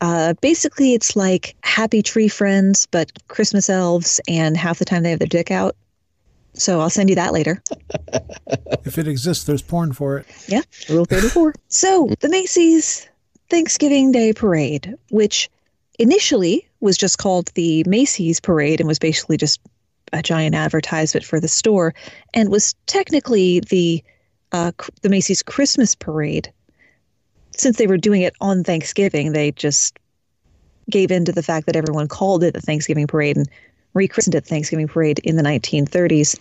Uh, 0.00 0.34
basically, 0.40 0.94
it's 0.94 1.16
like 1.16 1.54
Happy 1.62 2.02
Tree 2.02 2.28
Friends, 2.28 2.86
but 2.86 3.10
Christmas 3.28 3.70
elves, 3.70 4.20
and 4.28 4.56
half 4.56 4.78
the 4.78 4.84
time 4.84 5.02
they 5.02 5.10
have 5.10 5.18
their 5.18 5.28
dick 5.28 5.50
out. 5.50 5.76
So 6.54 6.80
I'll 6.80 6.90
send 6.90 7.08
you 7.08 7.16
that 7.16 7.32
later. 7.32 7.62
If 8.84 8.98
it 8.98 9.08
exists, 9.08 9.44
there's 9.44 9.62
porn 9.62 9.94
for 9.94 10.18
it. 10.18 10.26
Yeah, 10.46 10.60
Rule 10.90 11.06
34. 11.06 11.54
So, 11.68 12.10
the 12.20 12.28
Macy's 12.28 13.08
Thanksgiving 13.48 14.12
Day 14.12 14.34
Parade, 14.34 14.94
which 15.10 15.48
initially 15.98 16.68
was 16.80 16.98
just 16.98 17.16
called 17.16 17.46
the 17.54 17.82
Macy's 17.86 18.40
Parade 18.40 18.80
and 18.80 18.86
was 18.86 18.98
basically 18.98 19.38
just 19.38 19.58
a 20.12 20.22
giant 20.22 20.54
advertisement 20.54 21.24
for 21.24 21.40
the 21.40 21.48
store, 21.48 21.94
and 22.34 22.50
was 22.50 22.74
technically 22.86 23.60
the 23.60 24.04
uh, 24.52 24.72
the 25.00 25.08
Macy's 25.08 25.42
Christmas 25.42 25.94
Parade. 25.94 26.52
Since 27.56 27.76
they 27.76 27.86
were 27.86 27.96
doing 27.96 28.22
it 28.22 28.34
on 28.40 28.64
Thanksgiving, 28.64 29.32
they 29.32 29.52
just 29.52 29.98
gave 30.90 31.10
in 31.10 31.24
to 31.24 31.32
the 31.32 31.42
fact 31.42 31.66
that 31.66 31.76
everyone 31.76 32.08
called 32.08 32.44
it 32.44 32.54
the 32.54 32.60
Thanksgiving 32.60 33.06
Parade 33.06 33.36
and 33.36 33.48
rechristened 33.94 34.34
it 34.34 34.44
Thanksgiving 34.44 34.88
Parade 34.88 35.20
in 35.20 35.36
the 35.36 35.42
1930s. 35.42 36.38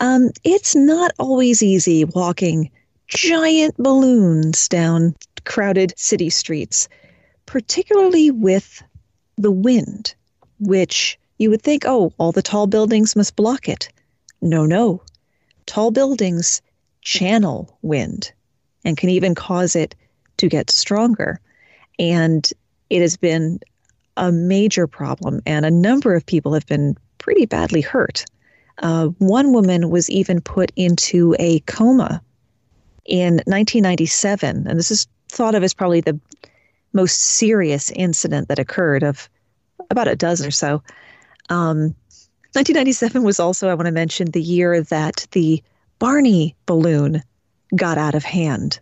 Um, 0.00 0.30
it's 0.44 0.74
not 0.74 1.12
always 1.18 1.62
easy 1.62 2.04
walking 2.04 2.70
giant 3.06 3.76
balloons 3.76 4.68
down 4.68 5.14
crowded 5.44 5.92
city 5.96 6.30
streets, 6.30 6.88
particularly 7.46 8.30
with 8.30 8.82
the 9.36 9.50
wind, 9.50 10.14
which 10.58 11.18
you 11.38 11.50
would 11.50 11.62
think, 11.62 11.84
oh, 11.86 12.12
all 12.18 12.32
the 12.32 12.42
tall 12.42 12.66
buildings 12.66 13.16
must 13.16 13.36
block 13.36 13.68
it. 13.68 13.88
No, 14.42 14.66
no. 14.66 15.02
Tall 15.66 15.90
buildings 15.90 16.60
channel 17.02 17.78
wind 17.82 18.32
and 18.84 18.96
can 18.96 19.08
even 19.08 19.34
cause 19.34 19.74
it 19.76 19.94
to 20.40 20.48
get 20.48 20.70
stronger. 20.70 21.38
And 21.98 22.50
it 22.88 23.02
has 23.02 23.16
been 23.16 23.60
a 24.16 24.32
major 24.32 24.86
problem, 24.86 25.40
and 25.46 25.64
a 25.64 25.70
number 25.70 26.14
of 26.14 26.26
people 26.26 26.54
have 26.54 26.66
been 26.66 26.96
pretty 27.18 27.46
badly 27.46 27.80
hurt. 27.80 28.24
Uh, 28.78 29.08
one 29.18 29.52
woman 29.52 29.90
was 29.90 30.08
even 30.08 30.40
put 30.40 30.72
into 30.76 31.36
a 31.38 31.60
coma 31.60 32.22
in 33.04 33.34
1997, 33.46 34.66
and 34.66 34.78
this 34.78 34.90
is 34.90 35.06
thought 35.28 35.54
of 35.54 35.62
as 35.62 35.74
probably 35.74 36.00
the 36.00 36.18
most 36.92 37.20
serious 37.20 37.90
incident 37.92 38.48
that 38.48 38.58
occurred 38.58 39.02
of 39.02 39.28
about 39.90 40.08
a 40.08 40.16
dozen 40.16 40.48
or 40.48 40.50
so. 40.50 40.82
Um, 41.50 41.94
1997 42.52 43.22
was 43.22 43.38
also, 43.38 43.68
I 43.68 43.74
want 43.74 43.86
to 43.86 43.92
mention, 43.92 44.30
the 44.30 44.42
year 44.42 44.82
that 44.82 45.26
the 45.32 45.62
Barney 45.98 46.56
balloon 46.66 47.22
got 47.76 47.98
out 47.98 48.14
of 48.14 48.24
hand. 48.24 48.80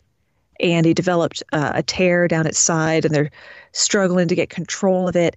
And 0.60 0.86
he 0.86 0.94
developed 0.94 1.42
uh, 1.52 1.72
a 1.74 1.82
tear 1.82 2.26
down 2.28 2.46
its 2.46 2.58
side, 2.58 3.04
and 3.04 3.14
they're 3.14 3.30
struggling 3.72 4.28
to 4.28 4.34
get 4.34 4.50
control 4.50 5.08
of 5.08 5.14
it. 5.16 5.36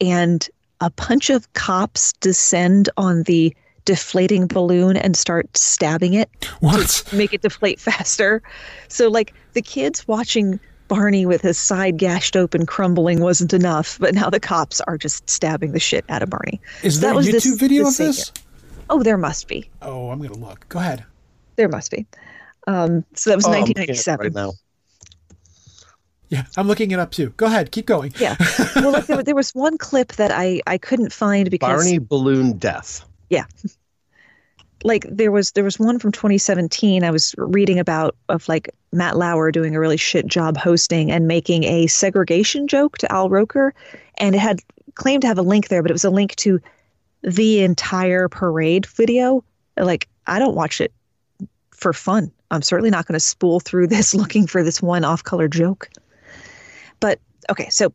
And 0.00 0.48
a 0.80 0.90
bunch 0.90 1.28
of 1.30 1.52
cops 1.54 2.12
descend 2.14 2.88
on 2.96 3.24
the 3.24 3.54
deflating 3.84 4.46
balloon 4.46 4.96
and 4.96 5.16
start 5.16 5.54
stabbing 5.56 6.14
it 6.14 6.30
What? 6.60 6.88
to 7.08 7.16
make 7.16 7.34
it 7.34 7.42
deflate 7.42 7.80
faster. 7.80 8.42
So, 8.88 9.08
like, 9.08 9.34
the 9.54 9.62
kids 9.62 10.06
watching 10.06 10.60
Barney 10.88 11.26
with 11.26 11.40
his 11.42 11.58
side 11.58 11.98
gashed 11.98 12.36
open, 12.36 12.66
crumbling 12.66 13.20
wasn't 13.20 13.52
enough, 13.52 13.98
but 14.00 14.14
now 14.14 14.30
the 14.30 14.40
cops 14.40 14.80
are 14.82 14.96
just 14.98 15.28
stabbing 15.28 15.72
the 15.72 15.80
shit 15.80 16.04
out 16.08 16.22
of 16.22 16.30
Barney. 16.30 16.60
Is 16.82 16.96
So 16.96 17.00
there 17.00 17.10
that 17.10 17.14
a 17.14 17.16
was 17.16 17.26
YouTube 17.28 17.32
this- 17.32 17.54
video 17.58 17.84
this 17.84 18.00
of 18.00 18.06
this? 18.06 18.32
Oh, 18.88 19.02
there 19.02 19.18
must 19.18 19.46
be. 19.48 19.68
Oh, 19.82 20.10
I'm 20.10 20.20
gonna 20.20 20.34
look. 20.36 20.68
Go 20.68 20.78
ahead. 20.80 21.04
There 21.56 21.68
must 21.68 21.90
be. 21.90 22.06
Um, 22.66 23.04
so 23.14 23.30
that 23.30 23.36
was 23.36 23.46
Oh, 23.46 23.52
I'm 23.52 23.60
looking 23.60 23.78
at 23.78 23.88
it 23.88 23.96
1997. 24.06 24.24
right 24.24 24.34
now. 24.34 24.52
Yeah, 26.28 26.44
I'm 26.56 26.68
looking 26.68 26.92
it 26.92 27.00
up 27.00 27.10
too. 27.10 27.30
Go 27.36 27.46
ahead, 27.46 27.72
keep 27.72 27.86
going. 27.86 28.12
Yeah. 28.18 28.36
Well, 28.76 28.92
like, 28.92 29.06
there, 29.06 29.22
there 29.22 29.34
was 29.34 29.54
one 29.54 29.76
clip 29.78 30.12
that 30.12 30.30
I, 30.30 30.60
I 30.66 30.78
couldn't 30.78 31.12
find 31.12 31.50
because 31.50 31.82
Barney 31.82 31.98
balloon 31.98 32.56
death. 32.58 33.04
Yeah. 33.28 33.44
Like 34.82 35.04
there 35.10 35.30
was 35.30 35.52
there 35.52 35.64
was 35.64 35.78
one 35.78 35.98
from 35.98 36.10
2017 36.10 37.04
I 37.04 37.10
was 37.10 37.34
reading 37.36 37.78
about 37.78 38.16
of 38.30 38.48
like 38.48 38.70
Matt 38.92 39.18
Lauer 39.18 39.52
doing 39.52 39.76
a 39.76 39.78
really 39.80 39.98
shit 39.98 40.26
job 40.26 40.56
hosting 40.56 41.10
and 41.10 41.28
making 41.28 41.64
a 41.64 41.86
segregation 41.86 42.66
joke 42.66 42.96
to 42.98 43.12
Al 43.12 43.28
Roker, 43.28 43.74
and 44.16 44.34
it 44.34 44.38
had 44.38 44.60
claimed 44.94 45.20
to 45.20 45.28
have 45.28 45.36
a 45.36 45.42
link 45.42 45.68
there, 45.68 45.82
but 45.82 45.90
it 45.90 45.92
was 45.92 46.06
a 46.06 46.10
link 46.10 46.34
to 46.36 46.60
the 47.22 47.60
entire 47.60 48.30
parade 48.30 48.86
video. 48.86 49.44
Like 49.76 50.08
I 50.26 50.38
don't 50.38 50.54
watch 50.54 50.80
it 50.80 50.94
for 51.72 51.92
fun. 51.92 52.32
I'm 52.50 52.62
certainly 52.62 52.90
not 52.90 53.06
going 53.06 53.14
to 53.14 53.20
spool 53.20 53.60
through 53.60 53.86
this 53.86 54.14
looking 54.22 54.46
for 54.46 54.62
this 54.62 54.82
one 54.82 55.04
off-color 55.04 55.48
joke. 55.48 55.88
But 57.00 57.18
okay, 57.48 57.68
so 57.70 57.92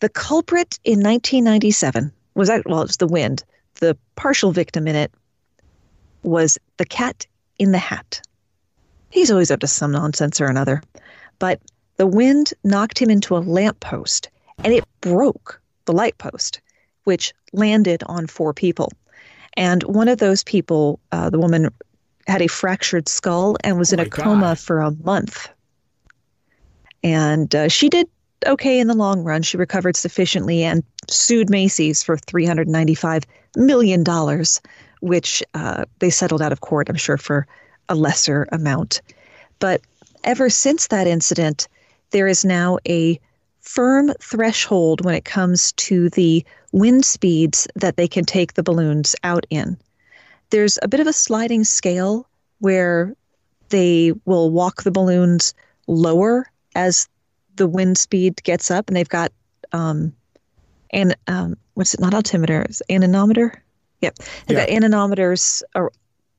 the 0.00 0.08
culprit 0.08 0.78
in 0.84 1.02
1997 1.02 2.12
was 2.34 2.48
that 2.48 2.66
well, 2.66 2.82
it 2.82 2.88
was 2.88 2.98
the 2.98 3.06
wind. 3.06 3.44
The 3.76 3.96
partial 4.16 4.52
victim 4.52 4.86
in 4.86 4.96
it 4.96 5.12
was 6.22 6.58
the 6.76 6.84
cat 6.84 7.26
in 7.58 7.72
the 7.72 7.78
hat. 7.78 8.20
He's 9.10 9.30
always 9.30 9.50
up 9.50 9.60
to 9.60 9.66
some 9.66 9.92
nonsense 9.92 10.40
or 10.40 10.46
another. 10.46 10.82
But 11.38 11.60
the 11.96 12.06
wind 12.06 12.52
knocked 12.64 12.98
him 12.98 13.10
into 13.10 13.36
a 13.36 13.38
lamppost 13.38 14.28
and 14.64 14.72
it 14.72 14.84
broke 15.00 15.60
the 15.84 15.92
light 15.92 16.18
post, 16.18 16.60
which 17.04 17.32
landed 17.52 18.02
on 18.06 18.26
four 18.26 18.52
people. 18.52 18.92
And 19.56 19.82
one 19.84 20.08
of 20.08 20.18
those 20.18 20.44
people, 20.44 21.00
uh, 21.10 21.30
the 21.30 21.38
woman, 21.38 21.70
had 22.28 22.42
a 22.42 22.46
fractured 22.46 23.08
skull 23.08 23.56
and 23.64 23.78
was 23.78 23.92
Oh 23.92 23.94
in 23.94 24.00
a 24.00 24.04
my 24.04 24.08
coma 24.08 24.40
God. 24.40 24.58
for 24.58 24.80
a 24.80 24.92
month. 25.02 25.48
And 27.02 27.54
uh, 27.54 27.68
she 27.68 27.88
did 27.88 28.08
okay 28.46 28.78
in 28.78 28.86
the 28.86 28.94
long 28.94 29.24
run. 29.24 29.42
She 29.42 29.56
recovered 29.56 29.96
sufficiently 29.96 30.62
and 30.62 30.82
sued 31.08 31.50
Macy's 31.50 32.02
for 32.02 32.16
$395 32.16 33.24
million 33.56 34.04
which 35.00 35.42
uh, 35.54 35.84
they 36.00 36.10
settled 36.10 36.42
out 36.42 36.52
of 36.52 36.60
court, 36.60 36.88
I'm 36.88 36.96
sure, 36.96 37.16
for 37.16 37.46
a 37.88 37.94
lesser 37.94 38.48
amount. 38.52 39.00
But 39.58 39.80
ever 40.24 40.50
since 40.50 40.88
that 40.88 41.06
incident, 41.06 41.68
there 42.10 42.26
is 42.26 42.44
now 42.44 42.78
a 42.88 43.20
firm 43.60 44.12
threshold 44.20 45.04
when 45.04 45.14
it 45.14 45.24
comes 45.24 45.72
to 45.72 46.08
the 46.10 46.44
wind 46.72 47.04
speeds 47.04 47.66
that 47.76 47.96
they 47.96 48.08
can 48.08 48.24
take 48.24 48.54
the 48.54 48.62
balloons 48.62 49.14
out 49.24 49.46
in. 49.50 49.76
There's 50.50 50.78
a 50.82 50.88
bit 50.88 51.00
of 51.00 51.06
a 51.06 51.12
sliding 51.12 51.64
scale 51.64 52.26
where 52.60 53.14
they 53.68 54.12
will 54.24 54.50
walk 54.50 54.82
the 54.82 54.90
balloons 54.90 55.54
lower 55.86 56.50
as 56.74 57.08
the 57.56 57.66
wind 57.66 57.98
speed 57.98 58.42
gets 58.42 58.70
up, 58.70 58.88
and 58.88 58.96
they've 58.96 59.08
got 59.08 59.32
um, 59.72 60.14
and 60.90 61.14
um, 61.26 61.56
what's 61.74 61.94
it? 61.94 62.00
Not 62.00 62.14
altimeter, 62.14 62.62
it's 62.62 62.82
anemometer. 62.88 63.62
Yep, 64.00 64.18
they've 64.46 64.56
got 64.56 64.70
anemometers 64.70 65.62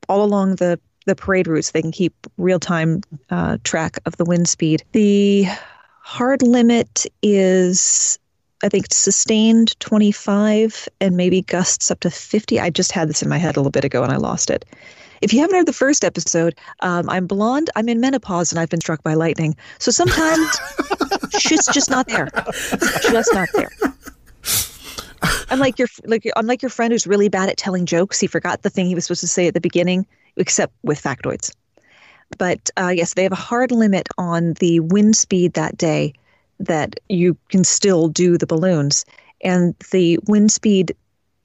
all 0.08 0.24
along 0.24 0.56
the 0.56 0.80
the 1.06 1.14
parade 1.14 1.46
route, 1.46 1.64
so 1.64 1.70
they 1.72 1.82
can 1.82 1.92
keep 1.92 2.14
real 2.36 2.60
time 2.60 3.02
uh, 3.30 3.58
track 3.64 3.98
of 4.06 4.16
the 4.16 4.24
wind 4.24 4.48
speed. 4.48 4.82
The 4.92 5.46
hard 6.02 6.42
limit 6.42 7.06
is, 7.22 8.18
I 8.62 8.68
think, 8.68 8.86
sustained 8.92 9.78
25 9.80 10.88
and 11.00 11.16
maybe 11.16 11.42
gusts 11.42 11.90
up 11.90 12.00
to 12.00 12.10
50. 12.10 12.60
I 12.60 12.70
just 12.70 12.92
had 12.92 13.08
this 13.08 13.22
in 13.22 13.28
my 13.28 13.38
head 13.38 13.56
a 13.56 13.60
little 13.60 13.70
bit 13.70 13.84
ago 13.84 14.02
and 14.02 14.12
I 14.12 14.16
lost 14.16 14.50
it. 14.50 14.64
If 15.22 15.32
you 15.32 15.40
haven't 15.40 15.56
heard 15.56 15.66
the 15.66 15.72
first 15.72 16.04
episode, 16.04 16.54
um, 16.80 17.08
I'm 17.10 17.26
blonde, 17.26 17.68
I'm 17.76 17.88
in 17.88 18.00
menopause, 18.00 18.52
and 18.52 18.58
I've 18.58 18.70
been 18.70 18.80
struck 18.80 19.02
by 19.02 19.14
lightning. 19.14 19.54
So 19.78 19.90
sometimes 19.90 20.58
shit's 21.38 21.66
just 21.66 21.90
not 21.90 22.08
there. 22.08 22.28
Just 23.10 23.30
not 23.34 23.48
there. 23.52 23.70
I'm 25.50 25.58
like 25.58 25.78
your 25.78 25.88
like 26.06 26.24
I'm 26.36 26.46
like 26.46 26.62
your 26.62 26.70
friend 26.70 26.92
who's 26.92 27.06
really 27.06 27.28
bad 27.28 27.50
at 27.50 27.58
telling 27.58 27.84
jokes. 27.84 28.18
He 28.18 28.26
forgot 28.26 28.62
the 28.62 28.70
thing 28.70 28.86
he 28.86 28.94
was 28.94 29.04
supposed 29.04 29.20
to 29.20 29.28
say 29.28 29.46
at 29.46 29.52
the 29.52 29.60
beginning, 29.60 30.06
except 30.36 30.72
with 30.82 31.02
factoids. 31.02 31.54
But 32.38 32.70
uh, 32.78 32.92
yes, 32.94 33.14
they 33.14 33.24
have 33.24 33.32
a 33.32 33.36
hard 33.36 33.72
limit 33.72 34.08
on 34.16 34.54
the 34.54 34.80
wind 34.80 35.16
speed 35.16 35.54
that 35.54 35.76
day 35.76 36.14
that 36.60 37.00
you 37.08 37.36
can 37.48 37.64
still 37.64 38.08
do 38.08 38.38
the 38.38 38.46
balloons, 38.46 39.04
and 39.42 39.74
the 39.90 40.18
wind 40.28 40.52
speed 40.52 40.94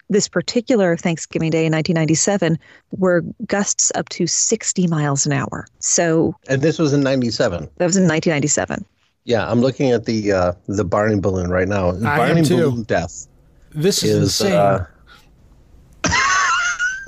this 0.07 0.27
particular 0.27 0.95
Thanksgiving 0.95 1.49
Day 1.49 1.65
in 1.65 1.71
1997 1.73 2.59
were 2.91 3.23
gusts 3.47 3.91
up 3.95 4.07
to 4.09 4.27
60 4.27 4.85
miles 4.85 5.25
an 5.25 5.31
hour. 5.31 5.65
So 5.79 6.35
And 6.47 6.61
this 6.61 6.77
was 6.77 6.93
in 6.93 7.01
97. 7.01 7.61
that 7.77 7.85
was 7.85 7.97
in 7.97 8.03
1997. 8.03 8.85
Yeah, 9.23 9.49
I'm 9.49 9.61
looking 9.61 9.89
at 9.89 10.05
the 10.05 10.31
uh, 10.31 10.51
the 10.67 10.83
Barney 10.85 11.19
balloon 11.19 11.49
right 11.49 11.67
now. 11.67 11.89
am 11.89 12.01
Barney 12.03 12.43
too. 12.43 12.57
balloon 12.69 12.83
death 12.83 13.25
This 13.71 14.03
is, 14.03 14.11
is 14.11 14.41
insane. 14.41 14.53
uh, 14.53 14.85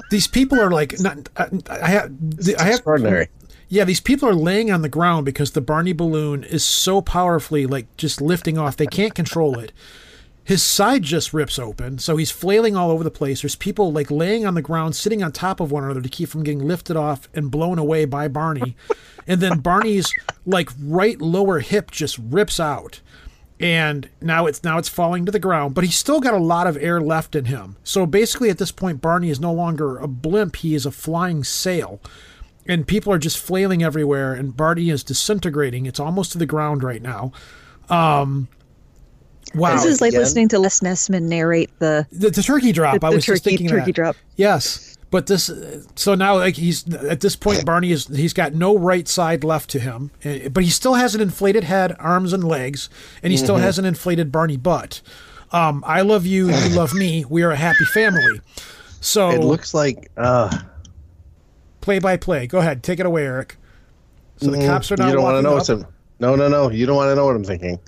these 0.09 0.27
people 0.27 0.59
are 0.59 0.71
like 0.71 0.99
not. 0.99 1.29
I, 1.37 1.47
I 1.69 1.89
have. 1.89 2.11
I 2.57 2.63
have. 2.63 2.73
extraordinary. 2.75 3.27
Yeah, 3.69 3.83
these 3.83 3.99
people 3.99 4.29
are 4.29 4.35
laying 4.35 4.71
on 4.71 4.81
the 4.81 4.89
ground 4.89 5.25
because 5.25 5.51
the 5.51 5.61
Barney 5.61 5.91
balloon 5.91 6.43
is 6.43 6.63
so 6.63 7.01
powerfully 7.01 7.65
like 7.65 7.95
just 7.97 8.21
lifting 8.21 8.57
off. 8.57 8.77
They 8.77 8.85
can't 8.85 9.13
control 9.13 9.59
it. 9.59 9.73
His 10.47 10.63
side 10.63 11.03
just 11.03 11.33
rips 11.33 11.59
open, 11.59 11.99
so 11.99 12.15
he's 12.15 12.31
flailing 12.31 12.77
all 12.77 12.89
over 12.89 13.03
the 13.03 13.11
place. 13.11 13.41
There's 13.41 13.57
people 13.57 13.91
like 13.91 14.09
laying 14.09 14.45
on 14.45 14.53
the 14.53 14.61
ground, 14.61 14.95
sitting 14.95 15.21
on 15.21 15.33
top 15.33 15.59
of 15.59 15.73
one 15.73 15.83
another 15.83 15.99
to 15.99 16.07
keep 16.07 16.29
from 16.29 16.43
getting 16.43 16.65
lifted 16.65 16.95
off 16.95 17.27
and 17.33 17.51
blown 17.51 17.77
away 17.77 18.05
by 18.05 18.29
Barney. 18.29 18.77
and 19.27 19.41
then 19.41 19.59
Barney's 19.59 20.09
like 20.45 20.69
right 20.81 21.19
lower 21.19 21.59
hip 21.59 21.91
just 21.91 22.17
rips 22.17 22.61
out. 22.61 23.01
And 23.59 24.07
now 24.21 24.45
it's 24.45 24.63
now 24.63 24.77
it's 24.77 24.87
falling 24.87 25.25
to 25.25 25.31
the 25.33 25.39
ground, 25.39 25.75
but 25.75 25.83
he's 25.83 25.97
still 25.97 26.21
got 26.21 26.33
a 26.33 26.37
lot 26.37 26.67
of 26.67 26.77
air 26.77 27.01
left 27.01 27.35
in 27.35 27.45
him. 27.45 27.75
So 27.83 28.05
basically 28.05 28.49
at 28.49 28.57
this 28.57 28.71
point 28.71 29.01
Barney 29.01 29.29
is 29.29 29.41
no 29.41 29.51
longer 29.51 29.97
a 29.97 30.07
blimp, 30.07 30.55
he 30.57 30.75
is 30.75 30.85
a 30.85 30.91
flying 30.91 31.43
sail 31.43 31.99
and 32.67 32.85
people 32.87 33.11
are 33.13 33.17
just 33.19 33.37
flailing 33.39 33.83
everywhere 33.83 34.33
and 34.33 34.55
Barney 34.55 34.89
is 34.89 35.03
disintegrating. 35.03 35.85
It's 35.85 35.99
almost 35.99 36.31
to 36.33 36.37
the 36.37 36.45
ground 36.45 36.83
right 36.83 37.01
now. 37.01 37.31
Um 37.89 38.47
Wow. 39.55 39.75
This 39.75 39.85
is 39.85 40.01
like 40.01 40.09
again? 40.09 40.21
listening 40.21 40.47
to 40.49 40.59
Les 40.59 40.81
Nessman 40.81 41.23
narrate 41.23 41.69
the, 41.79 42.05
the, 42.11 42.29
the 42.29 42.43
turkey 42.43 42.73
drop. 42.73 42.99
the, 42.99 43.07
I 43.07 43.09
the 43.11 43.15
was 43.15 43.25
just 43.25 43.43
turkey, 43.45 43.55
thinking 43.57 43.69
turkey 43.69 43.85
that. 43.91 43.95
drop. 43.95 44.15
Yes, 44.35 44.97
but 45.09 45.27
this. 45.27 45.49
So 45.95 46.15
now, 46.15 46.35
like 46.35 46.55
he's 46.57 46.93
at 46.95 47.21
this 47.21 47.37
point, 47.37 47.65
Barney 47.65 47.91
is 47.93 48.07
he's 48.07 48.33
got 48.33 48.53
no 48.55 48.77
right 48.77 49.07
side 49.07 49.45
left 49.45 49.69
to 49.69 49.79
him, 49.79 50.11
eh, 50.25 50.49
but 50.49 50.65
he 50.65 50.69
still 50.69 50.95
has 50.95 51.15
an 51.15 51.21
inflated 51.21 51.63
head, 51.63 51.95
arms, 51.97 52.33
and 52.33 52.43
legs, 52.43 52.89
and 53.23 53.31
he 53.31 53.37
still 53.37 53.55
Mm-hmm. 53.55 53.63
has 53.63 53.79
an 53.79 53.85
inflated 53.85 54.33
Barney 54.33 54.57
butt. 54.57 55.01
Um, 55.53 55.81
I 55.87 56.01
love 56.01 56.25
you, 56.25 56.49
you 56.49 56.69
love 56.75 56.93
me. 56.93 57.23
We 57.29 57.41
are 57.43 57.51
a 57.51 57.55
happy 57.55 57.85
family. 57.85 58.41
So 58.99 59.29
It 59.29 59.39
looks 59.39 59.73
like 59.73 60.11
uh, 60.17 60.59
play 61.87 61.99
by 61.99 62.17
play. 62.17 62.47
Go 62.47 62.57
ahead, 62.57 62.83
take 62.83 62.99
it 62.99 63.05
away, 63.05 63.25
Eric. 63.25 63.55
So 64.35 64.51
the 64.51 64.65
cops 64.67 64.91
are 64.91 64.97
Mm, 64.97 65.07
you 65.07 65.13
don't 65.13 65.23
want 65.23 65.37
to 65.37 65.41
know 65.41 65.53
what's 65.53 65.69
in. 65.69 65.85
No, 66.19 66.35
no, 66.35 66.49
no. 66.49 66.69
You 66.69 66.85
don't 66.85 66.97
want 66.97 67.09
to 67.09 67.15
know 67.15 67.25
what 67.25 67.35
I'm 67.35 67.45
thinking 67.45 67.79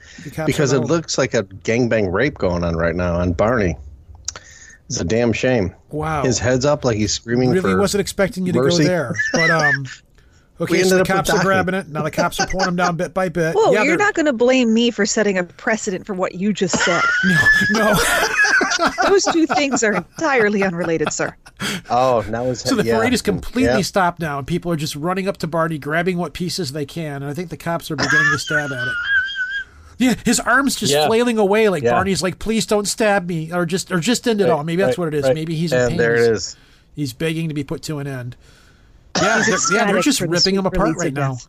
because 0.45 0.71
it 0.71 0.79
looks 0.79 1.17
like 1.17 1.33
a 1.33 1.43
gangbang 1.43 2.09
rape 2.09 2.37
going 2.37 2.63
on 2.63 2.77
right 2.77 2.95
now 2.95 3.15
on 3.19 3.33
Barney. 3.33 3.75
It's 4.87 5.01
a 5.01 5.03
damn 5.03 5.33
shame. 5.33 5.75
wow. 5.89 6.23
His 6.23 6.39
head's 6.39 6.63
up 6.63 6.85
like 6.85 6.95
he's 6.95 7.11
screaming 7.11 7.49
really 7.49 7.75
wasn't 7.75 7.99
expecting 7.99 8.45
you 8.45 8.53
to 8.53 8.59
mercy. 8.59 8.83
go 8.83 8.87
there, 8.87 9.15
but 9.33 9.51
um. 9.51 9.85
Okay, 10.61 10.83
so 10.83 10.89
the 10.89 10.95
ended 10.95 11.11
up 11.11 11.17
with 11.17 11.27
cops 11.27 11.29
are 11.29 11.43
grabbing 11.43 11.73
it. 11.75 11.87
Now 11.87 12.03
the 12.03 12.11
cops 12.11 12.39
are 12.39 12.47
pulling 12.47 12.65
them 12.65 12.75
down 12.75 12.97
bit 12.97 13.13
by 13.13 13.29
bit. 13.29 13.55
Whoa, 13.55 13.71
yeah, 13.71 13.83
you're 13.83 13.95
they're- 13.97 14.05
not 14.05 14.13
going 14.13 14.25
to 14.25 14.33
blame 14.33 14.73
me 14.73 14.91
for 14.91 15.05
setting 15.05 15.37
a 15.37 15.43
precedent 15.43 16.05
for 16.05 16.13
what 16.13 16.35
you 16.35 16.51
just 16.53 16.77
said. 16.79 17.01
No, 17.71 17.93
no. 17.93 17.95
Those 19.09 19.25
two 19.25 19.45
things 19.45 19.83
are 19.83 19.93
entirely 19.93 20.63
unrelated, 20.63 21.11
sir. 21.11 21.35
Oh, 21.89 22.23
now 22.29 22.45
it's 22.45 22.61
So 22.61 22.75
the 22.75 22.83
yeah. 22.85 22.97
parade 22.97 23.13
is 23.13 23.21
completely 23.21 23.63
Yeah. 23.63 23.81
stopped 23.81 24.19
now, 24.19 24.37
and 24.37 24.47
people 24.47 24.71
are 24.71 24.75
just 24.77 24.95
running 24.95 25.27
up 25.27 25.37
to 25.37 25.47
Barney, 25.47 25.77
grabbing 25.77 26.17
what 26.17 26.33
pieces 26.33 26.71
they 26.71 26.85
can, 26.85 27.15
and 27.21 27.25
I 27.25 27.33
think 27.33 27.49
the 27.49 27.57
cops 27.57 27.91
are 27.91 27.95
beginning 27.97 28.31
to 28.31 28.39
stab 28.39 28.71
at 28.71 28.87
it. 28.87 28.93
Yeah, 29.97 30.13
his 30.23 30.39
arms 30.39 30.77
just 30.77 30.93
Yeah. 30.93 31.07
flailing 31.07 31.37
away, 31.37 31.67
like 31.67 31.83
Yeah. 31.83 31.91
Barney's 31.91 32.23
like, 32.23 32.39
"Please 32.39 32.65
don't 32.65 32.87
stab 32.87 33.27
me," 33.27 33.51
or 33.51 33.65
just 33.65 33.91
or 33.91 33.99
just 33.99 34.25
end 34.29 34.39
it 34.39 34.45
Right, 34.45 34.51
all. 34.51 34.63
Maybe 34.63 34.81
that's 34.81 34.97
right, 34.97 35.05
what 35.05 35.13
it 35.13 35.17
is. 35.17 35.25
right. 35.25 35.35
Maybe 35.35 35.55
he's 35.55 35.73
in 35.73 35.79
and 35.79 35.89
pain. 35.89 35.97
there 35.97 36.15
it 36.15 36.19
He's- 36.19 36.37
is. 36.37 36.55
He's 36.95 37.13
begging 37.13 37.47
to 37.49 37.53
be 37.53 37.63
put 37.65 37.81
to 37.83 37.99
an 37.99 38.07
end. 38.07 38.35
Yeah, 39.17 39.43
they're, 39.45 39.57
yeah, 39.73 39.91
they're 39.91 40.01
just 40.01 40.19
for 40.19 40.25
the 40.27 40.31
ripping 40.31 40.55
him 40.55 40.61
sweet 40.63 40.73
apart 40.75 40.97
right 40.97 41.13
now. 41.13 41.33
death. 41.33 41.47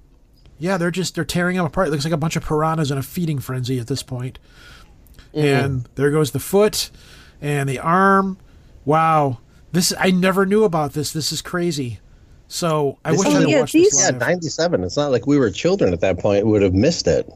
Yeah, 0.58 0.76
they're 0.76 0.90
just 0.90 1.14
they're 1.14 1.24
tearing 1.24 1.56
them 1.56 1.66
apart. 1.66 1.88
It 1.88 1.90
looks 1.90 2.04
like 2.04 2.12
a 2.12 2.16
bunch 2.18 2.36
of 2.36 2.44
piranhas 2.44 2.90
in 2.90 2.98
a 2.98 3.02
feeding 3.02 3.38
frenzy 3.38 3.78
at 3.78 3.86
this 3.86 4.02
point. 4.02 4.38
Mm. 5.34 5.64
And 5.64 5.88
there 5.94 6.10
goes 6.10 6.32
the 6.32 6.40
foot 6.40 6.90
and 7.40 7.68
the 7.68 7.78
arm. 7.78 8.38
Wow. 8.84 9.38
This 9.72 9.94
I 9.98 10.10
never 10.10 10.44
knew 10.46 10.64
about 10.64 10.92
this. 10.92 11.12
This 11.12 11.32
is 11.32 11.40
crazy. 11.42 12.00
So 12.48 12.98
I 13.04 13.12
This 13.12 13.20
wish 13.20 13.28
I 13.28 13.40
had 13.40 13.48
yeah, 13.48 13.60
watched 13.60 13.72
these- 13.74 13.90
this 13.92 14.10
Yeah, 14.10 14.18
97. 14.18 14.82
It's 14.82 14.96
not 14.96 15.12
like 15.12 15.26
we 15.26 15.38
were 15.38 15.50
children 15.50 15.92
at 15.92 16.00
that 16.00 16.18
point. 16.18 16.44
Would 16.46 16.62
have 16.62 16.74
missed 16.74 17.06
it. 17.06 17.30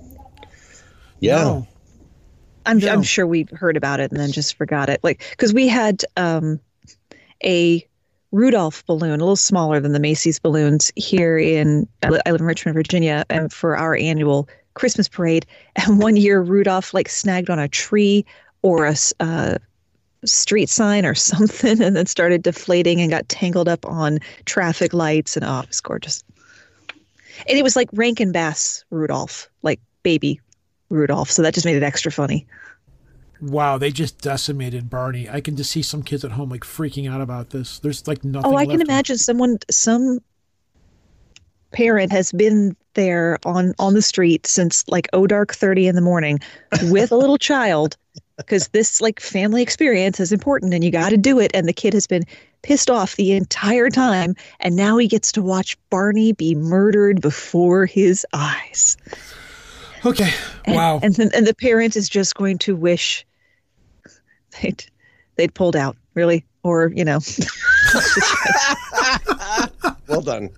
Yeah. 1.20 1.36
No. 1.36 1.68
I'm 2.66 2.78
No. 2.78 2.88
I'm 2.92 3.02
sure 3.02 3.26
we 3.26 3.46
heard 3.52 3.76
about 3.76 4.00
it 4.00 4.10
and 4.10 4.18
then 4.18 4.32
just 4.32 4.56
forgot 4.56 4.88
it. 4.88 5.00
Like 5.04 5.24
because 5.30 5.54
we 5.54 5.68
had 5.68 6.02
um, 6.16 6.58
a 7.44 7.86
Rudolph 8.34 8.84
balloon, 8.86 9.20
a 9.20 9.24
little 9.24 9.36
smaller 9.36 9.78
than 9.78 9.92
the 9.92 10.00
Macy's 10.00 10.40
balloons 10.40 10.90
here 10.96 11.38
in 11.38 11.86
I 12.02 12.08
live 12.10 12.40
in 12.40 12.42
Richmond, 12.42 12.74
Virginia, 12.74 13.24
and 13.30 13.52
for 13.52 13.76
our 13.76 13.94
annual 13.94 14.48
Christmas 14.74 15.08
parade. 15.08 15.46
And 15.76 16.00
one 16.00 16.16
year 16.16 16.40
Rudolph 16.40 16.92
like 16.92 17.08
snagged 17.08 17.48
on 17.48 17.60
a 17.60 17.68
tree 17.68 18.26
or 18.62 18.86
a 18.86 18.96
uh, 19.20 19.58
street 20.24 20.68
sign 20.68 21.06
or 21.06 21.14
something, 21.32 21.80
and 21.80 21.94
then 21.94 22.06
started 22.06 22.42
deflating 22.42 23.00
and 23.00 23.08
got 23.08 23.28
tangled 23.28 23.68
up 23.68 23.86
on 23.86 24.18
traffic 24.46 24.92
lights. 24.92 25.36
And 25.36 25.44
oh, 25.44 25.60
it 25.60 25.68
was 25.68 25.80
gorgeous. 25.80 26.24
And 27.48 27.56
it 27.56 27.62
was 27.62 27.76
like 27.76 27.88
Rankin 27.92 28.32
Bass 28.32 28.84
Rudolph, 28.90 29.48
like 29.62 29.80
baby 30.02 30.40
Rudolph. 30.88 31.30
So 31.30 31.42
that 31.42 31.54
just 31.54 31.66
made 31.66 31.76
it 31.76 31.84
extra 31.84 32.10
funny. 32.10 32.48
Wow, 33.46 33.76
they 33.76 33.90
just 33.90 34.22
decimated 34.22 34.88
Barney. 34.88 35.28
I 35.28 35.40
can 35.40 35.54
just 35.54 35.70
see 35.70 35.82
some 35.82 36.02
kids 36.02 36.24
at 36.24 36.32
home 36.32 36.48
like 36.48 36.62
freaking 36.62 37.10
out 37.10 37.20
about 37.20 37.50
this. 37.50 37.78
There's 37.78 38.06
like 38.08 38.24
nothing. 38.24 38.50
Oh, 38.50 38.56
I 38.56 38.64
can 38.64 38.80
imagine 38.80 39.18
someone, 39.18 39.58
some 39.70 40.20
parent 41.72 42.10
has 42.10 42.32
been 42.32 42.74
there 42.94 43.38
on 43.44 43.74
on 43.78 43.92
the 43.94 44.00
street 44.00 44.46
since 44.46 44.84
like 44.88 45.08
oh 45.12 45.26
dark 45.26 45.52
thirty 45.54 45.88
in 45.88 45.94
the 45.94 46.00
morning 46.00 46.38
with 46.84 47.12
a 47.12 47.16
little 47.16 47.36
child, 47.36 47.96
because 48.38 48.68
this 48.68 49.00
like 49.00 49.20
family 49.20 49.60
experience 49.60 50.20
is 50.20 50.32
important 50.32 50.72
and 50.72 50.82
you 50.82 50.90
got 50.90 51.10
to 51.10 51.18
do 51.18 51.38
it. 51.38 51.50
And 51.52 51.68
the 51.68 51.72
kid 51.72 51.92
has 51.92 52.06
been 52.06 52.22
pissed 52.62 52.88
off 52.88 53.16
the 53.16 53.32
entire 53.32 53.90
time, 53.90 54.34
and 54.60 54.74
now 54.74 54.96
he 54.96 55.06
gets 55.06 55.32
to 55.32 55.42
watch 55.42 55.76
Barney 55.90 56.32
be 56.32 56.54
murdered 56.54 57.20
before 57.20 57.84
his 57.84 58.24
eyes. 58.32 58.96
Okay. 60.06 60.32
And, 60.64 60.76
Wow. 60.76 61.00
And 61.02 61.14
then 61.16 61.30
and 61.34 61.46
the 61.46 61.54
parent 61.54 61.94
is 61.94 62.08
just 62.08 62.36
going 62.36 62.56
to 62.58 62.74
wish 62.74 63.26
they'd 64.60 64.84
they'd 65.36 65.54
pulled 65.54 65.76
out, 65.76 65.96
really, 66.14 66.44
or 66.62 66.92
you 66.94 67.04
know. 67.04 67.20
Well 70.06 70.20
done. 70.20 70.50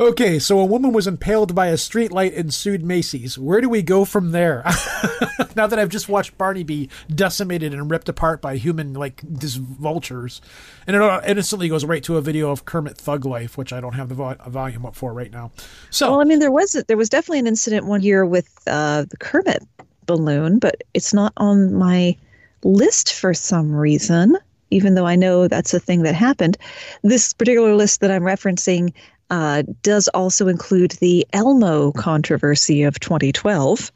okay, 0.00 0.38
so 0.38 0.58
a 0.58 0.64
woman 0.64 0.92
was 0.92 1.06
impaled 1.06 1.54
by 1.54 1.68
a 1.68 1.74
streetlight 1.74 2.36
and 2.36 2.52
sued 2.52 2.84
Macy's. 2.84 3.38
Where 3.38 3.60
do 3.60 3.68
we 3.68 3.82
go 3.82 4.04
from 4.04 4.32
there? 4.32 4.62
now 5.56 5.66
that 5.66 5.78
I've 5.78 5.88
just 5.88 6.08
watched 6.08 6.36
Barney 6.36 6.64
be 6.64 6.90
decimated 7.14 7.72
and 7.72 7.90
ripped 7.90 8.08
apart 8.08 8.42
by 8.42 8.56
human 8.56 8.94
like 8.94 9.22
these 9.22 9.56
vultures, 9.56 10.40
and 10.86 10.96
it 10.96 11.36
instantly 11.38 11.68
goes 11.68 11.84
right 11.84 12.02
to 12.04 12.16
a 12.16 12.20
video 12.20 12.50
of 12.50 12.64
Kermit 12.64 12.96
Thug 12.96 13.24
Life, 13.24 13.56
which 13.56 13.72
I 13.72 13.80
don't 13.80 13.94
have 13.94 14.08
the 14.08 14.16
vo- 14.16 14.36
volume 14.48 14.84
up 14.84 14.96
for 14.96 15.12
right 15.12 15.30
now. 15.30 15.52
So 15.90 16.10
Well, 16.10 16.20
I 16.20 16.24
mean, 16.24 16.40
there 16.40 16.50
was 16.50 16.72
there 16.88 16.96
was 16.96 17.08
definitely 17.08 17.38
an 17.38 17.46
incident 17.46 17.86
one 17.86 18.02
year 18.02 18.26
with 18.26 18.50
uh, 18.66 19.04
the 19.08 19.16
Kermit 19.16 19.62
balloon, 20.06 20.58
but 20.58 20.82
it's 20.94 21.14
not 21.14 21.32
on 21.36 21.72
my 21.74 22.16
list 22.64 23.12
for 23.12 23.34
some 23.34 23.74
reason. 23.74 24.36
Even 24.70 24.94
though 24.94 25.06
I 25.06 25.16
know 25.16 25.48
that's 25.48 25.74
a 25.74 25.80
thing 25.80 26.02
that 26.02 26.14
happened, 26.14 26.56
this 27.02 27.34
particular 27.34 27.74
list 27.74 28.00
that 28.00 28.10
I'm 28.10 28.22
referencing 28.22 28.94
uh, 29.30 29.62
does 29.82 30.08
also 30.08 30.48
include 30.48 30.92
the 30.92 31.26
Elmo 31.32 31.92
controversy 31.92 32.82
of 32.82 32.98
2012, 33.00 33.92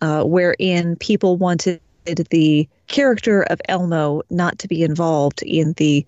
uh, 0.00 0.24
wherein 0.24 0.96
people 0.96 1.36
wanted 1.36 1.80
the 2.04 2.68
character 2.88 3.42
of 3.44 3.60
Elmo 3.68 4.22
not 4.30 4.58
to 4.58 4.68
be 4.68 4.82
involved 4.82 5.42
in 5.42 5.72
the 5.74 6.06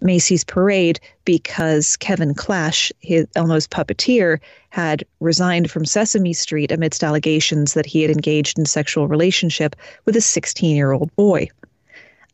Macy's 0.00 0.44
parade 0.44 1.00
because 1.24 1.96
Kevin 1.96 2.34
Clash, 2.34 2.92
his, 3.00 3.26
Elmo's 3.34 3.66
puppeteer, 3.66 4.38
had 4.70 5.04
resigned 5.20 5.70
from 5.70 5.84
Sesame 5.84 6.32
Street 6.32 6.70
amidst 6.70 7.02
allegations 7.02 7.74
that 7.74 7.86
he 7.86 8.02
had 8.02 8.10
engaged 8.10 8.58
in 8.58 8.66
sexual 8.66 9.08
relationship 9.08 9.74
with 10.04 10.16
a 10.16 10.20
16 10.20 10.76
year 10.76 10.92
old 10.92 11.14
boy. 11.16 11.48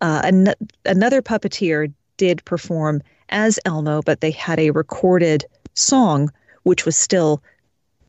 Uh, 0.00 0.20
an- 0.24 0.54
another 0.84 1.22
puppeteer 1.22 1.92
did 2.16 2.44
perform 2.44 3.02
as 3.28 3.58
Elmo, 3.64 4.02
but 4.02 4.20
they 4.20 4.30
had 4.30 4.58
a 4.58 4.70
recorded 4.70 5.44
song, 5.74 6.30
which 6.64 6.84
was 6.84 6.96
still 6.96 7.42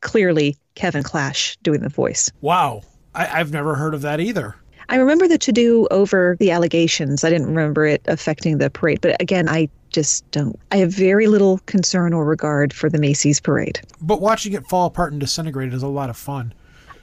clearly 0.01 0.57
Kevin 0.75 1.03
Clash 1.03 1.55
doing 1.63 1.81
the 1.81 1.89
voice. 1.89 2.31
wow, 2.41 2.81
I, 3.15 3.39
I've 3.39 3.51
never 3.51 3.75
heard 3.75 3.93
of 3.93 4.01
that 4.01 4.19
either. 4.19 4.55
I 4.89 4.95
remember 4.97 5.27
the 5.27 5.37
to 5.37 5.51
do 5.51 5.87
over 5.91 6.35
the 6.39 6.51
allegations. 6.51 7.23
I 7.23 7.29
didn't 7.29 7.47
remember 7.47 7.85
it 7.85 8.01
affecting 8.07 8.57
the 8.57 8.69
parade. 8.69 9.01
But 9.01 9.21
again, 9.21 9.47
I 9.49 9.69
just 9.91 10.29
don't. 10.31 10.59
I 10.71 10.77
have 10.77 10.91
very 10.91 11.27
little 11.27 11.59
concern 11.65 12.13
or 12.13 12.25
regard 12.25 12.73
for 12.73 12.89
the 12.89 12.99
Macy's 12.99 13.39
parade. 13.39 13.79
But 14.01 14.21
watching 14.21 14.53
it 14.53 14.65
fall 14.67 14.87
apart 14.87 15.11
and 15.11 15.21
disintegrate 15.21 15.73
is 15.73 15.83
a 15.83 15.87
lot 15.87 16.09
of 16.09 16.17
fun. 16.17 16.53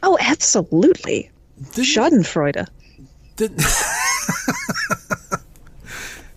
Oh, 0.02 0.16
absolutely. 0.20 1.30
Didn't- 1.74 1.84
Schadenfreude. 1.86 2.66
Didn't, 3.36 3.62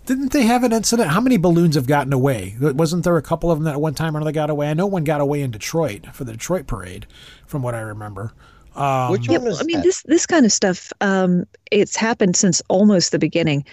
didn't 0.06 0.32
they 0.32 0.42
have 0.42 0.64
an 0.64 0.72
incident? 0.72 1.10
How 1.10 1.20
many 1.20 1.36
balloons 1.36 1.74
have 1.74 1.86
gotten 1.86 2.12
away? 2.12 2.56
Wasn't 2.60 3.04
there 3.04 3.16
a 3.16 3.22
couple 3.22 3.50
of 3.50 3.58
them 3.58 3.64
that 3.64 3.74
at 3.74 3.80
one 3.80 3.94
time 3.94 4.14
or 4.14 4.18
another 4.20 4.32
got 4.32 4.50
away? 4.50 4.70
I 4.70 4.74
know 4.74 4.86
one 4.86 5.04
got 5.04 5.20
away 5.20 5.42
in 5.42 5.50
Detroit 5.50 6.06
for 6.14 6.24
the 6.24 6.32
Detroit 6.32 6.66
parade, 6.66 7.06
from 7.46 7.62
what 7.62 7.74
I 7.74 7.80
remember. 7.80 8.32
Um, 8.74 9.12
Which 9.12 9.28
Yeah, 9.28 9.38
one 9.38 9.48
is 9.48 9.60
I 9.60 9.64
mean 9.64 9.76
that? 9.76 9.84
this 9.84 10.02
this 10.02 10.26
kind 10.26 10.44
of 10.44 10.52
stuff. 10.52 10.92
Um, 11.00 11.44
it's 11.70 11.96
happened 11.96 12.36
since 12.36 12.62
almost 12.68 13.12
the 13.12 13.18
beginning. 13.18 13.64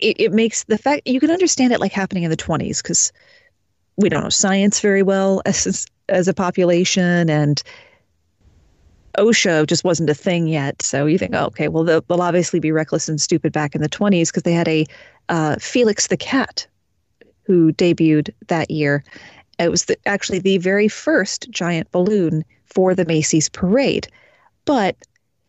It, 0.00 0.18
it 0.18 0.32
makes 0.32 0.64
the 0.64 0.78
fact 0.78 1.06
you 1.06 1.20
can 1.20 1.30
understand 1.30 1.72
it 1.72 1.80
like 1.80 1.92
happening 1.92 2.24
in 2.24 2.30
the 2.30 2.36
twenties 2.36 2.82
because 2.82 3.12
we 3.96 4.08
don't 4.08 4.24
know 4.24 4.30
science 4.30 4.80
very 4.80 5.02
well 5.02 5.42
as 5.46 5.86
as 6.08 6.26
a 6.26 6.34
population, 6.34 7.30
and 7.30 7.62
OSHA 9.18 9.66
just 9.66 9.84
wasn't 9.84 10.10
a 10.10 10.14
thing 10.14 10.48
yet. 10.48 10.82
So 10.82 11.06
you 11.06 11.18
think, 11.18 11.34
oh, 11.34 11.46
okay, 11.46 11.68
well 11.68 11.84
they'll, 11.84 12.00
they'll 12.02 12.22
obviously 12.22 12.58
be 12.58 12.72
reckless 12.72 13.08
and 13.08 13.20
stupid 13.20 13.52
back 13.52 13.74
in 13.74 13.82
the 13.82 13.88
twenties 13.88 14.30
because 14.30 14.42
they 14.42 14.52
had 14.52 14.68
a 14.68 14.84
uh, 15.28 15.56
Felix 15.60 16.08
the 16.08 16.16
cat 16.16 16.66
who 17.44 17.72
debuted 17.72 18.30
that 18.48 18.70
year. 18.70 19.04
It 19.60 19.70
was 19.70 19.84
the, 19.84 19.96
actually 20.06 20.38
the 20.38 20.58
very 20.58 20.88
first 20.88 21.50
giant 21.50 21.92
balloon 21.92 22.44
for 22.64 22.94
the 22.94 23.04
Macy's 23.04 23.48
parade, 23.48 24.08
but 24.64 24.96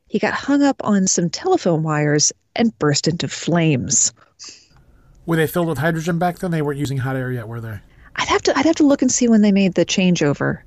he 0.08 0.20
got 0.20 0.34
hung 0.34 0.62
up 0.62 0.82
on 0.84 1.08
some 1.08 1.30
telephone 1.30 1.82
wires 1.82 2.34
and 2.56 2.78
burst 2.78 3.08
into 3.08 3.30
flames. 3.30 4.12
were 5.26 5.38
they 5.38 5.48
filled 5.48 5.70
with 5.70 5.78
hydrogen 5.78 6.20
back 6.20 6.40
then? 6.40 6.52
They 6.52 6.62
weren't 6.62 6.80
using 6.80 6.98
hot 6.98 7.16
air 7.16 7.32
yet, 7.32 7.48
were 7.48 7.62
they? 7.62 7.80
I'd 8.18 8.28
have 8.28 8.42
to 8.44 8.58
I'd 8.58 8.66
have 8.66 8.76
to 8.76 8.86
look 8.86 9.02
and 9.02 9.10
see 9.10 9.30
when 9.30 9.42
they 9.42 9.54
made 9.54 9.76
the 9.76 9.86
changeover. 9.86 10.62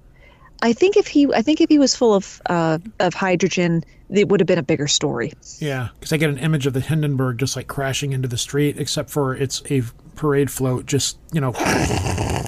I 0.62 0.72
think 0.72 0.96
if 0.96 1.06
he 1.06 1.30
I 1.34 1.42
think 1.42 1.60
if 1.60 1.68
he 1.68 1.78
was 1.78 1.94
full 1.94 2.14
of 2.14 2.40
uh, 2.46 2.78
of 3.00 3.12
hydrogen, 3.12 3.84
it 4.08 4.30
would 4.30 4.40
have 4.40 4.46
been 4.46 4.58
a 4.58 4.62
bigger 4.62 4.88
story. 4.88 5.34
Yeah, 5.58 5.88
because 6.00 6.12
I 6.12 6.16
get 6.16 6.30
an 6.30 6.38
image 6.38 6.66
of 6.66 6.72
the 6.72 6.80
Hindenburg 6.80 7.36
just 7.38 7.56
like 7.56 7.66
crashing 7.66 8.14
into 8.14 8.28
the 8.28 8.38
street, 8.38 8.78
except 8.78 9.10
for 9.10 9.36
it's 9.36 9.62
a 9.70 9.82
parade 10.16 10.50
float, 10.50 10.86
just 10.86 11.18
you 11.32 11.40
know, 11.40 11.52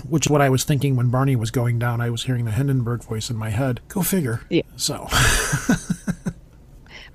which 0.09 0.27
is 0.27 0.31
what 0.31 0.41
I 0.41 0.49
was 0.49 0.65
thinking 0.65 0.97
when 0.97 1.11
Barney 1.11 1.37
was 1.37 1.51
going 1.51 1.79
down. 1.79 2.01
I 2.01 2.11
was 2.11 2.25
hearing 2.25 2.45
the 2.45 2.53
Hindenburg 2.53 3.03
voice 3.03 3.31
in 3.31 3.37
my 3.37 3.51
head. 3.51 3.81
Go 3.89 4.03
figure. 4.03 4.41
Yeah. 4.49 4.63
So 4.77 5.09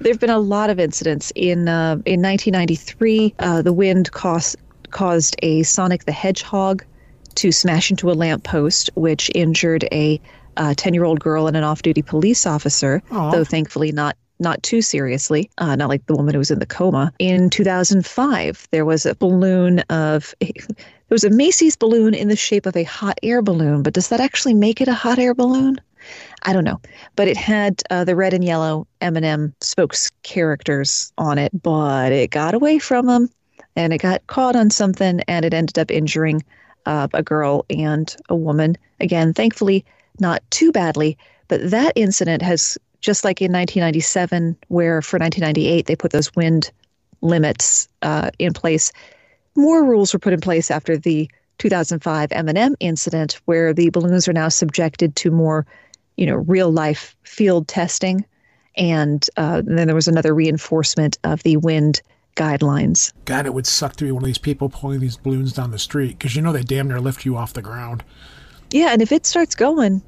There 0.02 0.12
have 0.12 0.20
been 0.20 0.32
a 0.32 0.40
lot 0.40 0.72
of 0.72 0.80
incidents 0.80 1.32
in 1.36 1.68
uh, 1.68 2.02
in 2.06 2.22
1993. 2.24 3.36
Uh, 3.38 3.62
the 3.62 3.72
wind 3.72 4.12
caused 4.12 4.58
caused 4.90 5.36
a 5.44 5.62
Sonic 5.62 6.06
the 6.06 6.12
Hedgehog 6.12 6.84
to 7.36 7.52
smash 7.52 7.92
into 7.92 8.12
a 8.12 8.14
lamppost, 8.14 8.90
which 8.96 9.30
injured 9.36 9.88
a 9.92 10.20
10 10.58 10.94
year 10.94 11.04
old 11.04 11.20
girl 11.20 11.48
and 11.48 11.56
an 11.56 11.64
off 11.64 11.84
duty 11.84 12.02
police 12.02 12.48
officer, 12.48 13.02
Aw. 13.12 13.32
though 13.32 13.44
thankfully 13.44 13.92
not 13.92 14.18
not 14.42 14.62
too 14.64 14.82
seriously, 14.82 15.50
uh, 15.60 15.76
not 15.76 15.90
like 15.90 16.06
the 16.08 16.16
woman 16.16 16.34
who 16.34 16.40
was 16.40 16.52
in 16.52 16.60
the 16.60 16.66
coma. 16.66 17.14
In 17.20 17.50
2005, 17.50 18.68
there 18.72 18.86
was 18.86 19.06
a 19.06 19.16
balloon 19.16 19.80
of 19.90 20.34
there 20.40 20.52
was 21.10 21.24
a 21.24 21.30
Macy's 21.30 21.76
balloon 21.76 22.14
in 22.14 22.28
the 22.28 22.36
shape 22.36 22.66
of 22.66 22.76
a 22.76 22.84
hot 22.84 23.20
air 23.24 23.42
balloon, 23.42 23.84
but 23.84 23.94
does 23.94 24.10
that 24.10 24.20
actually 24.20 24.54
make 24.54 24.82
it 24.82 24.88
a 24.88 24.94
hot 24.94 25.20
air 25.20 25.34
balloon? 25.34 25.80
I 26.44 26.54
don't 26.54 26.64
know, 26.64 26.82
but 27.16 27.28
it 27.28 27.38
had 27.38 27.84
uh, 27.90 28.04
the 28.04 28.16
red 28.16 28.34
and 28.34 28.44
yellow 28.44 28.88
M&M 29.02 29.54
spokes 29.62 30.10
characters 30.24 31.14
on 31.18 31.38
it, 31.38 31.52
but 31.62 32.12
it 32.12 32.32
got 32.32 32.56
away 32.56 32.80
from 32.80 33.06
them 33.06 33.30
and 33.76 33.94
it 33.94 34.00
got 34.00 34.26
caught 34.28 34.56
on 34.56 34.70
something 34.70 35.22
and 35.28 35.46
it 35.46 35.54
ended 35.54 35.78
up 35.78 35.92
injuring 35.92 36.44
uh, 36.86 37.08
a 37.14 37.22
girl 37.22 37.66
and 37.70 38.16
a 38.30 38.36
woman. 38.36 38.76
Again, 39.00 39.34
thankfully, 39.34 39.86
not 40.20 40.42
too 40.50 40.72
badly, 40.72 41.18
but 41.48 41.70
that 41.70 41.94
incident 41.96 42.42
has 42.42 42.78
just 43.02 43.24
like 43.24 43.42
in 43.42 43.52
1997, 43.52 44.56
where 44.68 45.02
for 45.02 45.18
1998 45.18 45.88
they 45.88 45.96
put 45.96 46.12
those 46.12 46.34
wind 46.36 46.72
limits 47.22 47.88
uh, 48.02 48.32
in 48.40 48.54
place. 48.54 48.92
More 49.56 49.84
rules 49.84 50.14
were 50.14 50.20
put 50.20 50.34
in 50.34 50.42
place 50.42 50.72
after 50.72 50.98
the 50.98 51.30
2005 51.58 52.32
M&M 52.32 52.76
incident, 52.80 53.40
where 53.46 53.74
the 53.74 53.90
balloons 53.90 54.28
are 54.28 54.34
now 54.34 54.50
subjected 54.50 55.16
to 55.18 55.30
more, 55.30 55.66
you 56.18 56.26
know, 56.26 56.36
real 56.36 56.72
life 56.72 57.16
field 57.24 57.68
testing, 57.68 58.26
and, 58.76 59.28
uh, 59.38 59.62
then 59.66 59.88
there 59.88 59.96
was 59.96 60.08
another 60.08 60.34
reinforcement 60.34 61.18
of 61.24 61.44
the 61.44 61.58
wind 61.58 62.02
guidelines. 62.36 63.12
God, 63.26 63.46
it 63.46 63.54
would 63.54 63.68
suck 63.68 63.96
to 63.98 64.06
be 64.06 64.12
one 64.12 64.24
of 64.24 64.28
these 64.28 64.38
people 64.38 64.70
pulling 64.70 65.02
these 65.02 65.18
balloons 65.18 65.54
down 65.54 65.72
the 65.72 65.80
street 65.80 66.18
because 66.18 66.36
you 66.36 66.42
know 66.42 66.54
they 66.54 66.64
damn 66.64 66.88
near 66.88 67.00
lift 67.00 67.26
you 67.26 67.36
off 67.36 67.54
the 67.54 67.62
ground. 67.62 68.04
Yeah, 68.72 68.88
and 68.88 69.02
if 69.02 69.12
it 69.12 69.26
starts 69.26 69.54
going, 69.54 70.02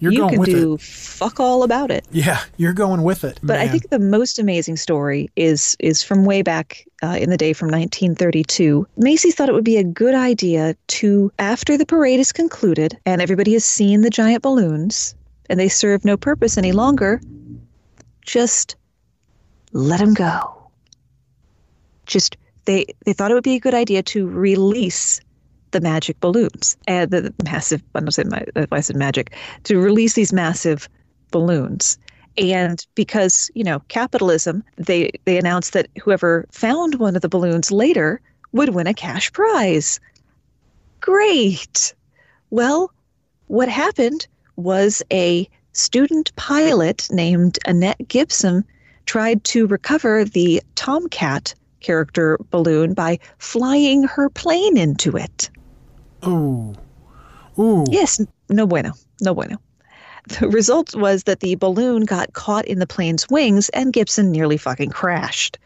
You're 0.00 0.12
you 0.12 0.26
with 0.38 0.48
do 0.48 0.74
it. 0.74 0.80
fuck 0.80 1.38
all 1.38 1.62
about 1.62 1.90
it. 1.90 2.06
Yeah, 2.10 2.40
you're 2.56 2.72
going 2.72 3.02
with 3.02 3.22
it. 3.22 3.38
But 3.42 3.58
I 3.58 3.68
think 3.68 3.90
the 3.90 3.98
most 3.98 4.38
amazing 4.38 4.76
story 4.76 5.28
is 5.36 5.76
is 5.78 6.02
from 6.02 6.24
way 6.24 6.40
back 6.40 6.86
uh, 7.02 7.18
in 7.20 7.28
the 7.28 7.36
day 7.36 7.52
from 7.52 7.68
1932. 7.68 8.86
Macy's 8.96 9.34
thought 9.34 9.50
it 9.50 9.54
would 9.54 9.64
be 9.64 9.76
a 9.76 9.84
good 9.84 10.14
idea 10.14 10.74
to, 10.88 11.30
after 11.38 11.76
the 11.76 11.84
parade 11.84 12.18
is 12.18 12.32
concluded 12.32 12.98
and 13.04 13.20
everybody 13.20 13.52
has 13.52 13.64
seen 13.64 14.00
the 14.00 14.10
giant 14.10 14.42
balloons 14.42 15.14
and 15.50 15.60
they 15.60 15.68
serve 15.68 16.04
no 16.04 16.16
purpose 16.16 16.56
any 16.56 16.72
longer, 16.72 17.20
just 18.24 18.76
let 19.72 20.00
them 20.00 20.14
go. 20.14 20.70
Just 22.06 22.38
they 22.64 22.86
they 23.04 23.12
thought 23.12 23.30
it 23.30 23.34
would 23.34 23.44
be 23.44 23.56
a 23.56 23.60
good 23.60 23.74
idea 23.74 24.02
to 24.02 24.26
release 24.26 25.20
the 25.72 25.80
magic 25.80 26.18
balloons 26.20 26.76
and 26.86 27.10
the, 27.10 27.22
the 27.22 27.34
massive. 27.44 27.82
I 27.94 28.00
don't 28.00 28.12
say 28.12 28.24
ma- 28.24 28.64
I 28.72 28.80
said 28.80 28.96
magic 28.96 29.34
to 29.64 29.78
release 29.78 30.14
these 30.14 30.32
massive 30.32 30.88
balloons. 31.30 31.98
And 32.38 32.84
because 32.94 33.50
you 33.54 33.64
know 33.64 33.80
capitalism 33.88 34.62
they 34.76 35.10
they 35.24 35.38
announced 35.38 35.72
that 35.72 35.88
whoever 36.02 36.46
found 36.50 36.96
one 36.96 37.16
of 37.16 37.22
the 37.22 37.28
balloons 37.28 37.70
later 37.70 38.20
would 38.52 38.70
win 38.70 38.86
a 38.86 38.94
cash 38.94 39.32
prize. 39.32 40.00
Great! 41.00 41.94
Well 42.50 42.92
what 43.46 43.68
happened 43.68 44.26
was 44.56 45.02
a 45.12 45.48
student 45.72 46.34
pilot 46.36 47.08
named 47.10 47.58
annette 47.66 48.08
gibson 48.08 48.64
tried 49.06 49.42
to 49.44 49.66
recover 49.66 50.24
the 50.24 50.62
tomcat 50.74 51.54
character 51.80 52.38
balloon 52.50 52.94
by 52.94 53.18
flying 53.38 54.04
her 54.04 54.28
plane 54.28 54.76
into 54.76 55.16
it 55.16 55.50
Ooh. 56.26 56.74
Ooh. 57.58 57.84
Yes, 57.88 58.20
no 58.48 58.66
bueno, 58.66 58.92
no 59.20 59.34
bueno. 59.34 59.58
The 60.28 60.48
result 60.48 60.94
was 60.94 61.24
that 61.24 61.40
the 61.40 61.54
balloon 61.56 62.04
got 62.04 62.34
caught 62.34 62.66
in 62.66 62.78
the 62.78 62.86
plane's 62.86 63.26
wings 63.30 63.68
and 63.70 63.92
Gibson 63.92 64.30
nearly 64.30 64.56
fucking 64.56 64.90
crashed. 64.90 65.58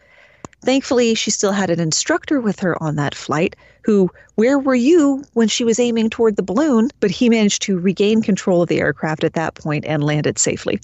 Thankfully, 0.61 1.13
she 1.13 1.29
still 1.29 1.51
had 1.51 1.69
an 1.69 1.79
instructor 1.79 2.41
with 2.41 2.59
her 2.59 2.81
on 2.81 2.95
that 2.95 3.13
flight 3.13 3.55
who, 3.85 4.09
where 4.33 4.57
were 4.57 4.75
you 4.75 5.23
when 5.33 5.47
she 5.47 5.63
was 5.63 5.79
aiming 5.79 6.09
toward 6.09 6.37
the 6.37 6.43
balloon? 6.43 6.89
But 6.99 7.11
he 7.11 7.29
managed 7.29 7.61
to 7.63 7.77
regain 7.77 8.23
control 8.23 8.63
of 8.63 8.69
the 8.69 8.79
aircraft 8.79 9.23
at 9.23 9.33
that 9.33 9.53
point 9.53 9.85
and 9.85 10.03
landed 10.03 10.39
safely. 10.39 10.79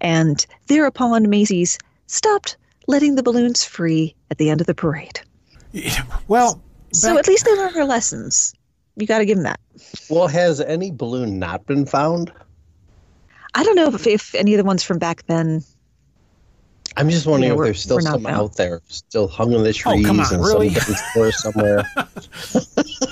And 0.00 0.46
thereupon, 0.68 1.28
Macy's 1.28 1.78
stopped 2.06 2.56
letting 2.86 3.16
the 3.16 3.24
balloons 3.24 3.64
free 3.64 4.14
at 4.30 4.38
the 4.38 4.50
end 4.50 4.60
of 4.60 4.68
the 4.68 4.74
parade. 4.74 5.20
Well, 6.28 6.62
So 6.92 7.18
at 7.18 7.26
least 7.26 7.44
they 7.44 7.56
learned 7.56 7.74
their 7.74 7.84
lessons. 7.84 8.54
You 8.98 9.06
got 9.06 9.18
to 9.18 9.24
give 9.26 9.38
him 9.38 9.44
that. 9.44 9.60
Well, 10.10 10.26
has 10.26 10.60
any 10.60 10.90
balloon 10.90 11.38
not 11.38 11.64
been 11.66 11.86
found? 11.86 12.32
I 13.54 13.62
don't 13.64 13.76
know 13.76 13.88
if, 13.94 14.06
if 14.06 14.34
any 14.34 14.54
of 14.54 14.58
the 14.58 14.64
ones 14.64 14.82
from 14.82 14.98
back 14.98 15.24
then 15.26 15.64
I'm 16.96 17.08
just 17.10 17.26
wondering 17.26 17.52
Yeah, 17.52 17.58
if 17.58 17.64
there's 17.64 17.80
still 17.82 18.00
some 18.00 18.22
found. 18.24 18.34
out 18.36 18.56
there, 18.56 18.80
still 18.88 19.28
hung 19.28 19.52
in 19.52 19.62
the 19.62 19.72
trees 19.72 20.04
Oh, 20.04 20.06
come 20.06 20.20
on, 20.20 20.34
and 20.34 20.42
really? 20.44 20.70
some 20.70 21.32
somewhere. 21.32 21.84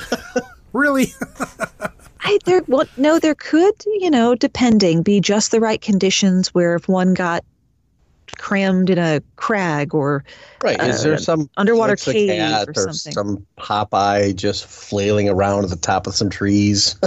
really? 0.73 1.13
I 2.21 2.39
there 2.45 2.63
well 2.67 2.87
no 2.97 3.21
there 3.21 3.37
could 3.37 3.75
you 3.87 4.11
know 4.11 4.35
depending 4.35 5.03
be 5.05 5.21
just 5.21 5.53
the 5.53 5.61
right 5.61 5.81
conditions 5.81 6.49
where 6.53 6.75
if 6.75 6.89
one 6.89 7.15
got 7.15 7.45
crammed 8.39 8.91
in 8.91 8.99
a 8.99 9.21
crag 9.37 9.95
or 9.95 10.25
Right? 10.63 10.81
Is 10.81 11.03
there 11.03 11.15
Uh, 11.15 11.19
some 11.19 11.51
underwater 11.57 11.97
cave 11.97 12.31
or 12.69 12.71
or 12.71 12.93
something. 12.93 13.13
some 13.13 13.47
Popeye 13.59 14.35
just 14.35 14.67
flailing 14.67 15.29
around 15.29 15.65
at 15.65 15.71
the 15.71 15.77
top 15.77 16.07
of 16.07 16.15
some 16.15 16.31
trees? 16.31 16.97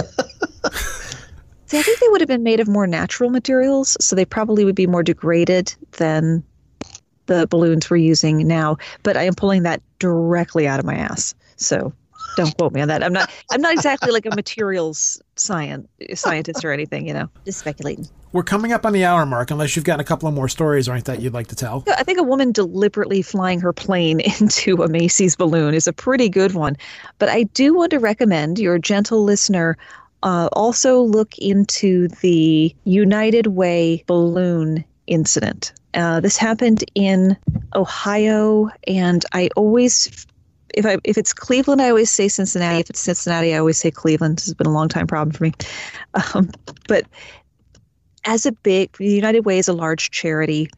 see 1.66 1.78
I 1.78 1.82
think 1.82 1.98
they 2.00 2.08
would 2.08 2.20
have 2.20 2.28
been 2.28 2.42
made 2.42 2.60
of 2.60 2.68
more 2.68 2.86
natural 2.86 3.30
materials 3.30 3.96
so 4.00 4.16
they 4.16 4.24
probably 4.24 4.64
would 4.64 4.74
be 4.74 4.86
more 4.86 5.02
degraded 5.02 5.74
than 5.92 6.42
the 7.26 7.46
balloons 7.48 7.88
we're 7.88 7.96
using 7.96 8.46
now 8.46 8.76
but 9.02 9.16
I 9.16 9.22
am 9.22 9.34
pulling 9.34 9.62
that 9.62 9.80
directly 10.00 10.66
out 10.66 10.80
of 10.80 10.84
my 10.86 10.94
ass 10.94 11.34
so 11.56 11.92
don't 12.36 12.56
quote 12.56 12.72
me 12.72 12.80
on 12.80 12.88
that 12.88 13.02
I'm 13.02 13.12
not 13.12 13.30
I'm 13.50 13.60
not 13.60 13.72
exactly 13.72 14.10
like 14.10 14.26
a 14.26 14.34
materials 14.34 15.20
science 15.36 15.88
scientist 16.14 16.64
or 16.64 16.72
anything 16.72 17.06
you 17.06 17.14
know 17.14 17.28
just 17.44 17.58
speculating 17.58 18.06
We're 18.32 18.42
coming 18.42 18.72
up 18.72 18.86
on 18.86 18.92
the 18.92 19.04
hour 19.04 19.26
mark, 19.26 19.50
unless 19.50 19.74
you've 19.74 19.84
got 19.84 19.98
a 19.98 20.04
couple 20.04 20.28
of 20.28 20.34
more 20.34 20.48
stories 20.48 20.88
or 20.88 20.92
anything 20.92 21.16
that 21.16 21.22
you'd 21.22 21.32
like 21.32 21.48
to 21.48 21.56
tell. 21.56 21.82
I 21.98 22.04
think 22.04 22.20
a 22.20 22.22
woman 22.22 22.52
deliberately 22.52 23.22
flying 23.22 23.58
her 23.60 23.72
plane 23.72 24.20
into 24.40 24.82
a 24.84 24.88
Macy's 24.88 25.34
balloon 25.34 25.74
is 25.74 25.88
a 25.88 25.92
pretty 25.92 26.28
good 26.28 26.54
one. 26.54 26.76
But 27.18 27.28
I 27.28 27.42
do 27.42 27.74
want 27.74 27.90
to 27.90 27.98
recommend 27.98 28.60
your 28.60 28.78
gentle 28.78 29.24
listener 29.24 29.76
uh, 30.22 30.48
also 30.52 31.00
look 31.00 31.36
into 31.38 32.08
the 32.20 32.74
United 32.84 33.48
Way 33.48 34.04
balloon 34.06 34.84
incident. 35.06 35.72
Uh, 35.94 36.20
this 36.20 36.36
happened 36.36 36.84
in 36.94 37.36
Ohio, 37.74 38.70
and 38.86 39.24
I 39.32 39.48
always. 39.56 40.26
If 40.74 40.86
I 40.86 40.98
if 41.04 41.18
it's 41.18 41.32
Cleveland, 41.32 41.82
I 41.82 41.88
always 41.88 42.10
say 42.10 42.28
Cincinnati. 42.28 42.80
If 42.80 42.90
it's 42.90 43.00
Cincinnati, 43.00 43.54
I 43.54 43.58
always 43.58 43.78
say 43.78 43.90
Cleveland. 43.90 44.38
This 44.38 44.46
has 44.46 44.54
been 44.54 44.66
a 44.66 44.72
long 44.72 44.88
time 44.88 45.06
problem 45.06 45.32
for 45.32 45.44
me. 45.44 45.52
Um, 46.34 46.50
but 46.88 47.06
as 48.24 48.44
a 48.44 48.50
big, 48.50 48.96
the 48.96 49.06
United 49.06 49.44
Way 49.46 49.58
is 49.58 49.68
a 49.68 49.72
large 49.72 50.10
charity 50.10 50.68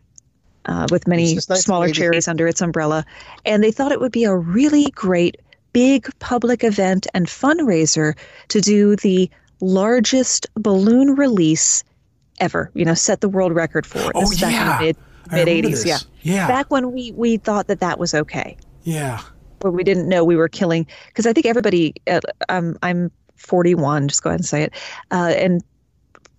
uh, 0.67 0.87
with 0.91 1.09
many 1.09 1.33
is 1.33 1.45
smaller 1.45 1.87
1980. 1.87 1.99
charities 1.99 2.29
under 2.29 2.47
its 2.47 2.61
umbrella. 2.61 3.07
And 3.47 3.65
they 3.65 3.71
thought 3.71 3.93
it 3.93 4.01
would 4.01 4.13
be 4.13 4.25
a 4.25 4.37
really 4.37 4.91
great 4.91 5.39
big 5.73 6.07
public 6.19 6.63
event 6.65 7.07
and 7.15 7.29
fundraiser 7.29 8.15
to 8.49 8.61
do 8.61 8.95
the 8.97 9.31
largest 9.63 10.47
balloon 10.55 11.15
release 11.15 11.83
ever. 12.39 12.71
You 12.75 12.85
know, 12.85 12.95
set 12.95 13.23
the 13.23 13.29
world 13.31 13.55
record 13.55 13.87
for 13.87 14.01
it. 14.01 14.13
Oh, 14.15 14.21
This 14.21 14.33
is 14.33 14.41
back 14.43 14.53
yeah. 14.53 14.61
in 14.61 14.79
the 14.79 14.85
mid 14.85 14.97
mid 14.97 15.31
remember 15.31 15.51
eighties. 15.51 15.87
Yeah. 15.87 15.99
Yeah. 16.21 16.47
back 16.47 16.71
when 16.71 16.93
we 16.93 17.13
we 17.13 17.39
thought 17.39 17.69
that 17.69 17.81
that 17.81 17.99
was 17.99 18.13
okay 18.15 18.59
yeah. 18.85 19.21
Where 19.63 19.73
we 19.73 19.85
didn't 19.85 20.09
know 20.09 20.25
we 20.25 20.37
were 20.37 20.49
killing 20.49 20.87
because 21.09 21.27
I 21.27 21.33
think 21.33 21.47
everybody 21.47 21.95
um, 22.49 22.77
I'm 22.83 23.11
41 23.37 24.09
just 24.09 24.23
go 24.23 24.31
ahead 24.31 24.41
and 24.41 24.47
say 24.47 24.63
it 24.63 24.73
uh, 25.11 25.35
and 25.37 25.63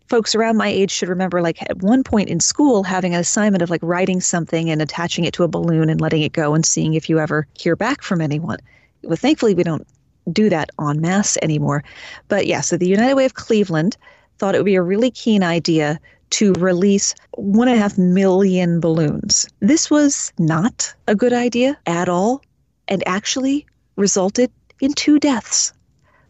folks 0.09 0.35
around 0.35 0.57
my 0.57 0.67
age 0.67 0.91
should 0.91 1.09
remember 1.09 1.41
like 1.41 1.61
at 1.63 1.81
one 1.81 2.03
point 2.03 2.29
in 2.29 2.39
school 2.39 2.83
having 2.83 3.13
an 3.13 3.19
assignment 3.19 3.61
of 3.61 3.69
like 3.69 3.81
writing 3.83 4.21
something 4.21 4.69
and 4.69 4.81
attaching 4.81 5.23
it 5.25 5.33
to 5.33 5.43
a 5.43 5.47
balloon 5.47 5.89
and 5.89 6.01
letting 6.01 6.21
it 6.21 6.33
go 6.33 6.53
and 6.53 6.65
seeing 6.65 6.93
if 6.93 7.09
you 7.09 7.19
ever 7.19 7.47
hear 7.57 7.75
back 7.75 8.01
from 8.01 8.21
anyone. 8.21 8.59
Well 9.03 9.17
thankfully 9.17 9.55
we 9.55 9.63
don't 9.63 9.87
do 10.31 10.49
that 10.49 10.69
en 10.79 11.01
masse 11.01 11.37
anymore. 11.41 11.83
But 12.27 12.45
yeah 12.45 12.61
so 12.61 12.77
the 12.77 12.87
united 12.87 13.15
way 13.15 13.25
of 13.25 13.33
cleveland 13.33 13.97
thought 14.37 14.55
it 14.55 14.59
would 14.59 14.65
be 14.65 14.75
a 14.75 14.81
really 14.81 15.11
keen 15.11 15.43
idea 15.43 15.99
to 16.31 16.53
release 16.53 17.13
one 17.35 17.67
and 17.67 17.77
a 17.77 17.81
half 17.81 17.95
million 17.97 18.79
balloons. 18.79 19.47
This 19.59 19.91
was 19.91 20.33
not 20.39 20.93
a 21.07 21.15
good 21.15 21.31
idea 21.33 21.77
at 21.85 22.09
all 22.09 22.41
and 22.87 23.03
actually 23.07 23.65
resulted 23.95 24.51
in 24.81 24.93
two 24.93 25.19
deaths. 25.19 25.73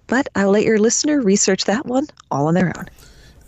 But 0.07 0.27
I'll 0.35 0.51
let 0.51 0.63
your 0.63 0.79
listener 0.79 1.21
research 1.21 1.65
that 1.65 1.85
one 1.85 2.07
all 2.29 2.47
on 2.47 2.53
their 2.53 2.71
own. 2.77 2.85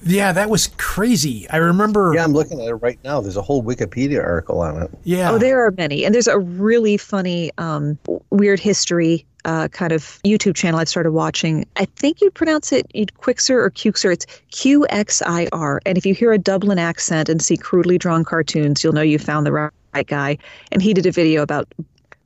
Yeah, 0.04 0.32
that 0.34 0.50
was 0.50 0.68
crazy. 0.78 1.50
I 1.50 1.58
remember. 1.58 2.14
yeah, 2.14 2.24
I'm 2.24 2.34
looking 2.34 2.62
at 2.62 2.68
it 2.68 2.76
right 2.76 3.00
now. 3.04 3.22
There's 3.22 3.38
a 3.38 3.42
whole 3.42 3.64
Wikipedia 3.64 4.24
article 4.24 4.62
on 4.62 4.82
it. 4.84 4.92
Yeah. 5.04 5.32
Oh, 5.32 5.38
there 5.38 5.66
are 5.66 5.72
many. 5.72 6.06
And 6.06 6.14
there's 6.14 6.28
a 6.28 6.40
really 6.40 6.96
funny 6.98 7.52
um, 7.58 7.98
weird 8.30 8.60
history 8.60 9.26
uh, 9.46 9.68
kind 9.70 9.92
of 9.92 10.20
YouTube 10.24 10.56
channel 10.56 10.80
I've 10.80 10.90
started 10.90 11.12
watching. 11.12 11.66
I 11.76 11.86
think 11.86 12.20
you'd 12.20 12.34
pronounce 12.34 12.72
it 12.72 12.86
you'd 12.94 13.16
Quixer 13.18 13.60
or 13.60 13.70
Qxer. 13.70 14.12
It's 14.12 14.26
Q 14.52 14.86
X 14.90 15.22
I 15.26 15.48
R. 15.52 15.82
And 15.86 15.98
if 15.98 16.06
you 16.06 16.14
hear 16.14 16.32
a 16.32 16.38
Dublin 16.38 16.80
accent 16.80 17.30
and 17.30 17.42
see 17.42 17.58
crudely 17.58 17.98
drawn 17.98 18.24
cartoons, 18.24 18.84
you'll 18.84 18.94
know 18.94 19.02
you 19.02 19.20
found 19.20 19.46
the 19.46 19.52
right 19.52 19.72
right 19.94 20.08
guy. 20.08 20.38
And 20.72 20.82
he 20.82 20.94
did 20.94 21.06
a 21.06 21.12
video 21.12 21.42
about 21.42 21.68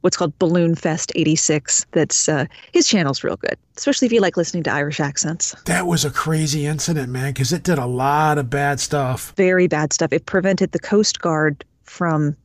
what's 0.02 0.18
called 0.18 0.38
Balloon 0.40 0.76
Fest 0.76 1.12
86. 1.16 1.86
That's 1.92 2.30
uh, 2.30 2.46
his 2.74 2.88
channel's 2.88 3.24
real 3.24 3.36
good, 3.38 3.58
especially 3.78 4.06
if 4.06 4.12
you 4.12 4.22
like 4.22 4.38
listening 4.38 4.64
to 4.64 4.72
Irish 4.72 5.00
accents. 5.00 5.56
That 5.66 5.88
was 5.88 6.06
a 6.06 6.10
crazy 6.10 6.66
incident, 6.66 7.10
man, 7.12 7.34
because 7.34 7.52
it 7.54 7.64
did 7.64 7.78
a 7.78 7.86
lot 7.86 8.38
of 8.38 8.50
bad 8.50 8.80
stuff. 8.80 9.34
Very 9.36 9.68
bad 9.68 9.94
stuff. 9.94 10.12
It 10.14 10.26
prevented 10.26 10.72
the 10.72 10.80
Coast 10.80 11.20
Guard 11.22 11.64
from 11.84 12.36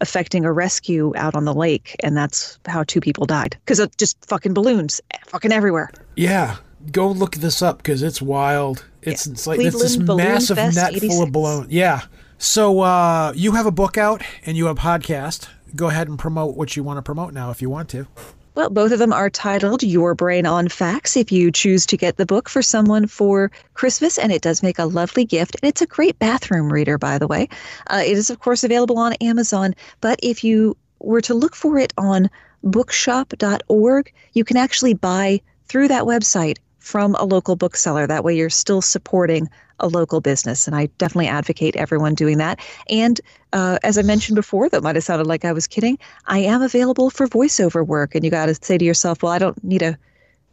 affecting 0.00 0.44
a 0.44 0.52
rescue 0.52 1.12
out 1.16 1.34
on 1.34 1.44
the 1.44 1.54
lake, 1.54 1.96
and 2.00 2.16
that's 2.16 2.58
how 2.66 2.82
two 2.84 3.00
people 3.00 3.26
died 3.26 3.56
because 3.64 3.78
of 3.78 3.96
just 3.96 4.22
fucking 4.26 4.52
balloons, 4.54 5.00
fucking 5.26 5.52
everywhere. 5.52 5.90
Yeah, 6.16 6.56
go 6.92 7.08
look 7.08 7.36
this 7.36 7.62
up 7.62 7.78
because 7.78 8.02
it's 8.02 8.20
wild. 8.20 8.84
It's, 9.02 9.26
Yeah. 9.26 9.32
it's 9.32 9.46
like 9.46 9.60
it's 9.60 9.80
this 9.80 9.96
Balloon 9.96 10.16
massive 10.28 10.56
Fest 10.56 10.76
net 10.76 10.94
full 11.00 11.22
of 11.22 11.32
balloons. 11.32 11.72
Yeah. 11.72 12.02
So 12.38 12.80
uh, 12.80 13.32
you 13.36 13.52
have 13.52 13.66
a 13.66 13.70
book 13.70 13.96
out 13.96 14.22
and 14.44 14.56
you 14.56 14.66
have 14.66 14.76
a 14.78 14.80
podcast. 14.80 15.48
Go 15.76 15.88
ahead 15.88 16.08
and 16.08 16.18
promote 16.18 16.56
what 16.56 16.76
you 16.76 16.84
want 16.84 16.98
to 16.98 17.02
promote 17.02 17.32
now 17.32 17.50
if 17.50 17.60
you 17.60 17.68
want 17.68 17.88
to. 17.90 18.06
Well, 18.54 18.70
both 18.70 18.92
of 18.92 19.00
them 19.00 19.12
are 19.12 19.28
titled 19.28 19.82
Your 19.82 20.14
Brain 20.14 20.46
on 20.46 20.68
Facts 20.68 21.16
if 21.16 21.32
you 21.32 21.50
choose 21.50 21.86
to 21.86 21.96
get 21.96 22.16
the 22.16 22.26
book 22.26 22.48
for 22.48 22.62
someone 22.62 23.08
for 23.08 23.50
Christmas, 23.74 24.16
and 24.16 24.30
it 24.30 24.42
does 24.42 24.62
make 24.62 24.78
a 24.78 24.84
lovely 24.84 25.24
gift. 25.24 25.56
And 25.60 25.68
it's 25.68 25.82
a 25.82 25.86
great 25.86 26.16
bathroom 26.20 26.72
reader, 26.72 26.96
by 26.96 27.18
the 27.18 27.26
way. 27.26 27.48
Uh, 27.88 28.02
it 28.06 28.16
is, 28.16 28.30
of 28.30 28.38
course, 28.38 28.62
available 28.62 28.98
on 28.98 29.14
Amazon, 29.14 29.74
but 30.00 30.20
if 30.22 30.44
you 30.44 30.76
were 31.00 31.20
to 31.22 31.34
look 31.34 31.56
for 31.56 31.78
it 31.78 31.92
on 31.98 32.30
bookshop.org, 32.62 34.12
you 34.34 34.44
can 34.44 34.56
actually 34.56 34.94
buy 34.94 35.40
through 35.66 35.88
that 35.88 36.04
website 36.04 36.58
from 36.84 37.14
a 37.14 37.24
local 37.24 37.56
bookseller. 37.56 38.06
That 38.06 38.24
way, 38.24 38.36
you're 38.36 38.50
still 38.50 38.82
supporting 38.82 39.48
a 39.80 39.88
local 39.88 40.20
business. 40.20 40.66
And 40.66 40.76
I 40.76 40.86
definitely 40.98 41.28
advocate 41.28 41.76
everyone 41.76 42.14
doing 42.14 42.38
that. 42.38 42.60
And 42.88 43.20
uh, 43.52 43.78
as 43.82 43.98
I 43.98 44.02
mentioned 44.02 44.36
before, 44.36 44.68
that 44.68 44.82
might 44.82 44.94
have 44.94 45.04
sounded 45.04 45.26
like 45.26 45.44
I 45.44 45.52
was 45.52 45.66
kidding, 45.66 45.98
I 46.26 46.40
am 46.40 46.62
available 46.62 47.10
for 47.10 47.26
voiceover 47.26 47.84
work. 47.84 48.14
And 48.14 48.24
you 48.24 48.30
got 48.30 48.46
to 48.46 48.54
say 48.54 48.78
to 48.78 48.84
yourself, 48.84 49.22
well, 49.22 49.32
I 49.32 49.38
don't 49.38 49.62
need 49.64 49.82
a 49.82 49.98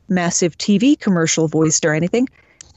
massive 0.09 0.57
TV 0.57 0.99
commercial 0.99 1.47
voiced 1.47 1.85
or 1.85 1.93
anything. 1.93 2.27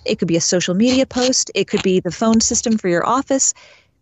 It 0.05 0.19
could 0.19 0.29
be 0.29 0.37
a 0.37 0.41
social 0.41 0.75
media 0.75 1.07
post, 1.07 1.51
it 1.55 1.69
could 1.69 1.83
be 1.83 2.01
the 2.01 2.11
phone 2.11 2.41
system 2.41 2.77
for 2.77 2.89
your 2.89 3.07
office. 3.07 3.55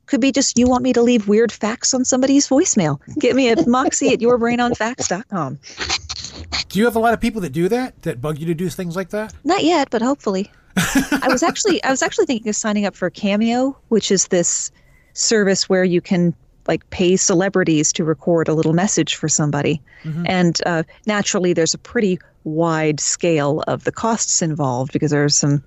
Could 0.07 0.20
be 0.20 0.32
just 0.32 0.59
you 0.59 0.66
want 0.66 0.82
me 0.82 0.92
to 0.94 1.00
leave 1.00 1.28
weird 1.28 1.53
facts 1.53 1.94
on 1.94 2.05
somebody's 2.05 2.48
voicemail. 2.48 2.98
Get 3.20 3.36
me 3.36 3.50
at 3.50 3.66
moxie 3.68 4.12
at 4.12 4.18
yourbrainonfacts.com. 4.18 5.61
Do 6.68 6.78
you 6.78 6.84
have 6.84 6.96
a 6.96 7.00
lot 7.00 7.14
of 7.14 7.20
people 7.20 7.40
that 7.42 7.53
do 7.53 7.68
that? 7.68 8.00
That 8.03 8.20
bug 8.20 8.38
you 8.38 8.46
to 8.46 8.55
do 8.55 8.68
things 8.68 8.96
like 8.96 9.11
that? 9.11 9.34
Not 9.44 9.64
yet, 9.64 9.88
but 9.90 10.03
hopefully. 10.03 10.50
I 10.76 11.28
was 11.28 11.42
actually 11.42 11.82
I 11.84 11.90
was 11.90 12.03
actually 12.03 12.26
thinking 12.26 12.48
of 12.48 12.57
signing 12.57 12.86
up 12.86 12.96
for 12.96 13.11
Cameo, 13.11 13.76
which 13.88 14.11
is 14.11 14.28
this 14.28 14.70
service 15.12 15.68
where 15.68 15.84
you 15.84 16.00
can 16.00 16.34
like 16.66 16.88
pay 16.90 17.16
celebrities 17.16 17.92
to 17.92 18.05
record 18.05 18.48
a 18.48 18.55
little 18.55 18.72
message 18.72 19.16
for 19.16 19.28
somebody, 19.28 19.82
and 20.26 20.61
uh, 20.64 20.82
naturally 21.07 21.53
there's 21.53 21.74
a 21.74 21.78
pretty 21.78 22.18
wide 22.44 23.00
scale 23.00 23.62
of 23.66 23.84
the 23.84 23.92
costs 23.92 24.42
involved 24.42 24.92
because 24.92 25.11
there's 25.11 25.36
some 25.36 25.62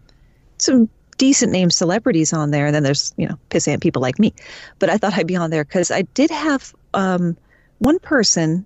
some 0.58 0.90
decent 1.18 1.52
name 1.52 1.70
celebrities 1.70 2.34
on 2.34 2.52
there, 2.52 2.66
and 2.66 2.74
then 2.74 2.84
there's 2.84 3.14
you 3.18 3.28
know 3.28 3.38
pissant 3.50 3.82
people 3.82 4.02
like 4.02 4.18
me. 4.18 4.34
But 4.80 4.90
I 4.90 4.98
thought 4.98 5.14
I'd 5.14 5.28
be 5.28 5.36
on 5.36 5.52
there 5.52 5.64
because 5.64 5.92
I 5.92 6.02
did 6.02 6.32
have 6.32 6.74
um, 6.94 7.38
one 7.80 8.00
person 8.00 8.66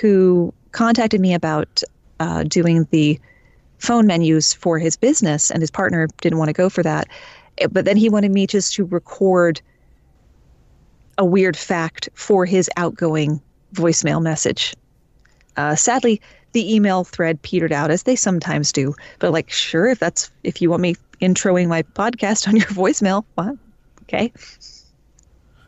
who 0.00 0.54
contacted 0.72 1.20
me 1.20 1.34
about 1.34 1.82
uh, 2.20 2.42
doing 2.44 2.86
the 2.90 3.18
phone 3.78 4.06
menus 4.06 4.52
for 4.52 4.78
his 4.78 4.96
business, 4.96 5.50
and 5.50 5.60
his 5.60 5.70
partner 5.70 6.08
didn't 6.20 6.38
want 6.38 6.48
to 6.48 6.52
go 6.52 6.68
for 6.68 6.82
that. 6.82 7.08
Eh, 7.58 7.66
But 7.70 7.84
then 7.84 7.96
he 7.96 8.08
wanted 8.08 8.30
me 8.32 8.46
just 8.46 8.74
to 8.74 8.84
record 8.84 9.60
a 11.18 11.24
weird 11.24 11.56
fact 11.56 12.08
for 12.14 12.46
his 12.46 12.70
outgoing 12.76 13.40
voicemail 13.74 14.22
message. 14.22 14.74
Uh, 15.56 15.74
sadly, 15.74 16.20
the 16.52 16.74
email 16.74 17.04
thread 17.04 17.40
petered 17.42 17.72
out 17.72 17.90
as 17.90 18.04
they 18.04 18.16
sometimes 18.16 18.72
do. 18.72 18.94
But 19.18 19.32
like, 19.32 19.50
sure, 19.50 19.88
if 19.88 19.98
that's 19.98 20.30
if 20.44 20.62
you 20.62 20.70
want 20.70 20.82
me 20.82 20.94
introing 21.20 21.68
my 21.68 21.82
podcast 21.82 22.48
on 22.48 22.56
your 22.56 22.66
voicemail, 22.68 23.24
well, 23.36 23.58
okay. 24.02 24.32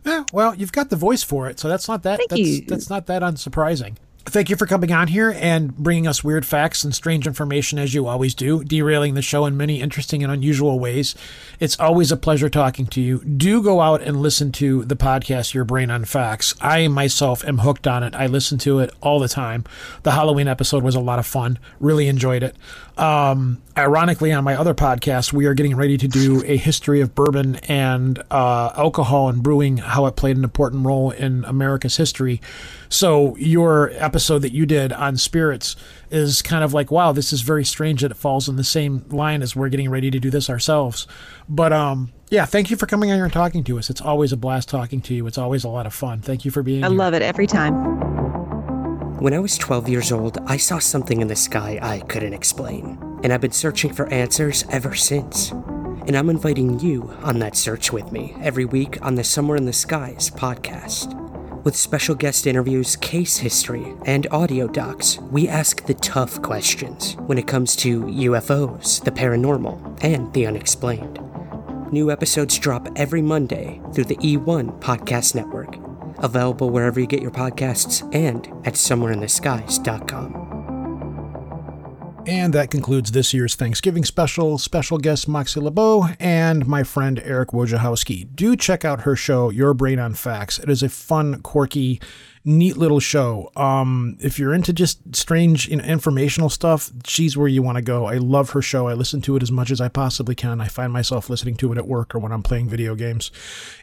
Yeah, 0.05 0.25
well, 0.33 0.55
you've 0.55 0.73
got 0.73 0.91
the 0.91 0.97
voice 0.97 1.23
for 1.23 1.49
it, 1.49 1.59
so 1.59 1.69
that's 1.69 1.89
not 1.89 2.03
that 2.03 2.19
Thank 2.19 2.31
that's 2.31 2.41
you. 2.41 2.61
that's 2.67 2.91
not 2.91 3.07
that 3.07 3.23
unsurprising. 3.23 3.97
Thank 4.27 4.49
you 4.49 4.57
for 4.57 4.67
coming 4.67 4.91
on 4.91 5.09
here 5.09 5.37
and 5.39 5.77
bringing 5.77 6.07
us 6.07 6.25
weird 6.25 6.47
facts 6.47 6.83
and 6.83 6.95
strange 6.95 7.27
information 7.27 7.79
as 7.79 7.93
you 7.93 8.07
always 8.07 8.35
do, 8.35 8.65
derailing 8.65 9.15
the 9.15 9.23
show 9.23 9.45
in 9.45 9.55
many 9.55 9.83
interesting 9.83 10.23
and 10.23 10.33
unusual 10.33 10.81
ways. 10.81 11.15
It's 11.61 11.79
always 11.79 12.11
a 12.11 12.17
pleasure 12.17 12.49
talking 12.49 12.87
to 12.87 13.03
you. 13.03 13.19
Do 13.19 13.63
go 13.63 13.83
out 13.83 14.01
and 14.01 14.23
listen 14.23 14.51
to 14.53 14.85
the 14.87 14.97
podcast 14.97 15.53
Your 15.53 15.65
Brain 15.65 15.91
on 15.91 16.07
Facts. 16.07 16.55
I 16.63 16.89
myself 16.89 17.45
am 17.45 17.59
hooked 17.59 17.87
on 17.87 18.03
it. 18.03 18.15
I 18.15 18.27
listen 18.27 18.57
to 18.59 18.79
it 18.79 18.95
all 19.03 19.21
the 19.21 19.29
time. 19.29 19.65
The 20.05 20.13
Halloween 20.13 20.49
episode 20.49 20.83
was 20.83 20.95
a 20.95 21.01
lot 21.01 21.19
of 21.19 21.27
fun. 21.27 21.59
Really 21.79 22.09
enjoyed 22.09 22.43
it. 22.43 22.57
Um, 22.97 23.61
ironically, 23.77 24.33
on 24.33 24.45
my 24.45 24.55
other 24.55 24.75
podcast, 24.75 25.33
we 25.33 25.47
are 25.47 25.55
getting 25.55 25.75
ready 25.75 25.99
to 25.99 26.07
do 26.07 26.45
a 26.45 26.57
history 26.57 27.01
of 27.01 27.15
bourbon 27.15 27.57
and 27.69 28.23
uh, 28.31 28.73
alcohol 28.77 29.29
and 29.29 29.43
brewing, 29.43 29.79
how 29.79 30.07
it 30.07 30.15
played 30.15 30.37
an 30.37 30.45
important 30.45 30.87
role 30.87 31.11
in 31.11 31.45
America's 31.45 31.97
history. 31.97 32.41
So, 32.89 33.37
your 33.37 33.91
episode 33.95 34.41
that 34.41 34.53
you 34.53 34.65
did 34.65 34.93
on 34.93 35.17
spirits 35.17 35.75
is 36.11 36.41
kind 36.41 36.63
of 36.63 36.73
like, 36.73 36.93
wow, 36.93 37.11
this 37.11 37.33
is 37.33 37.41
very 37.41 37.65
strange 37.65 38.03
that 38.03 38.13
it 38.13 38.17
falls 38.17 38.49
in 38.49 38.55
the 38.57 38.65
same 38.65 39.05
line 39.09 39.43
as 39.43 39.57
we're 39.57 39.71
getting 39.71 39.91
ready 39.91 40.11
to 40.13 40.21
do 40.21 40.31
this 40.31 40.49
ourselves. 40.49 41.09
But 41.49 41.73
um, 41.73 42.13
yeah, 42.31 42.45
thank 42.45 42.71
you 42.71 42.77
for 42.77 42.87
coming 42.87 43.11
on 43.11 43.17
here 43.17 43.25
and 43.25 43.33
talking 43.33 43.65
to 43.65 43.79
us. 43.79 43.91
It's 43.91 44.01
always 44.01 44.33
a 44.33 44.37
blast 44.37 44.69
talking 44.69 45.01
to 45.03 45.15
you. 45.15 45.27
It's 45.27 45.39
always 45.39 45.65
a 45.65 45.69
lot 45.69 45.87
of 45.87 45.95
fun. 45.95 46.21
Thank 46.21 46.45
you 46.45 46.53
for 46.53 46.63
being 46.63 46.79
here. 46.79 46.87
I 46.87 46.91
here. 46.91 46.99
love 46.99 47.15
it 47.15 47.23
every 47.23 47.49
time. 47.49 48.34
When 49.19 49.33
I 49.33 49.39
was 49.39 49.57
12 49.57 49.89
years 49.89 50.11
old, 50.11 50.39
I 50.47 50.57
saw 50.57 50.81
something 50.81 51.21
in 51.21 51.29
the 51.29 51.37
sky 51.37 51.79
I 51.81 52.01
couldn't 52.01 52.33
explain, 52.33 52.99
and 53.23 53.33
I've 53.33 53.41
been 53.41 53.53
searching 53.53 53.93
for 53.93 54.13
answers 54.13 54.65
ever 54.71 54.93
since. 54.95 55.53
And 55.53 56.17
I'm 56.17 56.29
inviting 56.29 56.81
you 56.81 57.15
on 57.23 57.39
that 57.39 57.55
search 57.55 57.93
with 57.93 58.11
me 58.11 58.35
every 58.41 58.65
week 58.65 59.01
on 59.03 59.15
the 59.15 59.23
Somewhere 59.23 59.57
in 59.57 59.67
the 59.67 59.73
Skies 59.73 60.31
podcast. 60.31 61.15
With 61.63 61.77
special 61.77 62.17
guest 62.17 62.47
interviews, 62.47 62.97
case 62.97 63.37
history, 63.37 63.95
and 64.05 64.27
audio 64.33 64.67
docs, 64.67 65.19
we 65.31 65.49
ask 65.49 65.85
the 65.87 65.95
tough 65.95 66.43
questions 66.43 67.15
when 67.27 67.39
it 67.39 67.47
comes 67.47 67.77
to 67.77 68.03
UFOs, 68.03 69.03
the 69.05 69.13
paranormal, 69.13 70.03
and 70.03 70.33
the 70.33 70.45
unexplained. 70.45 71.21
New 71.93 72.11
episodes 72.11 72.59
drop 72.59 72.89
every 72.97 73.23
Monday 73.23 73.81
through 73.95 74.05
the 74.07 74.17
E1 74.17 74.81
Podcast 74.81 75.37
Network. 75.37 75.79
Available 76.25 76.71
wherever 76.71 76.99
you 76.99 77.07
get 77.07 77.23
your 77.23 77.31
podcasts 77.31 78.03
and 78.13 78.49
at 78.67 78.75
somewhereintheskies.com. 78.75 80.45
And 82.27 82.55
that 82.55 82.71
concludes 82.71 83.13
this 83.13 83.35
year's 83.35 83.55
Thanksgiving 83.55 84.03
special. 84.03 84.57
Special 84.57 84.97
guest 84.97 85.29
Moxie 85.29 85.61
LaBouche 85.61 86.17
and 86.19 86.67
my 86.67 86.83
friend 86.83 87.21
Eric 87.23 87.51
Wojciechowski. 87.51 88.35
Do 88.35 88.57
check 88.57 88.83
out 88.83 89.03
her 89.03 89.15
show, 89.15 89.51
Your 89.51 89.75
Brain 89.75 89.99
on 89.99 90.15
Facts. 90.15 90.59
It 90.59 90.71
is 90.71 90.83
a 90.83 90.89
fun, 90.89 91.43
quirky, 91.43 92.01
neat 92.45 92.77
little 92.77 93.01
show. 93.01 93.51
Um, 93.57 94.19
if 94.21 94.39
you're 94.39 94.53
into 94.53 94.73
just 94.73 95.17
strange 95.17 95.69
you 95.69 95.77
know, 95.77 95.85
informational 95.85 96.51
stuff, 96.51 96.91
she's 97.07 97.37
where 97.37 97.49
you 97.49 97.63
want 97.63 97.77
to 97.77 97.83
go. 97.83 98.05
I 98.05 98.19
love 98.19 98.51
her 98.51 98.61
show. 98.61 98.87
I 98.87 98.93
listen 98.93 99.23
to 99.23 99.37
it 99.37 99.43
as 99.43 99.51
much 99.51 99.71
as 99.71 99.81
I 99.81 99.89
possibly 99.89 100.35
can. 100.35 100.61
I 100.61 100.69
find 100.69 100.93
myself 100.93 101.31
listening 101.31 101.57
to 101.57 101.73
it 101.73 101.79
at 101.79 101.89
work 101.89 102.15
or 102.15 102.19
when 102.19 102.33
I'm 102.33 102.43
playing 102.43 102.69
video 102.69 102.95
games. 102.95 103.31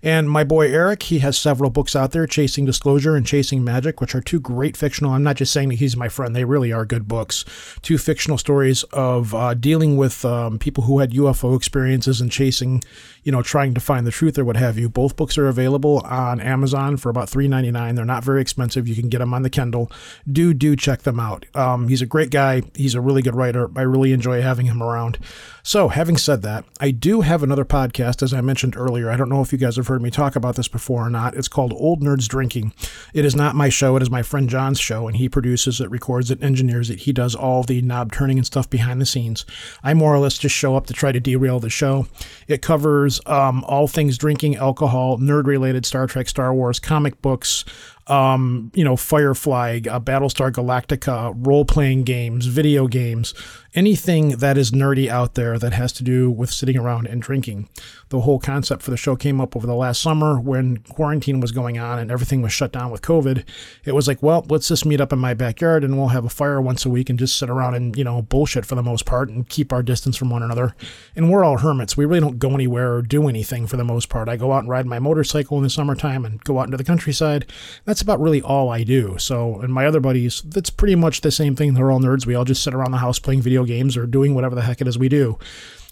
And 0.03 0.30
my 0.30 0.43
boy 0.43 0.72
Eric, 0.72 1.03
he 1.03 1.20
has 1.20 1.38
several 1.39 1.72
books 1.72 1.95
out 1.95 2.12
there, 2.12 2.28
Chasing 2.28 2.66
Disclosure 2.66 3.16
and 3.16 3.26
Chasing 3.26 3.64
Magic, 3.64 3.99
which 3.99 4.14
are 4.14 4.22
two 4.22 4.39
great 4.39 4.78
fictional. 4.78 5.14
I'm 5.14 5.24
not 5.24 5.38
just 5.38 5.51
saying 5.51 5.70
that 5.70 5.76
he's 5.76 5.97
my 5.97 6.09
friend; 6.09 6.36
they 6.36 6.45
really 6.45 6.72
are 6.72 6.86
good 6.86 7.07
books. 7.07 7.43
Two 7.82 7.97
fictional 7.97 8.38
stories 8.38 8.84
of 8.93 9.34
uh, 9.34 9.55
dealing 9.55 9.97
with 9.97 10.24
um, 10.24 10.59
people 10.59 10.84
who 10.84 10.99
had 10.99 11.12
UFO 11.12 11.57
experiences 11.57 12.22
and 12.22 12.32
chasing, 12.32 12.84
you 13.24 13.32
know, 13.32 13.41
trying 13.41 13.74
to 13.74 13.82
find 13.82 14.05
the 14.05 14.12
truth 14.12 14.38
or 14.38 14.45
what 14.45 14.57
have 14.57 14.78
you. 14.78 14.88
Both 14.88 15.16
books 15.16 15.38
are 15.38 15.47
available 15.47 15.99
on 16.01 16.39
Amazon 16.39 16.97
for 16.97 17.09
about 17.09 17.30
$3.99. 17.30 17.95
They're 17.95 18.05
not 18.05 18.24
very 18.24 18.41
expensive. 18.41 18.51
You 18.88 18.95
can 18.95 19.10
get 19.10 19.20
them 19.20 19.34
on 19.34 19.43
the 19.43 19.49
Kindle. 19.49 19.91
Do 20.32 20.54
do 20.54 20.76
check 20.76 21.04
them 21.04 21.20
out. 21.20 21.45
Um, 21.56 21.88
he's 21.88 22.02
a 22.02 22.06
great 22.06 22.30
guy. 22.30 22.64
He's 22.76 22.95
a 22.95 23.02
really 23.02 23.22
good 23.22 23.36
writer. 23.36 23.70
I 23.76 23.82
really 23.82 24.14
enjoy 24.14 24.41
having 24.41 24.66
him 24.66 24.82
around. 24.82 25.20
So, 25.64 25.89
having 25.89 26.18
said 26.18 26.41
that, 26.41 26.66
I 26.80 26.91
do 26.91 27.22
have 27.22 27.43
another 27.43 27.66
podcast, 27.66 28.24
as 28.24 28.34
I 28.34 28.41
mentioned 28.41 28.76
earlier. 28.76 29.12
I 29.12 29.16
don't 29.16 29.30
know 29.30 29.41
if 29.41 29.51
you 29.51 29.57
guys 29.57 29.76
have 29.76 29.88
heard 29.88 30.01
me 30.01 30.09
talk 30.09 30.36
about 30.36 30.55
this 30.55 30.68
before 30.68 31.05
or 31.05 31.09
not. 31.09 31.36
It's 31.36 31.47
called 31.47 31.74
Old 31.74 32.01
Nerds 32.01 32.28
Drinking. 32.28 32.74
It 33.14 33.26
is 33.26 33.36
not 33.36 33.55
my 33.55 33.70
show, 33.70 33.95
it 33.95 34.01
is 34.01 34.09
my 34.09 34.24
friend 34.24 34.49
John's 34.49 34.80
show, 34.80 35.07
and 35.07 35.18
he 35.18 35.30
produces 35.30 35.80
it, 35.80 35.91
records 35.91 36.32
it, 36.32 36.41
engineers 36.43 36.89
it. 36.89 36.99
He 36.99 37.14
does 37.14 37.36
all 37.36 37.64
the 37.64 37.82
knob 37.82 38.12
turning 38.12 38.38
and 38.38 38.45
stuff 38.45 38.70
behind 38.70 38.99
the 38.99 39.05
scenes. 39.05 39.45
I 39.84 39.93
more 39.93 40.14
or 40.14 40.20
less 40.20 40.38
just 40.38 40.55
show 40.55 40.76
up 40.76 40.88
to 40.88 40.93
try 40.93 41.12
to 41.12 41.20
derail 41.20 41.59
the 41.59 41.70
show. 41.70 42.07
It 42.47 42.62
covers 42.62 43.22
um, 43.28 43.64
all 43.66 43.88
things 43.88 44.18
drinking, 44.18 44.55
alcohol, 44.55 45.20
nerd 45.20 45.45
related, 45.45 45.86
Star 45.86 46.07
Trek, 46.07 46.28
Star 46.28 46.53
Wars, 46.53 46.80
comic 46.80 47.22
books, 47.22 47.66
um, 48.07 48.72
you 48.74 48.84
know, 48.84 48.95
Firefly, 48.95 49.82
uh, 49.89 49.99
Battlestar 49.99 50.51
Galactica, 50.51 51.34
role 51.38 51.66
playing 51.66 52.03
games, 52.03 52.47
video 52.47 52.88
games, 52.88 53.34
anything 53.74 54.30
that 54.38 54.57
is 54.57 54.72
nerdy 54.72 55.07
out 55.07 55.36
there. 55.36 55.51
That 55.58 55.74
has 55.74 55.91
to 55.93 56.04
do 56.04 56.30
with 56.30 56.52
sitting 56.52 56.78
around 56.78 57.08
and 57.08 57.22
drinking. 57.22 57.70
The 58.12 58.20
whole 58.20 58.39
concept 58.39 58.82
for 58.82 58.91
the 58.91 58.97
show 58.97 59.16
came 59.16 59.39
up 59.39 59.55
over 59.55 59.66
the 59.66 59.74
last 59.74 60.01
summer 60.01 60.38
when 60.38 60.80
quarantine 60.80 61.39
was 61.39 61.53
going 61.53 61.80
on 61.80 61.97
and 61.97 62.12
everything 62.12 62.41
was 62.41 62.51
shut 62.51 62.74
down 62.74 62.91
with 62.91 63.01
COVID. 63.01 63.45
It 63.86 63.95
was 63.95 64.05
like, 64.05 64.22
well, 64.22 64.45
let's 64.49 64.68
just 64.68 64.86
meet 64.86 64.99
up 64.99 65.14
in 65.14 65.20
my 65.20 65.34
backyard 65.34 65.86
and 65.86 65.97
we'll 65.97 66.09
have 66.09 66.26
a 66.26 66.30
fire 66.30 66.62
once 66.62 66.86
a 66.86 66.89
week 66.89 67.09
and 67.09 67.18
just 67.18 67.39
sit 67.39 67.49
around 67.49 67.76
and, 67.76 67.95
you 67.95 68.03
know, 68.03 68.22
bullshit 68.22 68.66
for 68.66 68.76
the 68.76 68.84
most 68.84 69.05
part 69.05 69.30
and 69.30 69.47
keep 69.47 69.72
our 69.72 69.82
distance 69.82 70.18
from 70.18 70.30
one 70.30 70.43
another. 70.43 70.76
And 71.16 71.32
we're 71.32 71.45
all 71.45 71.59
hermits. 71.59 71.95
We 71.95 72.03
really 72.03 72.20
don't 72.20 72.38
go 72.38 72.49
anywhere 72.49 72.95
or 72.95 73.01
do 73.01 73.30
anything 73.30 73.66
for 73.66 73.78
the 73.78 73.86
most 73.86 74.09
part. 74.09 74.28
I 74.28 74.36
go 74.36 74.51
out 74.51 74.59
and 74.59 74.70
ride 74.70 74.86
my 74.86 74.99
motorcycle 74.99 75.55
in 75.55 75.64
the 75.64 75.70
summertime 75.70 76.26
and 76.26 76.43
go 76.43 76.59
out 76.59 76.66
into 76.66 76.76
the 76.76 76.84
countryside. 76.84 77.49
That's 77.86 78.01
about 78.01 78.20
really 78.20 78.41
all 78.41 78.70
I 78.70 78.84
do. 78.84 79.18
So, 79.20 79.62
and 79.62 79.74
my 79.74 79.86
other 79.86 80.01
buddies, 80.01 80.41
that's 80.41 80.70
pretty 80.70 80.95
much 80.95 81.22
the 81.22 81.32
same 81.32 81.55
thing. 81.55 81.76
They're 81.76 81.89
all 81.89 82.01
nerds. 82.01 82.26
We 82.26 82.36
all 82.36 82.43
just 82.43 82.62
sit 82.62 82.74
around 82.74 82.91
the 82.91 82.97
house 82.97 83.20
playing 83.20 83.41
video 83.41 83.64
games 83.64 83.95
or 83.95 84.05
doing 84.05 84.36
whatever 84.36 84.53
the 84.53 84.64
heck 84.64 84.82
it 84.82 84.88
is 84.89 84.97
we 84.97 85.07
do. 85.07 85.39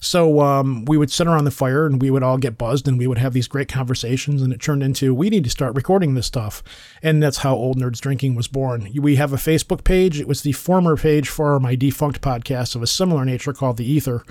So 0.02 0.39
um, 0.39 0.86
we 0.86 0.97
would 0.97 1.12
sit 1.12 1.28
around 1.28 1.43
the 1.43 1.52
fire 1.52 1.86
and 1.86 2.02
we 2.02 2.10
would 2.10 2.24
all 2.24 2.38
get 2.38 2.58
buzzed 2.58 2.88
and 2.88 2.97
we 2.97 3.06
would 3.06 3.18
have 3.18 3.34
these 3.34 3.47
great 3.47 3.68
conversations. 3.68 4.41
And 4.41 4.54
it 4.54 4.62
turned 4.62 4.82
into 4.82 5.14
we 5.14 5.30
need 5.30 5.43
to 5.43 5.50
start 5.50 5.76
recording 5.76 6.14
this 6.14 6.26
stuff. 6.26 6.64
And 7.04 7.22
that's 7.22 7.39
how 7.39 7.56
Old 7.56 7.78
Nerds 7.78 8.00
Drinking 8.00 8.36
was 8.36 8.47
born. 8.47 8.89
We 8.95 9.18
have 9.18 9.34
a 9.34 9.38
Facebook 9.38 9.84
page. 9.84 10.20
It 10.20 10.28
was 10.28 10.41
the 10.41 10.54
former 10.54 10.95
page 10.95 11.28
for 11.28 11.60
my 11.60 11.76
defunct 11.76 12.22
podcast 12.22 12.76
of 12.76 12.82
a 12.82 12.88
similar 12.88 13.26
nature 13.26 13.52
called 13.52 13.78
The 13.78 13.89
Ether. 13.89 14.24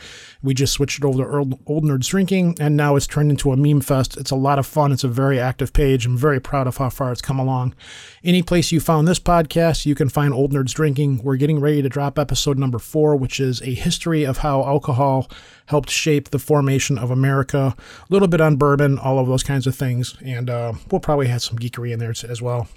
We 0.43 0.55
just 0.55 0.73
switched 0.73 0.99
it 0.99 1.05
over 1.05 1.23
to 1.23 1.39
Old, 1.39 1.61
Old 1.66 1.85
Nerds 1.85 2.09
Drinking 2.09 2.57
and 2.59 2.77
now 2.77 2.97
it's 2.97 3.07
turned 3.07 3.31
into 3.31 3.53
a 3.53 3.57
meme 3.57 3.83
fest. 3.83 4.16
It's 4.16 4.31
a 4.31 4.37
lot 4.37 4.59
of 4.59 4.66
fun. 4.66 4.93
It's 4.93 5.05
a 5.05 5.09
very 5.09 5.39
active 5.39 5.75
page. 5.75 6.07
I'm 6.07 6.16
very 6.16 6.41
proud 6.41 6.66
of 6.66 6.79
how 6.79 6.89
far 6.89 7.12
it's 7.12 7.21
come 7.21 7.39
along. 7.39 7.75
Any 8.25 8.43
place 8.43 8.73
you 8.73 8.81
found 8.81 9.07
this 9.07 9.21
podcast, 9.21 9.85
you 9.85 9.95
can 9.95 10.09
find 10.09 10.33
Old 10.33 10.53
Nerds 10.53 10.73
Drinking. 10.73 11.23
We're 11.23 11.37
getting 11.37 11.61
ready 11.61 11.83
to 11.83 11.89
drop 11.91 12.19
episode 12.19 12.59
number 12.59 12.79
four, 12.79 13.16
which 13.16 13.39
is 13.39 13.61
a 13.62 13.75
history 13.75 14.25
of 14.25 14.39
how 14.39 14.64
alcohol 14.64 15.29
helped 15.69 15.91
shape 15.91 16.31
the 16.31 16.39
formation 16.39 16.97
of 16.99 17.11
America. 17.11 17.75
A 17.79 18.07
little 18.09 18.29
bit 18.29 18.41
on 18.41 18.57
bourbon, 18.57 18.99
all 18.99 19.19
of 19.19 19.29
those 19.29 19.43
kinds 19.43 19.66
of 19.66 19.75
things. 19.75 20.16
And 20.25 20.49
uh, 20.49 20.73
we'll 20.91 21.01
probably 21.01 21.29
have 21.29 21.43
some 21.43 21.59
geekery 21.59 21.93
in 21.93 21.99
there 21.99 22.14
as 22.29 22.41
well. 22.43 22.69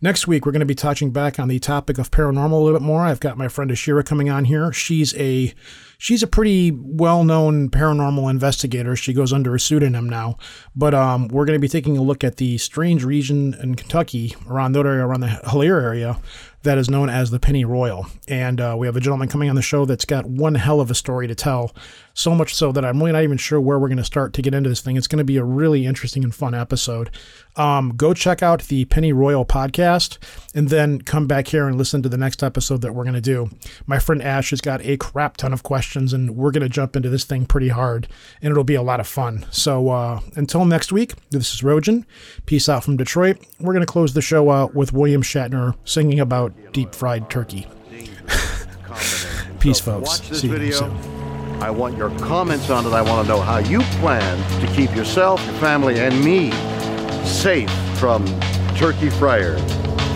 Next 0.00 0.26
week, 0.26 0.44
we're 0.44 0.50
going 0.50 0.58
to 0.58 0.66
be 0.66 0.74
touching 0.74 1.12
back 1.12 1.38
on 1.38 1.46
the 1.46 1.60
topic 1.60 1.96
of 1.96 2.10
paranormal 2.10 2.50
a 2.50 2.56
little 2.56 2.80
bit 2.80 2.84
more. 2.84 3.02
I've 3.02 3.20
got 3.20 3.38
my 3.38 3.46
friend 3.46 3.70
Ashira 3.70 4.04
coming 4.04 4.28
on 4.28 4.46
here. 4.46 4.72
She's 4.72 5.14
a 5.14 5.54
she's 5.96 6.24
a 6.24 6.26
pretty 6.26 6.72
well-known 6.72 7.70
paranormal 7.70 8.28
investigator. 8.28 8.96
She 8.96 9.12
goes 9.12 9.32
under 9.32 9.54
a 9.54 9.60
pseudonym 9.60 10.08
now, 10.08 10.38
but 10.74 10.92
um, 10.92 11.28
we're 11.28 11.44
going 11.44 11.56
to 11.56 11.60
be 11.60 11.68
taking 11.68 11.96
a 11.96 12.02
look 12.02 12.24
at 12.24 12.38
the 12.38 12.58
strange 12.58 13.04
region 13.04 13.54
in 13.62 13.76
Kentucky, 13.76 14.34
around 14.50 14.72
that 14.72 14.84
area, 14.84 15.06
around 15.06 15.20
the 15.20 15.28
Hilaire 15.28 15.80
area, 15.80 16.18
that 16.64 16.78
is 16.78 16.90
known 16.90 17.08
as 17.08 17.30
the 17.30 17.38
Penny 17.38 17.64
Royal. 17.64 18.08
And 18.26 18.60
uh, 18.60 18.74
we 18.76 18.88
have 18.88 18.96
a 18.96 19.00
gentleman 19.00 19.28
coming 19.28 19.50
on 19.50 19.54
the 19.54 19.62
show 19.62 19.84
that's 19.84 20.04
got 20.04 20.26
one 20.26 20.56
hell 20.56 20.80
of 20.80 20.90
a 20.90 20.96
story 20.96 21.28
to 21.28 21.36
tell. 21.36 21.72
So 22.14 22.34
much 22.34 22.54
so 22.54 22.72
that 22.72 22.84
I'm 22.84 22.98
really 22.98 23.12
not 23.12 23.22
even 23.22 23.38
sure 23.38 23.60
where 23.60 23.78
we're 23.78 23.88
going 23.88 23.98
to 23.98 24.04
start 24.04 24.32
to 24.34 24.42
get 24.42 24.54
into 24.54 24.68
this 24.68 24.80
thing. 24.80 24.96
It's 24.96 25.06
going 25.06 25.18
to 25.18 25.24
be 25.24 25.36
a 25.36 25.44
really 25.44 25.86
interesting 25.86 26.24
and 26.24 26.34
fun 26.34 26.54
episode. 26.54 27.10
Um, 27.56 27.94
go 27.96 28.14
check 28.14 28.42
out 28.42 28.62
the 28.64 28.84
Penny 28.86 29.12
Royal 29.12 29.44
podcast 29.44 30.18
and 30.54 30.68
then 30.68 31.00
come 31.00 31.26
back 31.26 31.48
here 31.48 31.66
and 31.66 31.76
listen 31.76 32.02
to 32.02 32.08
the 32.08 32.16
next 32.16 32.42
episode 32.42 32.82
that 32.82 32.94
we're 32.94 33.04
going 33.04 33.14
to 33.14 33.20
do. 33.20 33.50
My 33.86 33.98
friend 33.98 34.22
Ash 34.22 34.50
has 34.50 34.60
got 34.60 34.84
a 34.84 34.96
crap 34.96 35.36
ton 35.36 35.52
of 35.52 35.62
questions, 35.62 36.12
and 36.12 36.36
we're 36.36 36.50
going 36.50 36.62
to 36.62 36.68
jump 36.68 36.96
into 36.96 37.08
this 37.08 37.24
thing 37.24 37.46
pretty 37.46 37.68
hard, 37.68 38.08
and 38.40 38.50
it'll 38.50 38.64
be 38.64 38.74
a 38.74 38.82
lot 38.82 39.00
of 39.00 39.06
fun. 39.06 39.46
So 39.50 39.90
uh, 39.90 40.20
until 40.36 40.64
next 40.64 40.92
week, 40.92 41.14
this 41.30 41.52
is 41.52 41.60
Rojan. 41.60 42.04
Peace 42.46 42.68
out 42.68 42.84
from 42.84 42.96
Detroit. 42.96 43.38
We're 43.60 43.74
going 43.74 43.86
to 43.86 43.92
close 43.92 44.14
the 44.14 44.22
show 44.22 44.50
out 44.50 44.74
with 44.74 44.92
William 44.92 45.22
Shatner 45.22 45.76
singing 45.84 46.20
about 46.20 46.52
deep 46.72 46.94
fried 46.94 47.30
turkey. 47.30 47.66
Peace, 49.60 49.80
folks. 49.80 50.20
See 50.36 50.48
you 50.48 50.72
soon. 50.72 51.21
I 51.62 51.70
want 51.70 51.96
your 51.96 52.10
comments 52.18 52.70
on 52.70 52.84
it. 52.86 52.92
I 52.92 53.02
want 53.02 53.24
to 53.24 53.32
know 53.32 53.40
how 53.40 53.58
you 53.58 53.82
plan 54.00 54.36
to 54.60 54.66
keep 54.74 54.96
yourself, 54.96 55.40
your 55.46 55.54
family, 55.54 56.00
and 56.00 56.12
me 56.24 56.50
safe 57.24 57.70
from 58.00 58.26
turkey 58.74 59.10
fryer 59.10 59.56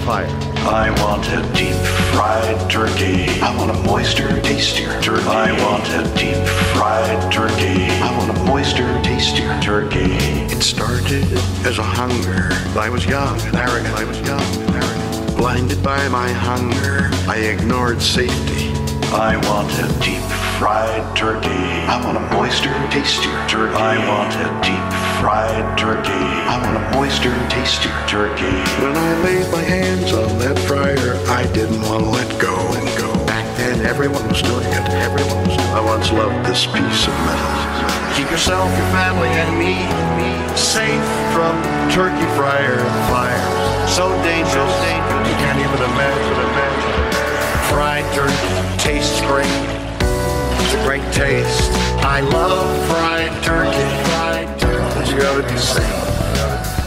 fire. 0.05 0.27
I 0.67 0.91
want 1.03 1.25
a 1.29 1.43
deep 1.55 1.77
fried 2.15 2.69
turkey. 2.69 3.41
I 3.41 3.57
want 3.57 3.71
a 3.71 3.81
moister, 3.85 4.27
tastier 4.43 5.01
turkey. 5.01 5.23
I 5.29 5.53
want 5.63 5.87
a 5.91 6.03
deep 6.19 6.45
fried 6.75 7.33
turkey. 7.33 7.85
I 8.03 8.19
want 8.19 8.37
a 8.37 8.43
moister, 8.43 8.83
tastier 9.05 9.57
turkey. 9.63 10.15
It 10.53 10.65
started 10.65 11.33
as 11.65 11.79
a 11.79 11.85
hunger. 11.85 12.49
I 12.77 12.89
was 12.89 13.07
young 13.07 13.41
and 13.43 13.55
arrogant. 13.55 13.95
I 13.95 14.03
was 14.03 14.19
young 14.23 14.41
and 14.41 14.75
arrogant. 14.83 15.37
Blinded 15.37 15.81
by 15.81 16.09
my 16.09 16.29
hunger, 16.33 17.09
I 17.31 17.37
ignored 17.37 18.03
safety. 18.03 18.73
I 19.13 19.37
want 19.49 19.71
a 19.79 20.05
deep 20.05 20.46
fried 20.59 21.05
turkey. 21.15 21.85
I 21.85 22.01
want 22.03 22.17
a 22.17 22.25
moister, 22.33 22.73
tastier 22.89 23.37
turkey. 23.47 23.77
I 23.77 24.01
want 24.09 24.33
a 24.41 24.49
deep 24.65 24.89
fried 25.21 25.77
turkey. 25.77 26.25
I 26.49 26.57
want 26.65 26.81
a 26.81 26.85
moister, 26.97 27.29
tastier 27.53 27.93
turkey. 28.09 28.57
When 28.81 28.97
I 28.97 29.13
laid 29.21 29.53
my 29.53 29.61
hands 29.61 30.13
on 30.17 30.39
that 30.41 30.59
fryer, 30.65 31.21
I 31.29 31.45
didn't 31.53 31.83
want 31.83 32.05
to 32.05 32.11
let 32.11 32.29
go 32.41 32.57
and 32.73 32.89
go. 32.97 33.13
Back 33.27 33.45
then, 33.59 33.85
everyone 33.85 34.27
was 34.29 34.41
doing 34.41 34.65
it. 34.65 34.85
Everyone 34.97 35.45
was 35.45 35.57
doing 35.61 35.69
it. 35.69 35.77
I 35.77 35.85
once 35.85 36.11
loved 36.11 36.41
this 36.49 36.65
piece 36.65 37.05
of 37.05 37.15
metal. 37.29 37.53
Keep 38.17 38.33
yourself, 38.33 38.73
your 38.73 38.91
family, 38.97 39.29
and 39.29 39.61
me 39.61 39.77
safe 40.57 41.05
from 41.37 41.53
turkey 41.93 42.25
fryer 42.33 42.81
fires. 43.13 43.93
So 43.93 44.09
dangerous, 44.25 44.73
you 45.29 45.37
can't 45.37 45.61
even 45.61 45.81
imagine, 45.85 46.39
imagine. 46.49 46.97
Fried 47.69 48.09
turkey 48.17 48.57
tastes 48.81 49.21
great. 49.29 49.86
It's 50.67 50.75
a 50.75 50.83
great 50.83 51.13
taste. 51.13 51.71
I 52.03 52.19
love 52.19 52.67
fried 52.89 53.31
turkey. 53.45 53.87
Fried 54.11 54.59
turkey. 54.59 54.99
But 54.99 55.09
you 55.09 55.17
gotta 55.17 55.45
be 55.45 55.57
safe. 55.57 55.87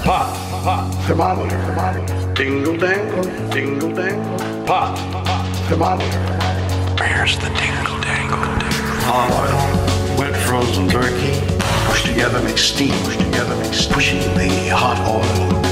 Pop, 0.03 0.35
pop, 0.65 0.93
thermometer, 1.05 1.57
thermometer. 1.65 2.33
Dingle 2.33 2.75
dangle, 2.75 3.23
dingle 3.49 3.93
dangle. 3.93 4.65
Pop, 4.65 4.97
pop, 5.23 5.47
thermometer. 5.69 6.19
Where's 6.99 7.37
the 7.37 7.47
dingle 7.55 8.01
dangle? 8.01 8.43
Hot 9.07 9.31
oil, 9.31 10.19
wet 10.19 10.35
frozen 10.45 10.89
turkey. 10.89 11.39
Push 11.87 12.03
together, 12.03 12.41
make 12.43 12.57
steam. 12.57 12.91
Push 13.05 13.15
together, 13.15 13.55
make 13.55 13.73
steam. 13.73 13.93
Pushing 13.93 14.19
the 14.35 14.75
hot 14.75 14.99
oil 15.07 15.23
and 15.23 15.23
igniting 15.23 15.68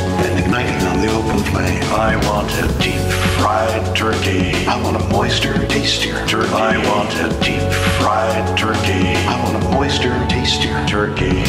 on 1.37 1.43
the 1.43 1.49
open 1.49 1.53
flame. 1.53 1.83
I 1.93 2.15
want 2.27 2.51
a 2.53 2.67
deep 2.81 3.01
fried 3.39 3.95
turkey. 3.95 4.65
I 4.65 4.81
want 4.81 4.97
a 4.97 5.07
moister, 5.09 5.53
tastier 5.67 6.25
turkey. 6.27 6.53
I 6.53 6.77
want 6.89 7.13
a 7.15 7.29
deep 7.43 7.61
fried 7.99 8.57
turkey. 8.57 9.15
I 9.27 9.43
want 9.43 9.63
a 9.63 9.69
moister, 9.69 10.09
tastier 10.27 10.85
turkey. 10.87 11.43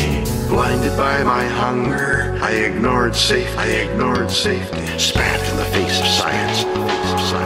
Blinded 0.48 0.96
by 0.96 1.22
my 1.24 1.44
hunger, 1.44 2.38
I 2.42 2.52
ignored 2.52 3.14
safety. 3.14 3.56
I 3.58 3.66
ignored 3.66 4.30
safety. 4.30 4.86
Spat 4.98 5.40
in 5.50 5.56
the 5.56 5.64
face 5.66 6.00
of 6.00 6.06
science. 6.06 6.62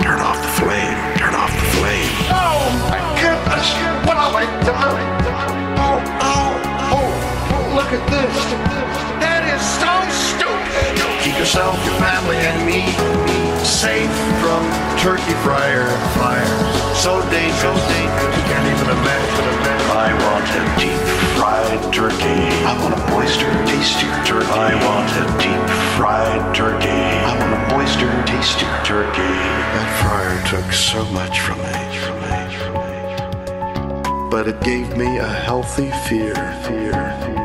Turn 0.03 0.21
off 0.21 0.41
the 0.41 0.63
flame. 0.63 1.19
Turn 1.19 1.35
off 1.35 1.51
the 1.51 1.67
flame. 1.79 2.11
Oh 2.31 2.63
my 2.91 3.01
goodness! 3.21 3.67
What 4.07 4.17
have 4.17 4.35
I 4.35 4.47
done? 4.65 4.99
Oh, 5.79 5.99
oh, 6.23 6.53
oh! 6.95 7.75
Look 7.75 7.93
at 7.93 8.11
this! 8.11 8.37
That 8.39 8.51
is 8.77 8.81
so 8.83 8.91
stupid! 9.01 9.22
Keep 9.22 9.22
yourself, 11.43 11.75
your 11.85 11.95
family, 11.95 12.37
and 12.37 12.65
me 12.65 12.87
safe 13.67 14.15
from 14.39 14.63
turkey 15.03 15.35
fryer 15.43 15.91
fires. 16.15 16.47
So 16.95 17.19
dangerous, 17.35 17.83
you 18.39 18.45
can't 18.47 18.67
even 18.71 18.87
imagine. 18.95 19.47
imagine. 19.59 19.91
I 19.91 20.11
want 20.23 20.47
a 20.55 20.63
deep 20.79 21.03
fried 21.35 21.83
turkey. 21.93 22.47
I 22.63 22.79
want 22.79 22.95
a 22.95 23.03
moister, 23.11 23.51
tastier 23.67 24.15
turkey. 24.25 24.47
I 24.55 24.79
want 24.87 25.11
a 25.19 25.27
deep 25.43 25.67
fried 25.99 26.55
turkey. 26.55 27.03
I 27.27 27.35
want 27.41 27.53
a 27.59 27.75
moister, 27.75 28.07
tastier 28.23 28.71
turkey. 28.85 29.35
That 29.75 29.91
fryer 29.99 30.39
took 30.47 30.73
so 30.73 31.05
much 31.07 31.41
from 31.41 31.59
me, 31.59 31.75
from 32.03 32.17
me, 32.23 32.39
from 32.63 32.75
me, 32.87 33.03
from 33.19 34.23
me. 34.23 34.31
But 34.31 34.47
it 34.47 34.61
gave 34.61 34.97
me 34.97 35.19
a 35.19 35.27
healthy 35.27 35.91
fear, 36.07 36.37
fear, 36.63 36.95
fear. 37.25 37.43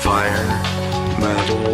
Fire, 0.00 0.74
metal, 1.20 1.56
oil, 1.68 1.73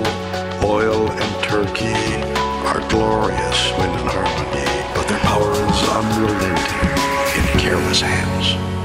are 1.62 2.80
glorious 2.88 3.70
when 3.76 3.90
in 3.90 4.06
harmony, 4.06 4.64
but 4.94 5.06
their 5.08 5.18
power 5.18 5.52
is 5.52 5.88
unrelenting 5.90 6.88
in 7.36 7.60
careless 7.60 8.00
hands. 8.00 8.79